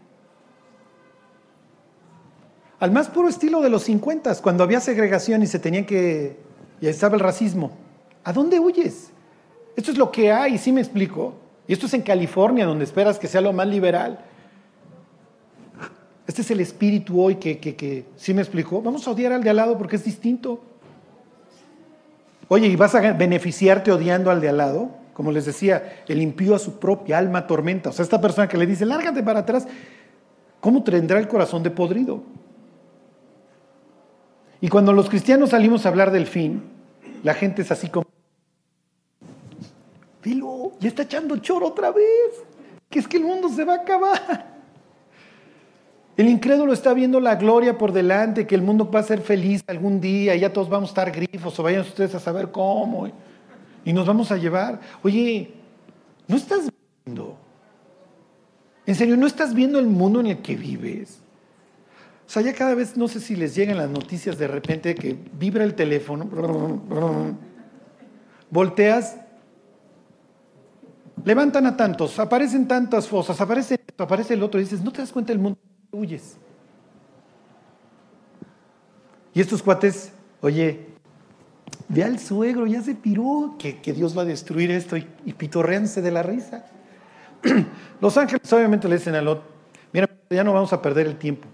Al 2.80 2.93
más 2.93 3.10
puro 3.10 3.28
estilo 3.28 3.60
de 3.60 3.70
los 3.70 3.84
50, 3.84 4.36
cuando 4.36 4.64
había 4.64 4.80
segregación 4.80 5.43
y 5.43 5.47
se 5.47 5.60
tenía 5.60 5.86
que, 5.86 6.39
y 6.80 6.88
estaba 6.88 7.16
el 7.16 7.20
racismo. 7.20 7.72
¿A 8.24 8.32
dónde 8.32 8.58
huyes? 8.58 9.12
Esto 9.76 9.91
es 9.91 9.97
lo 9.97 10.10
que 10.14 10.32
hay, 10.32 10.58
sí 10.58 10.72
me 10.72 10.80
explico. 10.80 11.49
Y 11.70 11.74
esto 11.74 11.86
es 11.86 11.94
en 11.94 12.02
California, 12.02 12.66
donde 12.66 12.84
esperas 12.84 13.20
que 13.20 13.28
sea 13.28 13.42
lo 13.42 13.54
más 13.54 13.68
liberal. 13.68 14.18
Este 16.26 16.42
es 16.42 16.50
el 16.50 16.62
espíritu 16.62 17.22
hoy 17.22 17.36
que, 17.36 17.60
que, 17.60 17.76
que 17.76 18.06
sí 18.16 18.34
me 18.34 18.42
explico. 18.42 18.82
Vamos 18.82 19.08
a 19.08 19.12
odiar 19.12 19.34
al 19.34 19.44
de 19.44 19.52
al 19.52 19.58
lado 19.58 19.78
porque 19.78 19.98
es 19.98 20.04
distinto. 20.04 20.64
Oye, 22.48 22.66
¿y 22.66 22.76
vas 22.76 22.96
a 22.96 23.14
beneficiarte 23.14 23.92
odiando 23.92 24.32
al 24.32 24.42
de 24.42 24.50
al 24.50 24.58
lado? 24.58 24.90
Como 25.14 25.32
les 25.32 25.46
decía, 25.46 26.02
el 26.08 26.24
impío 26.24 26.56
a 26.56 26.60
su 26.60 26.80
propia 26.80 27.20
alma 27.20 27.46
tormenta. 27.46 27.92
O 27.92 27.94
sea, 27.94 28.02
esta 28.02 28.20
persona 28.20 28.48
que 28.48 28.58
le 28.58 28.66
dice, 28.66 28.84
lárgate 28.84 29.22
para 29.22 29.42
atrás, 29.42 29.68
¿cómo 30.60 30.82
tendrá 30.82 31.20
el 31.20 31.28
corazón 31.28 31.62
de 31.62 31.70
podrido? 31.70 32.24
Y 34.60 34.70
cuando 34.70 34.92
los 34.92 35.08
cristianos 35.08 35.52
salimos 35.52 35.86
a 35.86 35.90
hablar 35.90 36.10
del 36.10 36.26
fin, 36.26 36.64
la 37.22 37.36
gente 37.36 37.62
es 37.62 37.72
así 37.72 37.90
como, 37.90 38.08
Filo, 40.30 40.74
ya 40.80 40.90
está 40.90 41.02
echando 41.02 41.38
choro 41.38 41.68
otra 41.68 41.92
vez, 41.92 42.44
que 42.88 43.00
es 43.00 43.08
que 43.08 43.18
el 43.18 43.24
mundo 43.24 43.50
se 43.50 43.64
va 43.66 43.74
a 43.74 43.78
acabar. 43.78 44.60
El 46.16 46.30
incrédulo 46.30 46.72
está 46.72 46.94
viendo 46.94 47.20
la 47.20 47.36
gloria 47.36 47.80
por 47.80 47.92
delante, 47.92 48.46
que 48.46 48.54
el 48.54 48.62
mundo 48.62 48.92
va 48.92 49.00
a 49.00 49.04
ser 49.04 49.22
feliz 49.22 49.64
algún 49.66 50.00
día, 50.00 50.36
y 50.36 50.42
ya 50.42 50.54
todos 50.54 50.70
vamos 50.70 50.90
a 50.90 50.92
estar 50.92 51.12
grifos, 51.12 51.60
o 51.60 51.64
vayan 51.64 51.82
ustedes 51.82 52.14
a 52.14 52.20
saber 52.20 52.52
cómo, 52.52 53.10
y 53.84 53.92
nos 53.92 54.06
vamos 54.06 54.32
a 54.32 54.38
llevar. 54.38 54.80
Oye, 55.02 55.52
¿no 56.28 56.36
estás 56.36 56.70
viendo? 57.06 57.36
En 58.86 58.94
serio, 58.94 59.18
¿no 59.18 59.26
estás 59.26 59.56
viendo 59.56 59.80
el 59.80 59.88
mundo 59.88 60.20
en 60.20 60.28
el 60.28 60.42
que 60.44 60.56
vives? 60.56 61.22
O 62.28 62.30
sea, 62.30 62.44
ya 62.44 62.54
cada 62.54 62.76
vez, 62.76 62.96
no 62.96 63.08
sé 63.08 63.20
si 63.20 63.36
les 63.36 63.56
llegan 63.56 63.78
las 63.78 63.90
noticias 63.90 64.38
de 64.38 64.48
repente 64.48 64.94
que 64.94 65.18
vibra 65.34 65.64
el 65.64 65.74
teléfono, 65.74 66.30
volteas, 68.52 69.16
levantan 71.26 71.66
a 71.66 71.78
tantos, 71.78 72.20
aparecen 72.20 72.68
tantas 72.68 73.08
fosas, 73.08 73.40
aparece 73.40 73.76
esto, 73.76 74.04
aparece 74.04 74.34
el 74.34 74.44
otro, 74.44 74.60
y 74.60 74.64
dices, 74.64 74.82
¿no 74.82 74.92
te 74.92 75.00
das 75.00 75.12
cuenta 75.12 75.34
del 75.34 75.40
mundo? 75.40 75.60
huyes. 75.92 76.38
Y 79.34 79.42
estos 79.42 79.62
cuates, 79.62 80.12
oye, 80.42 80.88
ve 81.88 82.04
al 82.04 82.20
suegro, 82.20 82.68
ya 82.68 82.82
se 82.82 82.96
piró, 82.96 83.56
que, 83.58 83.80
Dios 83.94 84.18
va 84.18 84.24
a 84.24 84.26
destruir 84.26 84.72
esto 84.72 84.98
y, 84.98 85.08
y 85.26 85.34
pitorreanse 85.34 86.02
de 86.02 86.12
la 86.12 86.24
risa. 86.24 86.66
Los 88.02 88.18
ángeles 88.18 88.52
obviamente 88.52 88.88
le 88.88 88.98
dicen 88.98 89.16
a 89.16 89.22
Lot, 89.22 89.44
mira, 89.94 90.10
ya 90.30 90.44
no 90.44 90.54
vamos 90.54 90.74
a 90.74 90.82
perder 90.82 91.08
el 91.08 91.18
tiempo. 91.18 91.48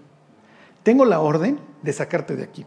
Tengo 0.82 1.04
la 1.04 1.20
orden 1.20 1.58
de 1.82 1.92
sacarte 1.92 2.36
de 2.36 2.44
aquí. 2.44 2.64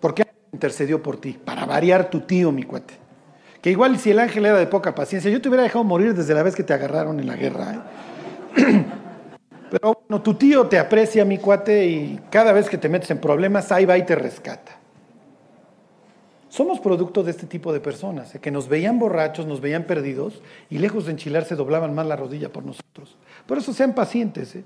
Porque 0.00 0.26
intercedió 0.52 1.02
por 1.02 1.20
ti, 1.20 1.32
para 1.32 1.66
variar 1.66 2.10
tu 2.10 2.20
tío, 2.20 2.52
mi 2.52 2.62
cuate. 2.62 2.94
Que 3.62 3.70
igual 3.70 3.98
si 3.98 4.10
el 4.10 4.18
ángel 4.18 4.46
era 4.46 4.58
de 4.58 4.66
poca 4.66 4.94
paciencia, 4.94 5.30
yo 5.30 5.40
te 5.40 5.48
hubiera 5.48 5.64
dejado 5.64 5.84
morir 5.84 6.14
desde 6.14 6.34
la 6.34 6.42
vez 6.42 6.54
que 6.54 6.62
te 6.62 6.72
agarraron 6.72 7.18
en 7.18 7.26
la 7.26 7.36
guerra. 7.36 7.84
¿eh? 8.56 8.84
Pero 9.70 10.00
bueno, 10.08 10.22
tu 10.22 10.34
tío 10.34 10.66
te 10.66 10.78
aprecia, 10.78 11.24
mi 11.24 11.38
cuate, 11.38 11.86
y 11.86 12.20
cada 12.30 12.52
vez 12.52 12.68
que 12.70 12.78
te 12.78 12.88
metes 12.88 13.10
en 13.10 13.18
problemas, 13.18 13.70
ahí 13.72 13.84
va 13.84 13.98
y 13.98 14.06
te 14.06 14.14
rescata. 14.14 14.78
Somos 16.48 16.80
producto 16.80 17.22
de 17.22 17.30
este 17.30 17.46
tipo 17.46 17.72
de 17.72 17.80
personas, 17.80 18.34
¿eh? 18.34 18.40
que 18.40 18.50
nos 18.50 18.68
veían 18.68 18.98
borrachos, 18.98 19.46
nos 19.46 19.60
veían 19.60 19.84
perdidos, 19.84 20.40
y 20.70 20.78
lejos 20.78 21.04
de 21.04 21.12
enchilarse 21.12 21.54
doblaban 21.56 21.94
más 21.94 22.06
la 22.06 22.16
rodilla 22.16 22.50
por 22.50 22.64
nosotros. 22.64 23.18
Por 23.46 23.58
eso 23.58 23.74
sean 23.74 23.94
pacientes. 23.94 24.56
¿eh? 24.56 24.64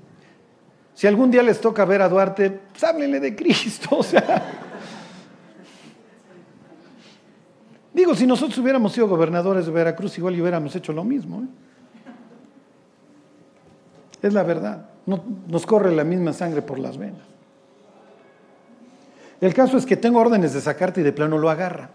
Si 0.95 1.07
algún 1.07 1.31
día 1.31 1.43
les 1.43 1.61
toca 1.61 1.85
ver 1.85 2.03
a 2.03 2.09
Duarte, 2.09 2.51
pues 2.51 3.21
de 3.21 3.37
Cristo. 3.37 3.89
O 3.99 4.03
sea. 4.03 4.43
Digo, 7.93 8.15
si 8.15 8.27
nosotros 8.27 8.59
hubiéramos 8.59 8.93
sido 8.93 9.09
gobernadores 9.09 9.67
de 9.67 9.73
Veracruz, 9.73 10.17
igual 10.19 10.41
hubiéramos 10.41 10.75
hecho 10.75 10.93
lo 10.93 11.05
mismo. 11.05 11.43
¿eh? 11.43 11.47
Es 14.23 14.33
la 14.33 14.43
verdad 14.43 14.93
nos 15.07 15.67
corre 15.67 15.95
la 15.95 16.05
misma 16.05 16.33
sangre 16.33 16.63
por 16.63 16.79
las 16.79 16.97
venas. 16.97 17.23
El 19.41 19.55
caso 19.55 19.77
es 19.77 19.87
que 19.87 19.97
tengo 19.97 20.21
órdenes 20.21 20.55
de 20.55 20.61
sacarte 20.61 21.01
y 21.01 21.05
de 21.05 21.13
plano 21.13 21.39
lo 21.39 21.51
agarra. 21.51 21.91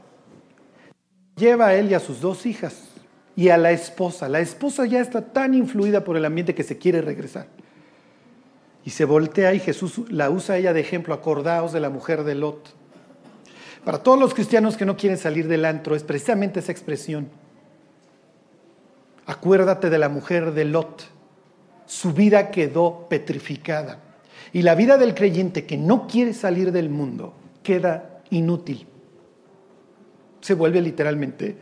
Lleva 1.38 1.68
a 1.68 1.76
él 1.76 1.91
y 1.91 1.93
a 1.93 2.00
sus 2.00 2.20
dos 2.20 2.45
hijas 2.45 2.89
y 3.36 3.50
a 3.50 3.58
la 3.58 3.72
esposa. 3.72 4.28
La 4.28 4.39
esposa 4.39 4.86
ya 4.86 5.00
está 5.00 5.22
tan 5.22 5.54
influida 5.54 6.04
por 6.04 6.18
el 6.18 6.26
ambiente 6.26 6.56
que 6.56 6.64
se 6.64 6.78
quiere 6.78 7.02
regresar. 7.02 7.48
Y 8.84 8.89
se 8.89 9.06
voltea 9.06 9.54
y 9.54 9.60
Jesús 9.60 10.10
la 10.10 10.30
usa 10.30 10.58
ella 10.58 10.74
de 10.74 10.82
ejemplo. 10.82 11.14
Acordaos 11.14 11.72
de 11.72 11.80
la 11.80 11.89
mujer 11.89 12.24
de 12.24 12.36
Lot. 12.36 12.76
Para 13.88 14.00
todos 14.00 14.20
los 14.20 14.34
cristianos 14.34 14.76
que 14.76 14.86
no 14.86 14.98
quieren 14.98 15.18
salir 15.18 15.48
del 15.48 15.64
antro 15.64 15.96
es 15.96 16.04
precisamente 16.04 16.60
esa 16.60 16.74
expresión. 16.74 17.30
Acuérdate 19.26 19.90
de 19.90 19.98
la 19.98 20.10
mujer 20.10 20.52
de 20.52 20.66
Lot 20.66 21.06
su 21.86 22.12
vida 22.12 22.52
quedó 22.52 23.08
petrificada. 23.08 24.02
Y 24.52 24.64
la 24.64 24.76
vida 24.76 24.98
del 24.98 25.16
creyente 25.16 25.66
que 25.66 25.78
no 25.78 26.06
quiere 26.06 26.34
salir 26.34 26.74
del 26.74 26.90
mundo 26.90 27.34
queda 27.64 28.20
inútil. 28.30 28.86
Se 30.42 30.54
vuelve 30.54 30.82
literalmente 30.82 31.56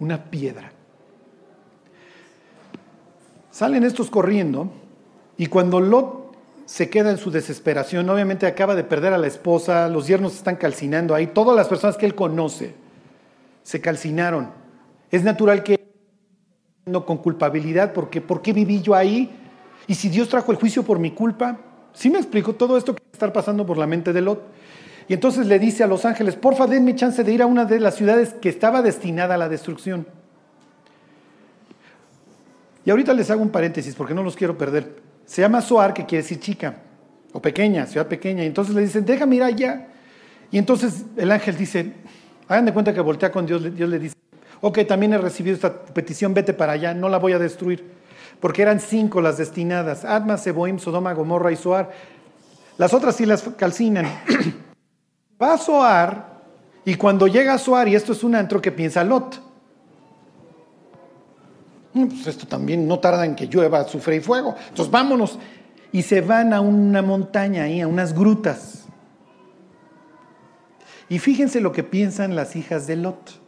una 0.00 0.24
piedra. 0.24 0.72
Salen 3.50 3.84
estos 3.84 4.08
corriendo 4.08 4.72
y 5.36 5.48
cuando 5.48 5.80
Lot 5.80 6.17
se 6.68 6.90
queda 6.90 7.10
en 7.10 7.16
su 7.16 7.30
desesperación, 7.30 8.10
obviamente 8.10 8.44
acaba 8.44 8.74
de 8.74 8.84
perder 8.84 9.14
a 9.14 9.18
la 9.18 9.26
esposa, 9.26 9.88
los 9.88 10.06
yernos 10.06 10.34
están 10.34 10.56
calcinando 10.56 11.14
ahí, 11.14 11.28
todas 11.28 11.56
las 11.56 11.66
personas 11.66 11.96
que 11.96 12.04
él 12.04 12.14
conoce 12.14 12.74
se 13.62 13.80
calcinaron. 13.80 14.50
Es 15.10 15.24
natural 15.24 15.62
que 15.62 15.80
no 16.84 17.06
con 17.06 17.16
culpabilidad, 17.16 17.94
porque 17.94 18.20
¿por 18.20 18.42
qué 18.42 18.52
viví 18.52 18.82
yo 18.82 18.94
ahí? 18.94 19.30
Y 19.86 19.94
si 19.94 20.10
Dios 20.10 20.28
trajo 20.28 20.52
el 20.52 20.58
juicio 20.58 20.82
por 20.82 20.98
mi 20.98 21.12
culpa, 21.12 21.58
¿sí 21.94 22.10
me 22.10 22.18
explico 22.18 22.54
todo 22.54 22.76
esto 22.76 22.94
que 22.94 23.02
está 23.14 23.32
pasando 23.32 23.64
por 23.64 23.78
la 23.78 23.86
mente 23.86 24.12
de 24.12 24.20
Lot? 24.20 24.42
Y 25.08 25.14
entonces 25.14 25.46
le 25.46 25.58
dice 25.58 25.84
a 25.84 25.86
los 25.86 26.04
ángeles, 26.04 26.36
porfa, 26.36 26.66
denme 26.66 26.94
chance 26.94 27.24
de 27.24 27.32
ir 27.32 27.40
a 27.40 27.46
una 27.46 27.64
de 27.64 27.80
las 27.80 27.94
ciudades 27.94 28.34
que 28.34 28.50
estaba 28.50 28.82
destinada 28.82 29.36
a 29.36 29.38
la 29.38 29.48
destrucción. 29.48 30.06
Y 32.84 32.90
ahorita 32.90 33.14
les 33.14 33.30
hago 33.30 33.40
un 33.40 33.48
paréntesis 33.48 33.94
porque 33.94 34.12
no 34.12 34.22
los 34.22 34.36
quiero 34.36 34.58
perder. 34.58 35.07
Se 35.28 35.42
llama 35.42 35.60
Soar, 35.60 35.92
que 35.92 36.06
quiere 36.06 36.22
decir 36.22 36.40
chica, 36.40 36.74
o 37.32 37.40
pequeña, 37.42 37.86
ciudad 37.86 38.08
pequeña. 38.08 38.42
Y 38.44 38.46
entonces 38.46 38.74
le 38.74 38.80
dicen, 38.80 39.04
déjame 39.04 39.36
ir 39.36 39.42
allá. 39.42 39.88
Y 40.50 40.56
entonces 40.56 41.04
el 41.16 41.30
ángel 41.30 41.56
dice, 41.56 41.92
hagan 42.48 42.64
de 42.64 42.72
cuenta 42.72 42.94
que 42.94 43.00
voltea 43.00 43.30
con 43.30 43.44
Dios, 43.44 43.62
Dios 43.76 43.90
le 43.90 43.98
dice, 43.98 44.16
ok, 44.62 44.78
también 44.88 45.12
he 45.12 45.18
recibido 45.18 45.54
esta 45.54 45.84
petición, 45.84 46.32
vete 46.32 46.54
para 46.54 46.72
allá, 46.72 46.94
no 46.94 47.10
la 47.10 47.18
voy 47.18 47.34
a 47.34 47.38
destruir 47.38 47.98
porque 48.40 48.62
eran 48.62 48.80
cinco 48.80 49.20
las 49.20 49.36
destinadas, 49.38 50.04
Adma, 50.04 50.36
Seboim, 50.36 50.78
Sodoma, 50.78 51.12
Gomorra 51.12 51.50
y 51.52 51.56
Soar. 51.56 51.90
Las 52.76 52.94
otras 52.94 53.16
sí 53.16 53.26
las 53.26 53.42
calcinan. 53.42 54.06
Va 55.42 55.54
a 55.54 55.58
Soar 55.58 56.38
y 56.84 56.94
cuando 56.94 57.26
llega 57.26 57.54
a 57.54 57.58
Soar, 57.58 57.88
y 57.88 57.94
esto 57.94 58.12
es 58.12 58.22
un 58.22 58.34
antro 58.34 58.62
que 58.62 58.72
piensa 58.72 59.04
Lot, 59.04 59.40
pues 62.06 62.26
esto 62.26 62.46
también 62.46 62.86
no 62.86 62.98
tarda 63.00 63.24
en 63.24 63.34
que 63.34 63.46
llueva, 63.46 63.86
sufre 63.88 64.16
y 64.16 64.20
fuego. 64.20 64.54
Entonces 64.68 64.90
vámonos. 64.90 65.38
Y 65.90 66.02
se 66.02 66.20
van 66.20 66.52
a 66.52 66.60
una 66.60 67.02
montaña 67.02 67.64
ahí, 67.64 67.80
a 67.80 67.88
unas 67.88 68.14
grutas. 68.14 68.86
Y 71.08 71.18
fíjense 71.18 71.60
lo 71.60 71.72
que 71.72 71.82
piensan 71.82 72.36
las 72.36 72.54
hijas 72.54 72.86
de 72.86 72.96
Lot. 72.96 73.40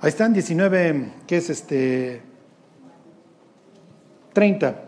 Ahí 0.00 0.08
están 0.08 0.32
19, 0.32 1.12
¿qué 1.26 1.36
es 1.36 1.50
este? 1.50 2.22
30. 4.32 4.84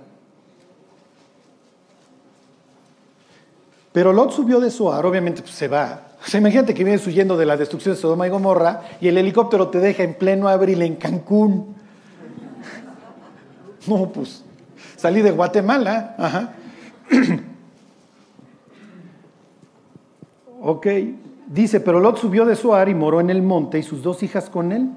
Pero 3.93 4.13
Lot 4.13 4.33
subió 4.33 4.61
de 4.61 4.71
Soar, 4.71 5.05
obviamente 5.05 5.43
pues, 5.43 5.55
se 5.55 5.69
va. 5.69 6.10
O 6.23 6.29
sea, 6.29 6.39
imagínate 6.39 6.75
que 6.75 6.85
vienes 6.85 7.07
huyendo 7.07 7.37
de 7.37 7.47
la 7.47 7.57
destrucción 7.57 7.95
de 7.95 8.01
Sodoma 8.01 8.27
y 8.27 8.31
Gomorra 8.31 8.83
y 9.01 9.09
el 9.09 9.17
helicóptero 9.17 9.69
te 9.69 9.79
deja 9.79 10.03
en 10.03 10.15
pleno 10.15 10.49
abril 10.49 10.83
en 10.83 10.97
Cancún. 10.97 11.77
No, 13.87 14.13
pues 14.13 14.45
salí 14.97 15.23
de 15.23 15.31
Guatemala. 15.31 16.15
Ajá. 16.19 16.53
ok, 20.61 20.87
dice, 21.47 21.81
pero 21.81 21.99
Lot 21.99 22.19
subió 22.19 22.45
de 22.45 22.57
Soar 22.57 22.91
y 22.91 22.95
moró 22.95 23.21
en 23.21 23.31
el 23.31 23.41
monte 23.41 23.79
y 23.79 23.83
sus 23.83 24.03
dos 24.03 24.23
hijas 24.23 24.51
con 24.51 24.73
él, 24.73 24.91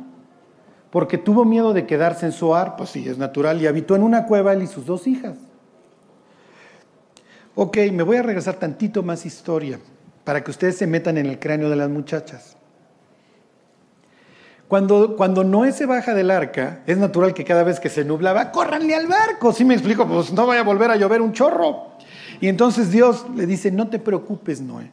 porque 0.92 1.18
tuvo 1.18 1.46
miedo 1.46 1.72
de 1.72 1.88
quedarse 1.88 2.26
en 2.26 2.34
Soar, 2.34 2.76
pues 2.76 2.90
sí, 2.90 3.08
es 3.08 3.18
natural, 3.18 3.62
y 3.62 3.68
habitó 3.68 3.96
en 3.96 4.04
una 4.04 4.26
cueva 4.26 4.52
él 4.52 4.64
y 4.64 4.68
sus 4.68 4.86
dos 4.86 5.08
hijas. 5.08 5.38
Ok, 7.56 7.78
me 7.94 8.04
voy 8.04 8.18
a 8.18 8.22
regresar 8.22 8.56
tantito 8.56 9.02
más 9.02 9.26
historia 9.26 9.80
para 10.24 10.44
que 10.44 10.52
ustedes 10.52 10.78
se 10.78 10.88
metan 10.88 11.18
en 11.18 11.26
el 11.26 11.40
cráneo 11.40 11.70
de 11.70 11.76
las 11.76 11.90
muchachas. 11.90 12.56
Cuando, 14.68 15.16
cuando 15.16 15.44
Noé 15.44 15.72
se 15.72 15.86
baja 15.86 16.14
del 16.14 16.32
arca, 16.32 16.82
es 16.88 16.98
natural 16.98 17.34
que 17.34 17.44
cada 17.44 17.64
vez 17.64 17.80
que 17.80 17.90
se 17.90 18.06
nublaba, 18.06 18.52
córranle 18.52 18.96
al 18.96 19.08
barco. 19.08 19.54
¿Sí 19.54 19.66
me 19.66 19.76
explico? 19.76 20.08
Pues 20.08 20.32
no 20.32 20.48
vaya 20.48 20.62
a 20.62 20.64
volver 20.64 20.90
a 20.90 20.96
llover 20.96 21.22
un 21.22 21.34
chorro. 21.34 21.90
Y 22.42 22.48
entonces 22.48 22.92
Dios 22.92 23.26
le 23.36 23.46
dice, 23.46 23.72
no 23.72 23.88
te 23.90 24.00
preocupes, 24.00 24.62
Noé. 24.62 24.90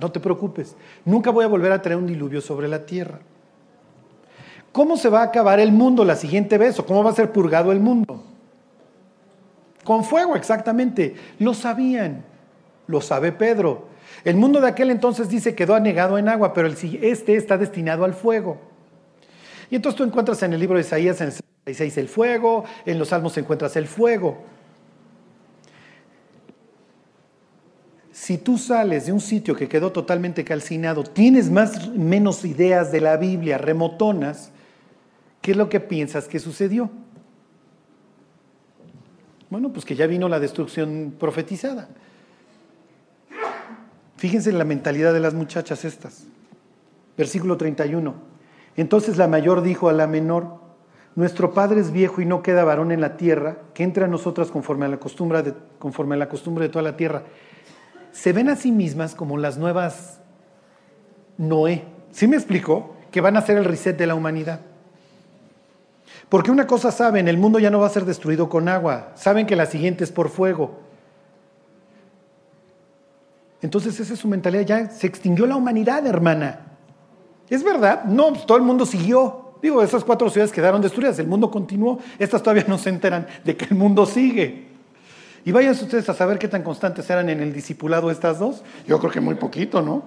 no 0.00 0.12
te 0.12 0.20
preocupes. 0.20 0.76
Nunca 1.04 1.30
voy 1.30 1.44
a 1.44 1.48
volver 1.48 1.72
a 1.72 1.82
traer 1.82 1.98
un 1.98 2.06
diluvio 2.06 2.40
sobre 2.40 2.68
la 2.68 2.86
tierra. 2.86 3.18
¿Cómo 4.70 4.96
se 4.96 5.08
va 5.08 5.20
a 5.20 5.24
acabar 5.24 5.58
el 5.58 5.72
mundo 5.72 6.04
la 6.04 6.16
siguiente 6.16 6.58
vez? 6.58 6.78
¿O 6.78 6.86
cómo 6.86 7.02
va 7.02 7.10
a 7.10 7.14
ser 7.14 7.32
purgado 7.32 7.72
el 7.72 7.80
mundo? 7.80 8.22
Con 9.82 10.04
fuego, 10.04 10.36
exactamente. 10.36 11.14
Lo 11.38 11.54
sabían. 11.54 12.24
Lo 12.86 13.00
sabe 13.00 13.32
Pedro. 13.32 13.88
El 14.24 14.36
mundo 14.36 14.60
de 14.60 14.68
aquel 14.68 14.90
entonces 14.90 15.28
dice 15.28 15.54
quedó 15.54 15.74
anegado 15.74 16.18
en 16.18 16.28
agua, 16.28 16.52
pero 16.52 16.66
el, 16.66 16.76
este 17.02 17.36
está 17.36 17.58
destinado 17.58 18.04
al 18.04 18.14
fuego. 18.14 18.58
Y 19.70 19.76
entonces 19.76 19.96
tú 19.96 20.04
encuentras 20.04 20.42
en 20.42 20.52
el 20.52 20.60
libro 20.60 20.76
de 20.76 20.82
Isaías, 20.82 21.20
en 21.20 21.28
el 21.28 21.32
66, 21.32 21.98
el 21.98 22.08
fuego, 22.08 22.64
en 22.84 22.98
los 22.98 23.08
salmos 23.08 23.36
encuentras 23.38 23.76
el 23.76 23.86
fuego. 23.86 24.44
Si 28.12 28.38
tú 28.38 28.56
sales 28.56 29.06
de 29.06 29.12
un 29.12 29.20
sitio 29.20 29.56
que 29.56 29.68
quedó 29.68 29.90
totalmente 29.92 30.44
calcinado, 30.44 31.02
tienes 31.02 31.50
más 31.50 31.88
menos 31.90 32.44
ideas 32.44 32.92
de 32.92 33.00
la 33.00 33.16
Biblia, 33.16 33.58
remotonas, 33.58 34.52
¿qué 35.42 35.50
es 35.50 35.56
lo 35.56 35.68
que 35.68 35.80
piensas 35.80 36.28
que 36.28 36.38
sucedió? 36.38 36.90
Bueno, 39.50 39.72
pues 39.72 39.84
que 39.84 39.96
ya 39.96 40.06
vino 40.06 40.28
la 40.28 40.40
destrucción 40.40 41.14
profetizada. 41.18 41.88
Fíjense 44.16 44.50
en 44.50 44.58
la 44.58 44.64
mentalidad 44.64 45.12
de 45.12 45.20
las 45.20 45.34
muchachas 45.34 45.84
estas. 45.84 46.24
Versículo 47.16 47.56
31. 47.56 48.14
Entonces 48.76 49.16
la 49.16 49.28
mayor 49.28 49.62
dijo 49.62 49.88
a 49.88 49.92
la 49.92 50.06
menor, 50.06 50.64
nuestro 51.14 51.54
padre 51.54 51.80
es 51.80 51.92
viejo 51.92 52.20
y 52.20 52.26
no 52.26 52.42
queda 52.42 52.64
varón 52.64 52.90
en 52.90 53.00
la 53.00 53.16
tierra, 53.16 53.58
que 53.72 53.84
entre 53.84 54.04
a 54.04 54.08
nosotras 54.08 54.50
conforme 54.50 54.86
a 54.86 54.88
la 54.88 54.98
costumbre 54.98 55.42
de, 55.42 55.54
conforme 55.78 56.16
a 56.16 56.18
la 56.18 56.28
costumbre 56.28 56.64
de 56.64 56.70
toda 56.70 56.82
la 56.82 56.96
tierra. 56.96 57.22
Se 58.10 58.32
ven 58.32 58.48
a 58.48 58.56
sí 58.56 58.72
mismas 58.72 59.14
como 59.14 59.36
las 59.38 59.58
nuevas 59.58 60.20
Noé. 61.36 61.84
¿Sí 62.10 62.26
me 62.26 62.36
explico? 62.36 62.96
Que 63.10 63.20
van 63.20 63.36
a 63.36 63.42
ser 63.42 63.58
el 63.58 63.64
reset 63.64 63.96
de 63.96 64.06
la 64.06 64.14
humanidad. 64.14 64.60
Porque 66.28 66.50
una 66.50 66.66
cosa 66.66 66.90
saben, 66.90 67.28
el 67.28 67.38
mundo 67.38 67.58
ya 67.58 67.70
no 67.70 67.80
va 67.80 67.86
a 67.86 67.90
ser 67.90 68.04
destruido 68.04 68.48
con 68.48 68.68
agua. 68.68 69.12
Saben 69.14 69.46
que 69.46 69.56
la 69.56 69.66
siguiente 69.66 70.04
es 70.04 70.10
por 70.10 70.28
fuego. 70.28 70.80
Entonces 73.64 73.98
esa 73.98 74.12
es 74.12 74.20
su 74.20 74.28
mentalidad, 74.28 74.60
ya 74.66 74.90
se 74.90 75.06
extinguió 75.06 75.46
la 75.46 75.56
humanidad, 75.56 76.06
hermana. 76.06 76.60
¿Es 77.48 77.64
verdad? 77.64 78.04
No, 78.04 78.28
pues, 78.28 78.44
todo 78.44 78.58
el 78.58 78.62
mundo 78.62 78.84
siguió. 78.84 79.54
Digo, 79.62 79.82
esas 79.82 80.04
cuatro 80.04 80.28
ciudades 80.28 80.52
quedaron 80.52 80.82
destruidas, 80.82 81.18
el 81.18 81.26
mundo 81.26 81.50
continuó. 81.50 81.98
Estas 82.18 82.42
todavía 82.42 82.66
no 82.68 82.76
se 82.76 82.90
enteran 82.90 83.26
de 83.42 83.56
que 83.56 83.64
el 83.64 83.74
mundo 83.74 84.04
sigue. 84.04 84.66
Y 85.46 85.52
vayan 85.52 85.72
ustedes 85.72 86.06
a 86.10 86.12
saber 86.12 86.38
qué 86.38 86.46
tan 86.46 86.62
constantes 86.62 87.08
eran 87.08 87.30
en 87.30 87.40
el 87.40 87.54
discipulado 87.54 88.10
estas 88.10 88.38
dos. 88.38 88.62
Yo 88.86 88.98
creo 88.98 89.10
que 89.10 89.22
muy 89.22 89.36
poquito, 89.36 89.80
¿no? 89.80 90.02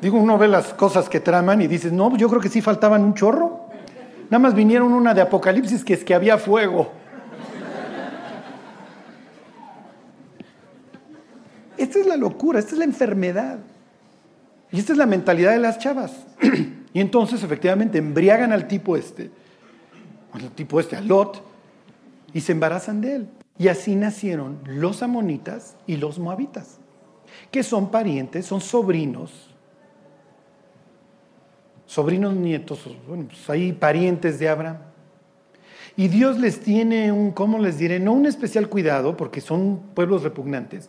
Digo, 0.00 0.16
uno 0.16 0.38
ve 0.38 0.46
las 0.46 0.72
cosas 0.72 1.08
que 1.08 1.18
traman 1.18 1.60
y 1.60 1.66
dices, 1.66 1.90
no, 1.92 2.16
yo 2.16 2.28
creo 2.28 2.40
que 2.40 2.48
sí 2.48 2.60
faltaban 2.60 3.02
un 3.02 3.14
chorro. 3.14 3.62
Nada 4.30 4.38
más 4.38 4.54
vinieron 4.54 4.92
una 4.92 5.12
de 5.12 5.22
Apocalipsis 5.22 5.84
que 5.84 5.94
es 5.94 6.04
que 6.04 6.14
había 6.14 6.38
fuego. 6.38 6.92
Esta 11.82 11.98
es 11.98 12.06
la 12.06 12.16
locura, 12.16 12.60
esta 12.60 12.72
es 12.72 12.78
la 12.78 12.84
enfermedad. 12.84 13.58
Y 14.70 14.78
esta 14.78 14.92
es 14.92 14.98
la 14.98 15.06
mentalidad 15.06 15.50
de 15.50 15.58
las 15.58 15.80
chavas. 15.80 16.12
y 16.94 17.00
entonces 17.00 17.42
efectivamente 17.42 17.98
embriagan 17.98 18.52
al 18.52 18.68
tipo 18.68 18.96
este, 18.96 19.32
al 20.32 20.48
tipo 20.52 20.78
este, 20.78 20.94
a 20.94 21.00
Lot, 21.00 21.42
y 22.32 22.40
se 22.40 22.52
embarazan 22.52 23.00
de 23.00 23.16
él. 23.16 23.28
Y 23.58 23.66
así 23.66 23.96
nacieron 23.96 24.60
los 24.64 25.02
amonitas 25.02 25.74
y 25.88 25.96
los 25.96 26.20
moabitas, 26.20 26.78
que 27.50 27.64
son 27.64 27.90
parientes, 27.90 28.46
son 28.46 28.60
sobrinos, 28.60 29.50
sobrinos 31.84 32.32
nietos, 32.32 32.88
bueno, 33.08 33.26
pues 33.26 33.50
hay 33.50 33.72
parientes 33.72 34.38
de 34.38 34.48
Abraham. 34.48 34.78
Y 35.96 36.06
Dios 36.06 36.38
les 36.38 36.60
tiene 36.60 37.10
un, 37.10 37.32
¿cómo 37.32 37.58
les 37.58 37.76
diré? 37.76 37.98
No 37.98 38.12
un 38.12 38.26
especial 38.26 38.68
cuidado, 38.68 39.16
porque 39.16 39.40
son 39.40 39.80
pueblos 39.94 40.22
repugnantes, 40.22 40.88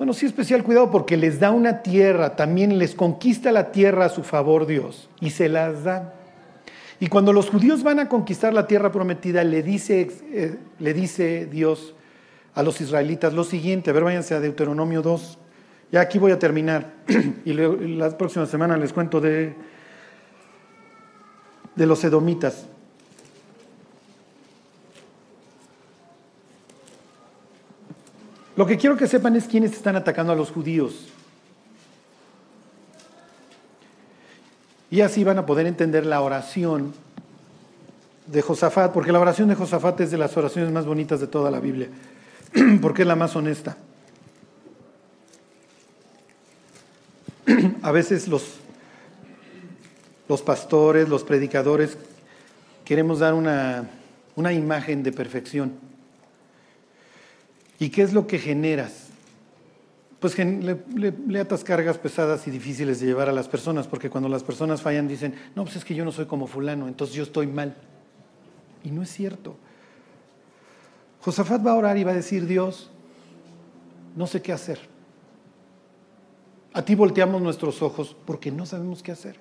bueno, 0.00 0.14
sí 0.14 0.24
especial 0.24 0.64
cuidado 0.64 0.90
porque 0.90 1.18
les 1.18 1.40
da 1.40 1.50
una 1.50 1.82
tierra, 1.82 2.34
también 2.34 2.78
les 2.78 2.94
conquista 2.94 3.52
la 3.52 3.70
tierra 3.70 4.06
a 4.06 4.08
su 4.08 4.22
favor 4.22 4.64
Dios 4.64 5.10
y 5.20 5.28
se 5.28 5.50
las 5.50 5.84
da. 5.84 6.14
Y 7.00 7.08
cuando 7.08 7.34
los 7.34 7.50
judíos 7.50 7.82
van 7.82 8.00
a 8.00 8.08
conquistar 8.08 8.54
la 8.54 8.66
tierra 8.66 8.90
prometida, 8.92 9.44
le 9.44 9.62
dice, 9.62 10.10
eh, 10.32 10.56
le 10.78 10.94
dice 10.94 11.44
Dios 11.44 11.94
a 12.54 12.62
los 12.62 12.80
israelitas 12.80 13.34
lo 13.34 13.44
siguiente, 13.44 13.90
a 13.90 13.92
ver, 13.92 14.04
váyanse 14.04 14.32
a 14.32 14.40
Deuteronomio 14.40 15.02
2. 15.02 15.38
Ya 15.92 16.00
aquí 16.00 16.18
voy 16.18 16.32
a 16.32 16.38
terminar 16.38 16.94
y 17.44 17.52
la 17.52 18.16
próxima 18.16 18.46
semana 18.46 18.78
les 18.78 18.94
cuento 18.94 19.20
de, 19.20 19.54
de 21.76 21.86
los 21.86 22.02
edomitas. 22.04 22.68
Lo 28.60 28.66
que 28.66 28.76
quiero 28.76 28.94
que 28.94 29.06
sepan 29.06 29.34
es 29.36 29.46
quiénes 29.46 29.72
están 29.72 29.96
atacando 29.96 30.34
a 30.34 30.36
los 30.36 30.50
judíos. 30.50 31.08
Y 34.90 35.00
así 35.00 35.24
van 35.24 35.38
a 35.38 35.46
poder 35.46 35.66
entender 35.66 36.04
la 36.04 36.20
oración 36.20 36.92
de 38.26 38.42
Josafat, 38.42 38.92
porque 38.92 39.12
la 39.12 39.18
oración 39.18 39.48
de 39.48 39.54
Josafat 39.54 40.02
es 40.02 40.10
de 40.10 40.18
las 40.18 40.36
oraciones 40.36 40.70
más 40.70 40.84
bonitas 40.84 41.20
de 41.20 41.26
toda 41.26 41.50
la 41.50 41.58
Biblia, 41.58 41.88
porque 42.82 43.00
es 43.00 43.08
la 43.08 43.16
más 43.16 43.34
honesta. 43.34 43.78
A 47.80 47.92
veces 47.92 48.28
los, 48.28 48.56
los 50.28 50.42
pastores, 50.42 51.08
los 51.08 51.24
predicadores, 51.24 51.96
queremos 52.84 53.20
dar 53.20 53.32
una, 53.32 53.88
una 54.36 54.52
imagen 54.52 55.02
de 55.02 55.12
perfección. 55.12 55.89
¿Y 57.80 57.88
qué 57.88 58.02
es 58.02 58.12
lo 58.12 58.26
que 58.26 58.38
generas? 58.38 59.08
Pues 60.20 60.36
le, 60.38 61.40
atas 61.40 61.64
cargas 61.64 61.96
pesadas 61.96 62.46
y 62.46 62.50
difíciles 62.50 63.00
de 63.00 63.06
llevar 63.06 63.30
a 63.30 63.32
las 63.32 63.48
personas, 63.48 63.88
porque 63.88 64.10
cuando 64.10 64.28
las 64.28 64.44
personas 64.44 64.82
fallan 64.82 65.08
dicen, 65.08 65.34
no, 65.56 65.64
pues 65.64 65.76
es 65.76 65.84
que 65.84 65.94
yo 65.94 66.04
no 66.04 66.12
soy 66.12 66.26
como 66.26 66.46
fulano, 66.46 66.88
entonces 66.88 67.16
yo 67.16 67.22
estoy 67.22 67.46
mal. 67.46 67.74
Y 68.84 68.90
no 68.90 69.02
es 69.02 69.10
cierto. 69.10 69.56
Josafat 71.22 71.66
va 71.66 71.72
a 71.72 71.76
orar 71.76 71.96
y 71.96 72.04
va 72.04 72.12
a 72.12 72.14
decir, 72.14 72.46
Dios, 72.46 72.90
no 74.14 74.26
sé 74.26 74.42
qué 74.42 74.52
hacer. 74.52 74.78
A 76.74 76.82
ti 76.82 76.94
volteamos 76.94 77.40
nuestros 77.40 77.80
ojos 77.80 78.14
porque 78.26 78.50
no 78.50 78.66
sabemos 78.66 79.02
qué 79.02 79.12
hacer. 79.12 79.36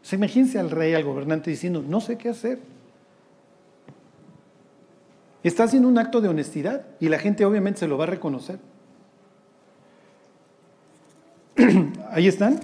Se 0.00 0.16
imagínense 0.16 0.58
al 0.58 0.70
rey, 0.70 0.94
al 0.94 1.04
gobernante 1.04 1.50
diciendo, 1.50 1.84
no 1.86 2.00
sé 2.00 2.16
qué 2.16 2.30
hacer. 2.30 2.60
Está 5.44 5.64
haciendo 5.64 5.88
un 5.88 5.98
acto 5.98 6.22
de 6.22 6.28
honestidad 6.28 6.86
y 6.98 7.10
la 7.10 7.18
gente 7.18 7.44
obviamente 7.44 7.80
se 7.80 7.86
lo 7.86 7.98
va 7.98 8.04
a 8.04 8.06
reconocer. 8.08 8.58
Ahí 12.10 12.26
están. 12.26 12.58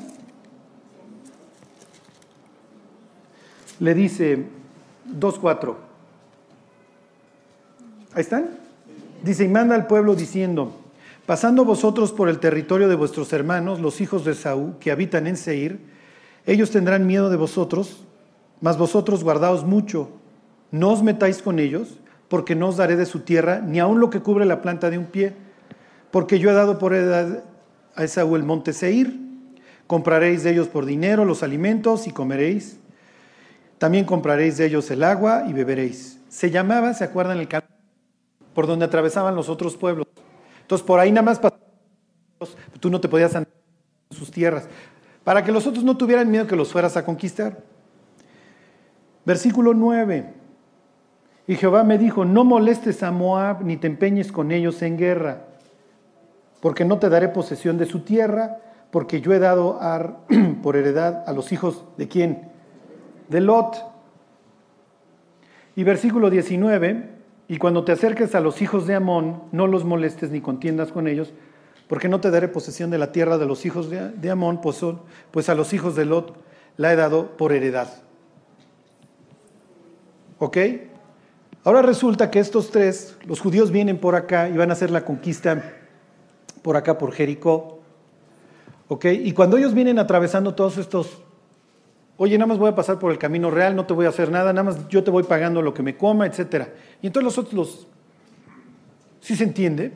Le 3.81 3.95
dice 3.95 4.47
2.4. 5.19 5.77
Ahí 8.15 8.23
están. 8.23 8.49
Dice, 9.23 9.45
y 9.45 9.49
manda 9.49 9.75
al 9.75 9.87
pueblo 9.87 10.15
diciendo, 10.15 10.75
pasando 11.27 11.67
vosotros 11.67 12.13
por 12.13 12.31
el 12.31 12.41
territorio 12.41 12.89
de 12.89 12.95
vuestros 12.95 13.31
hermanos, 13.35 13.79
los 13.81 14.01
hijos 14.01 14.25
de 14.25 14.35
Saúl, 14.35 14.77
que 14.81 14.91
habitan 14.91 15.27
en 15.27 15.37
Seir, 15.37 15.79
ellos 16.47 16.71
tendrán 16.71 17.07
miedo 17.07 17.29
de 17.29 17.37
vosotros, 17.37 18.05
mas 18.63 18.79
vosotros 18.79 19.23
guardaos 19.23 19.65
mucho, 19.65 20.09
no 20.71 20.91
os 20.91 21.03
metáis 21.03 21.43
con 21.43 21.59
ellos, 21.59 22.00
porque 22.31 22.55
no 22.55 22.69
os 22.69 22.77
daré 22.77 22.95
de 22.95 23.07
su 23.07 23.21
tierra, 23.21 23.61
ni 23.61 23.81
aun 23.81 23.99
lo 23.99 24.09
que 24.09 24.21
cubre 24.21 24.47
la 24.47 24.63
planta 24.63 24.89
de 24.89 24.97
un 24.97 25.07
pie. 25.07 25.35
Porque 26.13 26.39
yo 26.39 26.51
he 26.51 26.55
dado 26.55 26.79
por 26.79 26.95
heredad 26.95 27.43
a 27.97 28.05
Esaú 28.05 28.37
el 28.37 28.45
monte 28.45 28.73
Seir, 28.73 29.19
compraréis 29.89 30.45
de 30.45 30.53
ellos 30.53 30.69
por 30.69 30.87
dinero 30.87 31.25
los 31.25 31.43
alimentos 31.43 32.07
y 32.07 32.13
comeréis. 32.13 32.79
También 33.79 34.05
compraréis 34.05 34.57
de 34.59 34.67
ellos 34.67 34.89
el 34.93 35.03
agua 35.03 35.43
y 35.49 35.53
beberéis. 35.53 36.21
Se 36.29 36.53
llamaba, 36.53 36.95
¿se 36.95 37.03
acuerdan 37.03 37.39
el 37.39 37.49
camino? 37.49 37.75
Por 38.55 38.69
donde 38.69 38.85
atravesaban 38.85 39.35
los 39.35 39.49
otros 39.49 39.77
pueblos. 39.77 40.07
Entonces 40.63 40.87
por 40.87 41.01
ahí 41.01 41.11
nada 41.11 41.23
más 41.23 41.41
pasaban, 41.41 41.65
tú 42.79 42.91
no 42.91 43.01
te 43.01 43.09
podías 43.09 43.35
andar 43.35 43.53
en 44.09 44.17
sus 44.17 44.31
tierras, 44.31 44.69
para 45.25 45.43
que 45.43 45.51
los 45.51 45.67
otros 45.67 45.83
no 45.83 45.97
tuvieran 45.97 46.31
miedo 46.31 46.47
que 46.47 46.55
los 46.55 46.71
fueras 46.71 46.97
a 46.97 47.05
conquistar. 47.05 47.59
Versículo 49.25 49.75
9. 49.75 50.40
Y 51.51 51.57
Jehová 51.57 51.83
me 51.83 51.99
dijo, 51.99 52.25
no 52.25 52.45
molestes 52.45 53.03
a 53.03 53.11
Moab 53.11 53.65
ni 53.65 53.77
te 53.77 53.89
empeñes 53.89 54.31
con 54.31 54.53
ellos 54.53 54.83
en 54.83 54.97
guerra, 54.97 55.47
porque 56.61 56.85
no 56.85 57.01
te 57.01 57.09
daré 57.09 57.27
posesión 57.27 57.77
de 57.77 57.87
su 57.87 58.03
tierra, 58.03 58.59
porque 58.93 59.21
yo 59.21 59.33
he 59.33 59.41
dado 59.41 59.81
por 60.63 60.77
heredad 60.77 61.25
a 61.27 61.33
los 61.33 61.51
hijos 61.51 61.85
de 61.97 62.07
quién? 62.07 62.53
De 63.29 63.41
Lot. 63.41 63.85
Y 65.75 65.83
versículo 65.83 66.31
19, 66.31 67.11
y 67.49 67.59
cuando 67.59 67.83
te 67.83 67.91
acerques 67.91 68.37
a 68.37 68.41
los 68.41 68.63
hijos 68.63 68.87
de 68.87 68.95
Amón, 68.95 69.43
no 69.51 69.67
los 69.67 69.85
molestes 69.85 70.31
ni 70.31 70.41
contiendas 70.41 70.93
con 70.93 71.09
ellos, 71.09 71.33
porque 71.89 72.09
no 72.09 72.21
te 72.21 72.31
daré 72.31 72.47
posesión 72.47 72.91
de 72.91 72.99
la 72.99 73.11
tierra 73.11 73.39
de 73.39 73.47
los 73.47 73.67
hijos 73.67 73.91
de, 73.91 74.11
de 74.11 74.31
Amón, 74.31 74.61
pues, 74.61 74.83
pues 75.33 75.49
a 75.49 75.57
los 75.57 75.73
hijos 75.73 75.97
de 75.97 76.05
Lot 76.05 76.33
la 76.77 76.93
he 76.93 76.97
dado 76.97 77.37
por 77.37 77.53
heredad. 77.53 77.89
¿Ok? 80.39 80.57
Ahora 81.63 81.83
resulta 81.83 82.31
que 82.31 82.39
estos 82.39 82.71
tres, 82.71 83.17
los 83.27 83.41
judíos 83.41 83.71
vienen 83.71 83.99
por 83.99 84.15
acá 84.15 84.49
y 84.49 84.57
van 84.57 84.71
a 84.71 84.73
hacer 84.73 84.91
la 84.91 85.05
conquista 85.05 85.63
por 86.63 86.77
acá, 86.77 86.97
por 86.97 87.13
Jericó. 87.13 87.81
¿Ok? 88.89 89.05
Y 89.07 89.33
cuando 89.33 89.57
ellos 89.57 89.75
vienen 89.75 89.99
atravesando 89.99 90.55
todos 90.55 90.79
estos, 90.79 91.23
oye, 92.17 92.37
nada 92.39 92.47
más 92.47 92.59
voy 92.59 92.71
a 92.71 92.75
pasar 92.75 92.99
por 92.99 93.13
el 93.13 93.19
camino 93.19 93.51
real, 93.51 93.77
no 93.77 93.87
te 93.87 93.93
voy 93.93 94.07
a 94.07 94.09
hacer 94.09 94.31
nada, 94.31 94.53
nada 94.53 94.65
más 94.65 94.89
yo 94.89 95.05
te 95.05 95.11
voy 95.11 95.23
pagando 95.23 95.61
lo 95.61 95.75
que 95.75 95.83
me 95.83 95.97
coma, 95.97 96.27
etc. 96.27 96.69
Y 97.03 97.07
entonces 97.07 97.25
los 97.25 97.39
otros, 97.39 97.55
los, 97.55 97.87
¿sí 99.21 99.37
se 99.37 99.45
entiende? 99.45 99.93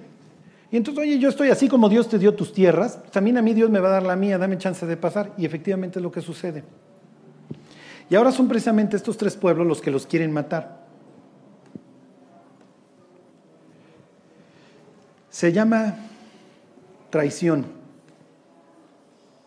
Y 0.71 0.77
entonces, 0.77 1.03
oye, 1.03 1.19
yo 1.19 1.29
estoy 1.29 1.49
así 1.51 1.69
como 1.69 1.89
Dios 1.89 2.09
te 2.09 2.19
dio 2.19 2.35
tus 2.35 2.53
tierras, 2.53 3.03
también 3.11 3.39
a 3.39 3.43
mí 3.43 3.55
Dios 3.55 3.71
me 3.71 3.81
va 3.81 3.89
a 3.89 3.93
dar 3.93 4.03
la 4.03 4.17
mía, 4.17 4.39
dame 4.39 4.59
chance 4.59 4.85
de 4.85 4.97
pasar. 4.97 5.33
Y 5.39 5.47
efectivamente 5.47 5.99
es 5.99 6.03
lo 6.03 6.13
que 6.13 6.21
sucede. 6.21 6.63
Y 8.11 8.15
ahora 8.17 8.33
son 8.33 8.49
precisamente 8.49 8.97
estos 8.97 9.17
tres 9.17 9.35
pueblos 9.37 9.67
los 9.67 9.81
que 9.81 9.91
los 9.91 10.07
quieren 10.07 10.31
matar. 10.31 10.84
Se 15.35 15.53
llama 15.53 15.97
traición. 17.11 17.67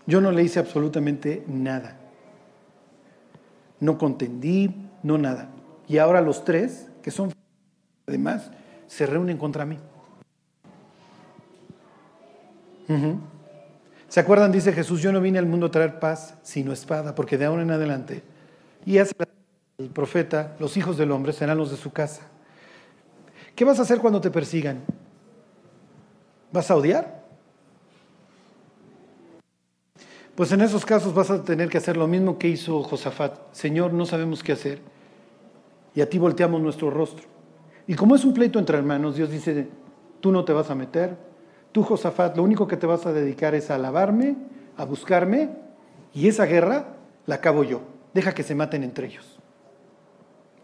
Yo 0.05 0.19
no 0.19 0.33
le 0.33 0.43
hice 0.43 0.59
absolutamente 0.59 1.45
nada. 1.47 1.95
No 3.79 3.97
contendí, 3.97 4.69
no 5.01 5.17
nada. 5.17 5.47
Y 5.88 5.99
ahora 5.99 6.19
los 6.19 6.43
tres, 6.43 6.88
que 7.01 7.09
son 7.09 7.31
además, 8.05 8.51
se 8.88 9.05
reúnen 9.05 9.38
contra 9.38 9.65
mí. 9.65 9.77
¿Se 14.09 14.19
acuerdan? 14.19 14.51
Dice 14.51 14.73
Jesús, 14.73 15.01
yo 15.01 15.13
no 15.13 15.21
vine 15.21 15.39
al 15.39 15.45
mundo 15.45 15.67
a 15.67 15.71
traer 15.71 15.99
paz, 15.99 16.35
sino 16.43 16.73
espada, 16.73 17.15
porque 17.15 17.38
de 17.38 17.45
ahora 17.45 17.61
en 17.61 17.71
adelante 17.71 18.23
y 18.85 18.97
hace 18.97 19.13
el 19.77 19.88
profeta, 19.88 20.53
los 20.59 20.75
hijos 20.75 20.97
del 20.97 21.13
hombre 21.13 21.31
serán 21.31 21.57
los 21.57 21.71
de 21.71 21.77
su 21.77 21.93
casa. 21.93 22.23
¿Qué 23.55 23.63
vas 23.63 23.79
a 23.79 23.83
hacer 23.83 23.99
cuando 23.99 24.19
te 24.19 24.29
persigan? 24.29 24.83
¿Vas 26.52 26.72
a 26.72 26.76
odiar? 26.76 27.24
Pues 30.36 30.52
en 30.52 30.62
esos 30.62 30.86
casos 30.86 31.14
vas 31.14 31.32
a 31.32 31.43
tener 31.43 31.70
que 31.70 31.78
hacer 31.78 31.98
lo 31.98 32.08
mismo 32.08 32.38
que 32.38 32.48
hizo 32.48 32.84
Josafat. 32.84 33.54
Señor, 33.54 33.93
no 33.93 34.06
sabemos 34.06 34.43
qué 34.43 34.52
hacer. 34.52 34.80
Y 35.95 36.02
a 36.02 36.10
ti 36.10 36.20
volteamos 36.20 36.62
nuestro 36.62 36.91
rostro. 36.91 37.26
Y 37.88 37.95
como 37.95 38.16
es 38.16 38.24
un 38.24 38.34
pleito 38.34 38.60
entre 38.60 38.78
hermanos, 38.78 39.16
Dios 39.16 39.32
dice, 39.32 39.68
tú 40.20 40.32
no 40.32 40.45
te 40.45 40.54
vas 40.54 40.70
a 40.70 40.76
meter. 40.76 41.18
Tú, 41.72 41.84
Josafat, 41.84 42.38
lo 42.38 42.43
único 42.43 42.68
que 42.68 42.78
te 42.78 42.86
vas 42.86 43.06
a 43.06 43.14
dedicar 43.14 43.56
es 43.56 43.72
a 43.72 43.76
alabarme, 43.76 44.36
a 44.78 44.86
buscarme, 44.86 45.50
y 46.14 46.28
esa 46.28 46.45
guerra 46.45 46.95
la 47.26 47.36
acabo 47.36 47.64
yo 47.64 47.82
deja 48.18 48.34
que 48.34 48.41
se 48.41 48.56
maten 48.56 48.84
entre 48.84 49.08
ellos. 49.08 49.38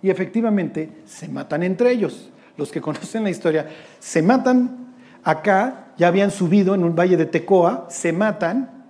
Y 0.02 0.10
efectivamente 0.10 0.90
se 1.06 1.28
matan 1.28 1.62
entre 1.62 1.92
ellos. 1.92 2.32
Los 2.58 2.72
que 2.72 2.82
conocen 2.88 3.24
la 3.24 3.30
historia, 3.30 3.70
se 4.00 4.22
matan 4.24 4.83
acá, 5.24 5.94
ya 5.98 6.08
habían 6.08 6.32
subido 6.32 6.76
en 6.76 6.84
un 6.84 6.96
valle 6.96 7.18
de 7.18 7.26
Tecoa, 7.26 7.88
se 7.90 8.14
matan, 8.14 8.86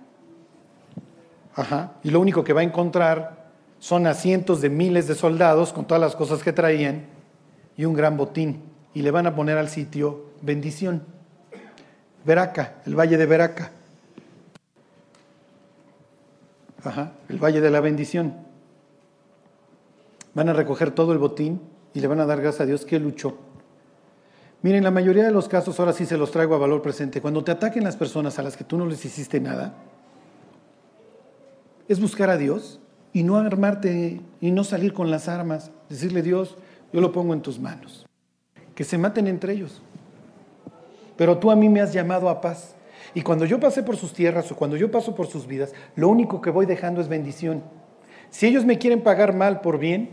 ajá, 1.54 1.92
y 2.02 2.10
lo 2.10 2.20
único 2.20 2.44
que 2.44 2.52
va 2.52 2.60
a 2.60 2.64
encontrar 2.64 3.44
son 3.78 4.06
a 4.06 4.14
cientos 4.14 4.60
de 4.62 4.70
miles 4.70 5.06
de 5.08 5.14
soldados 5.14 5.72
con 5.72 5.84
todas 5.84 6.00
las 6.00 6.16
cosas 6.16 6.42
que 6.42 6.54
traían 6.54 7.04
y 7.76 7.84
un 7.84 7.92
gran 7.92 8.16
botín. 8.16 8.62
Y 8.94 9.02
le 9.02 9.10
van 9.10 9.26
a 9.26 9.34
poner 9.34 9.58
al 9.58 9.68
sitio 9.68 10.30
bendición. 10.40 11.02
Veraca, 12.24 12.76
el 12.86 12.98
valle 12.98 13.18
de 13.18 13.26
Veraca. 13.26 13.72
Ajá, 16.82 17.12
el 17.28 17.38
valle 17.38 17.60
de 17.60 17.70
la 17.70 17.80
bendición. 17.80 18.34
Van 20.32 20.48
a 20.48 20.54
recoger 20.54 20.90
todo 20.92 21.12
el 21.12 21.18
botín 21.18 21.60
y 21.92 22.00
le 22.00 22.06
van 22.06 22.20
a 22.20 22.26
dar 22.26 22.40
gracias 22.40 22.62
a 22.62 22.66
Dios 22.66 22.86
que 22.86 22.98
luchó. 22.98 23.36
Miren, 24.62 24.84
la 24.84 24.90
mayoría 24.90 25.24
de 25.24 25.30
los 25.30 25.48
casos, 25.48 25.78
ahora 25.78 25.92
sí 25.92 26.06
se 26.06 26.16
los 26.16 26.30
traigo 26.30 26.54
a 26.54 26.58
valor 26.58 26.80
presente, 26.80 27.20
cuando 27.20 27.44
te 27.44 27.52
ataquen 27.52 27.84
las 27.84 27.96
personas 27.96 28.38
a 28.38 28.42
las 28.42 28.56
que 28.56 28.64
tú 28.64 28.78
no 28.78 28.86
les 28.86 29.04
hiciste 29.04 29.40
nada, 29.40 29.74
es 31.86 32.00
buscar 32.00 32.30
a 32.30 32.38
Dios 32.38 32.80
y 33.12 33.22
no 33.22 33.36
armarte 33.36 34.20
y 34.40 34.50
no 34.50 34.64
salir 34.64 34.92
con 34.92 35.10
las 35.10 35.28
armas, 35.28 35.70
decirle 35.88 36.22
Dios, 36.22 36.56
yo 36.92 37.00
lo 37.00 37.12
pongo 37.12 37.34
en 37.34 37.42
tus 37.42 37.58
manos, 37.58 38.06
que 38.74 38.84
se 38.84 38.98
maten 38.98 39.26
entre 39.26 39.52
ellos. 39.52 39.82
Pero 41.16 41.38
tú 41.38 41.50
a 41.50 41.56
mí 41.56 41.68
me 41.68 41.80
has 41.80 41.92
llamado 41.92 42.28
a 42.28 42.40
paz. 42.40 42.74
Y 43.14 43.22
cuando 43.22 43.44
yo 43.44 43.60
pasé 43.60 43.82
por 43.82 43.96
sus 43.96 44.12
tierras 44.12 44.50
o 44.50 44.56
cuando 44.56 44.76
yo 44.76 44.90
paso 44.90 45.14
por 45.14 45.28
sus 45.28 45.46
vidas, 45.46 45.72
lo 45.94 46.08
único 46.08 46.40
que 46.40 46.50
voy 46.50 46.66
dejando 46.66 47.00
es 47.00 47.08
bendición. 47.08 47.62
Si 48.30 48.46
ellos 48.46 48.64
me 48.64 48.78
quieren 48.78 49.02
pagar 49.02 49.34
mal 49.34 49.60
por 49.60 49.78
bien, 49.78 50.10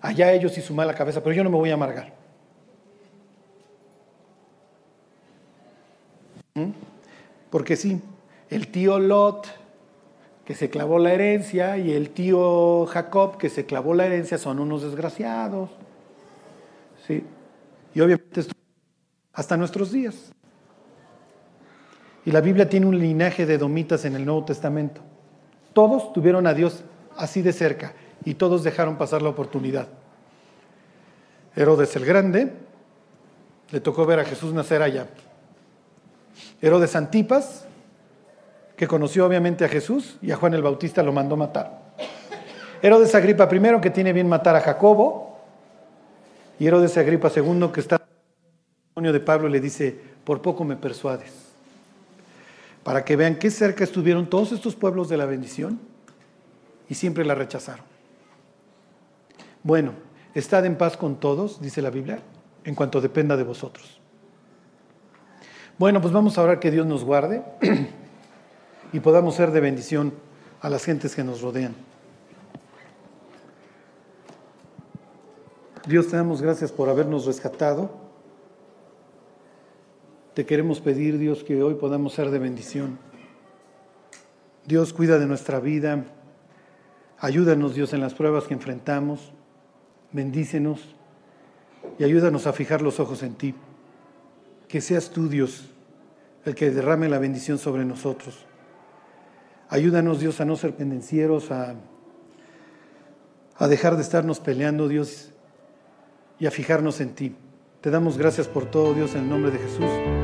allá 0.00 0.32
ellos 0.32 0.58
y 0.58 0.60
su 0.60 0.74
mala 0.74 0.94
cabeza, 0.94 1.22
pero 1.22 1.36
yo 1.36 1.44
no 1.44 1.50
me 1.50 1.58
voy 1.58 1.70
a 1.70 1.74
amargar. 1.74 2.21
¿Mm? 6.54 6.70
Porque 7.50 7.76
sí, 7.76 8.00
el 8.50 8.68
tío 8.68 8.98
Lot, 8.98 9.46
que 10.44 10.54
se 10.54 10.70
clavó 10.70 10.98
la 10.98 11.12
herencia, 11.12 11.78
y 11.78 11.92
el 11.92 12.10
tío 12.10 12.86
Jacob, 12.86 13.38
que 13.38 13.48
se 13.48 13.66
clavó 13.66 13.94
la 13.94 14.06
herencia, 14.06 14.38
son 14.38 14.58
unos 14.58 14.82
desgraciados. 14.82 15.70
¿Sí? 17.06 17.24
Y 17.94 18.00
obviamente 18.00 18.40
esto 18.40 18.54
hasta 19.32 19.56
nuestros 19.56 19.92
días. 19.92 20.32
Y 22.24 22.30
la 22.30 22.40
Biblia 22.40 22.68
tiene 22.68 22.86
un 22.86 22.98
linaje 22.98 23.46
de 23.46 23.58
domitas 23.58 24.04
en 24.04 24.14
el 24.14 24.24
Nuevo 24.24 24.44
Testamento. 24.44 25.00
Todos 25.72 26.12
tuvieron 26.12 26.46
a 26.46 26.54
Dios 26.54 26.84
así 27.16 27.42
de 27.42 27.52
cerca 27.52 27.94
y 28.24 28.34
todos 28.34 28.62
dejaron 28.62 28.96
pasar 28.96 29.22
la 29.22 29.30
oportunidad. 29.30 29.88
Herodes 31.56 31.96
el 31.96 32.04
Grande 32.04 32.52
le 33.70 33.80
tocó 33.80 34.06
ver 34.06 34.20
a 34.20 34.24
Jesús 34.24 34.52
nacer 34.52 34.82
allá. 34.82 35.08
Herodes 36.62 36.96
Antipas, 36.96 37.66
que 38.76 38.88
conoció 38.88 39.26
obviamente 39.26 39.66
a 39.66 39.68
Jesús 39.68 40.16
y 40.22 40.30
a 40.30 40.36
Juan 40.36 40.54
el 40.54 40.62
Bautista 40.62 41.02
lo 41.02 41.12
mandó 41.12 41.36
matar. 41.36 41.92
Herodes 42.80 43.14
Agripa 43.14 43.46
I, 43.52 43.80
que 43.82 43.90
tiene 43.90 44.14
bien 44.14 44.28
matar 44.28 44.56
a 44.56 44.60
Jacobo, 44.60 45.38
y 46.58 46.66
Herodes 46.66 46.96
Agripa 46.96 47.30
II, 47.34 47.68
que 47.74 47.80
está 47.80 48.00
en 48.96 49.04
el 49.04 49.12
de 49.12 49.20
Pablo 49.20 49.48
y 49.48 49.52
le 49.52 49.60
dice, 49.60 50.00
por 50.24 50.40
poco 50.40 50.64
me 50.64 50.76
persuades 50.76 51.42
para 52.82 53.04
que 53.04 53.16
vean 53.16 53.36
qué 53.36 53.50
cerca 53.50 53.84
estuvieron 53.84 54.28
todos 54.28 54.52
estos 54.52 54.74
pueblos 54.74 55.08
de 55.08 55.16
la 55.16 55.26
bendición 55.26 55.80
y 56.88 56.94
siempre 56.94 57.24
la 57.24 57.34
rechazaron. 57.34 57.84
Bueno, 59.62 59.92
estad 60.34 60.66
en 60.66 60.76
paz 60.76 60.96
con 60.96 61.20
todos, 61.20 61.60
dice 61.60 61.82
la 61.82 61.90
Biblia, 61.90 62.20
en 62.64 62.74
cuanto 62.74 63.00
dependa 63.00 63.36
de 63.36 63.44
vosotros. 63.44 64.01
Bueno, 65.82 66.00
pues 66.00 66.14
vamos 66.14 66.38
a 66.38 66.42
orar 66.42 66.60
que 66.60 66.70
Dios 66.70 66.86
nos 66.86 67.02
guarde 67.02 67.42
y 68.92 69.00
podamos 69.00 69.34
ser 69.34 69.50
de 69.50 69.58
bendición 69.58 70.14
a 70.60 70.70
las 70.70 70.84
gentes 70.84 71.16
que 71.16 71.24
nos 71.24 71.40
rodean. 71.40 71.74
Dios, 75.84 76.06
te 76.06 76.16
damos 76.16 76.40
gracias 76.40 76.70
por 76.70 76.88
habernos 76.88 77.26
rescatado 77.26 77.90
te 80.34 80.46
queremos 80.46 80.80
pedir, 80.80 81.18
Dios, 81.18 81.42
que 81.42 81.60
hoy 81.64 81.74
podamos 81.74 82.12
ser 82.12 82.30
de 82.30 82.38
bendición. 82.38 83.00
Dios, 84.64 84.92
cuida 84.92 85.18
de 85.18 85.26
nuestra 85.26 85.58
vida. 85.58 86.04
Ayúdanos, 87.18 87.74
Dios, 87.74 87.92
en 87.92 88.00
las 88.02 88.14
pruebas 88.14 88.44
que 88.44 88.54
enfrentamos. 88.54 89.32
Bendícenos 90.12 90.94
y 91.98 92.04
ayúdanos 92.04 92.46
a 92.46 92.52
fijar 92.52 92.82
los 92.82 93.00
ojos 93.00 93.24
en 93.24 93.34
ti. 93.34 93.56
Que 94.68 94.80
seas 94.80 95.10
tú, 95.10 95.28
Dios, 95.28 95.71
el 96.44 96.54
que 96.54 96.70
derrame 96.70 97.08
la 97.08 97.18
bendición 97.18 97.58
sobre 97.58 97.84
nosotros. 97.84 98.46
Ayúdanos, 99.68 100.20
Dios, 100.20 100.40
a 100.40 100.44
no 100.44 100.56
ser 100.56 100.74
pendencieros, 100.74 101.50
a, 101.50 101.74
a 103.56 103.68
dejar 103.68 103.96
de 103.96 104.02
estarnos 104.02 104.40
peleando, 104.40 104.88
Dios, 104.88 105.32
y 106.38 106.46
a 106.46 106.50
fijarnos 106.50 107.00
en 107.00 107.14
ti. 107.14 107.36
Te 107.80 107.90
damos 107.90 108.18
gracias 108.18 108.48
por 108.48 108.66
todo, 108.70 108.94
Dios, 108.94 109.14
en 109.14 109.22
el 109.22 109.28
nombre 109.28 109.50
de 109.50 109.58
Jesús. 109.58 110.21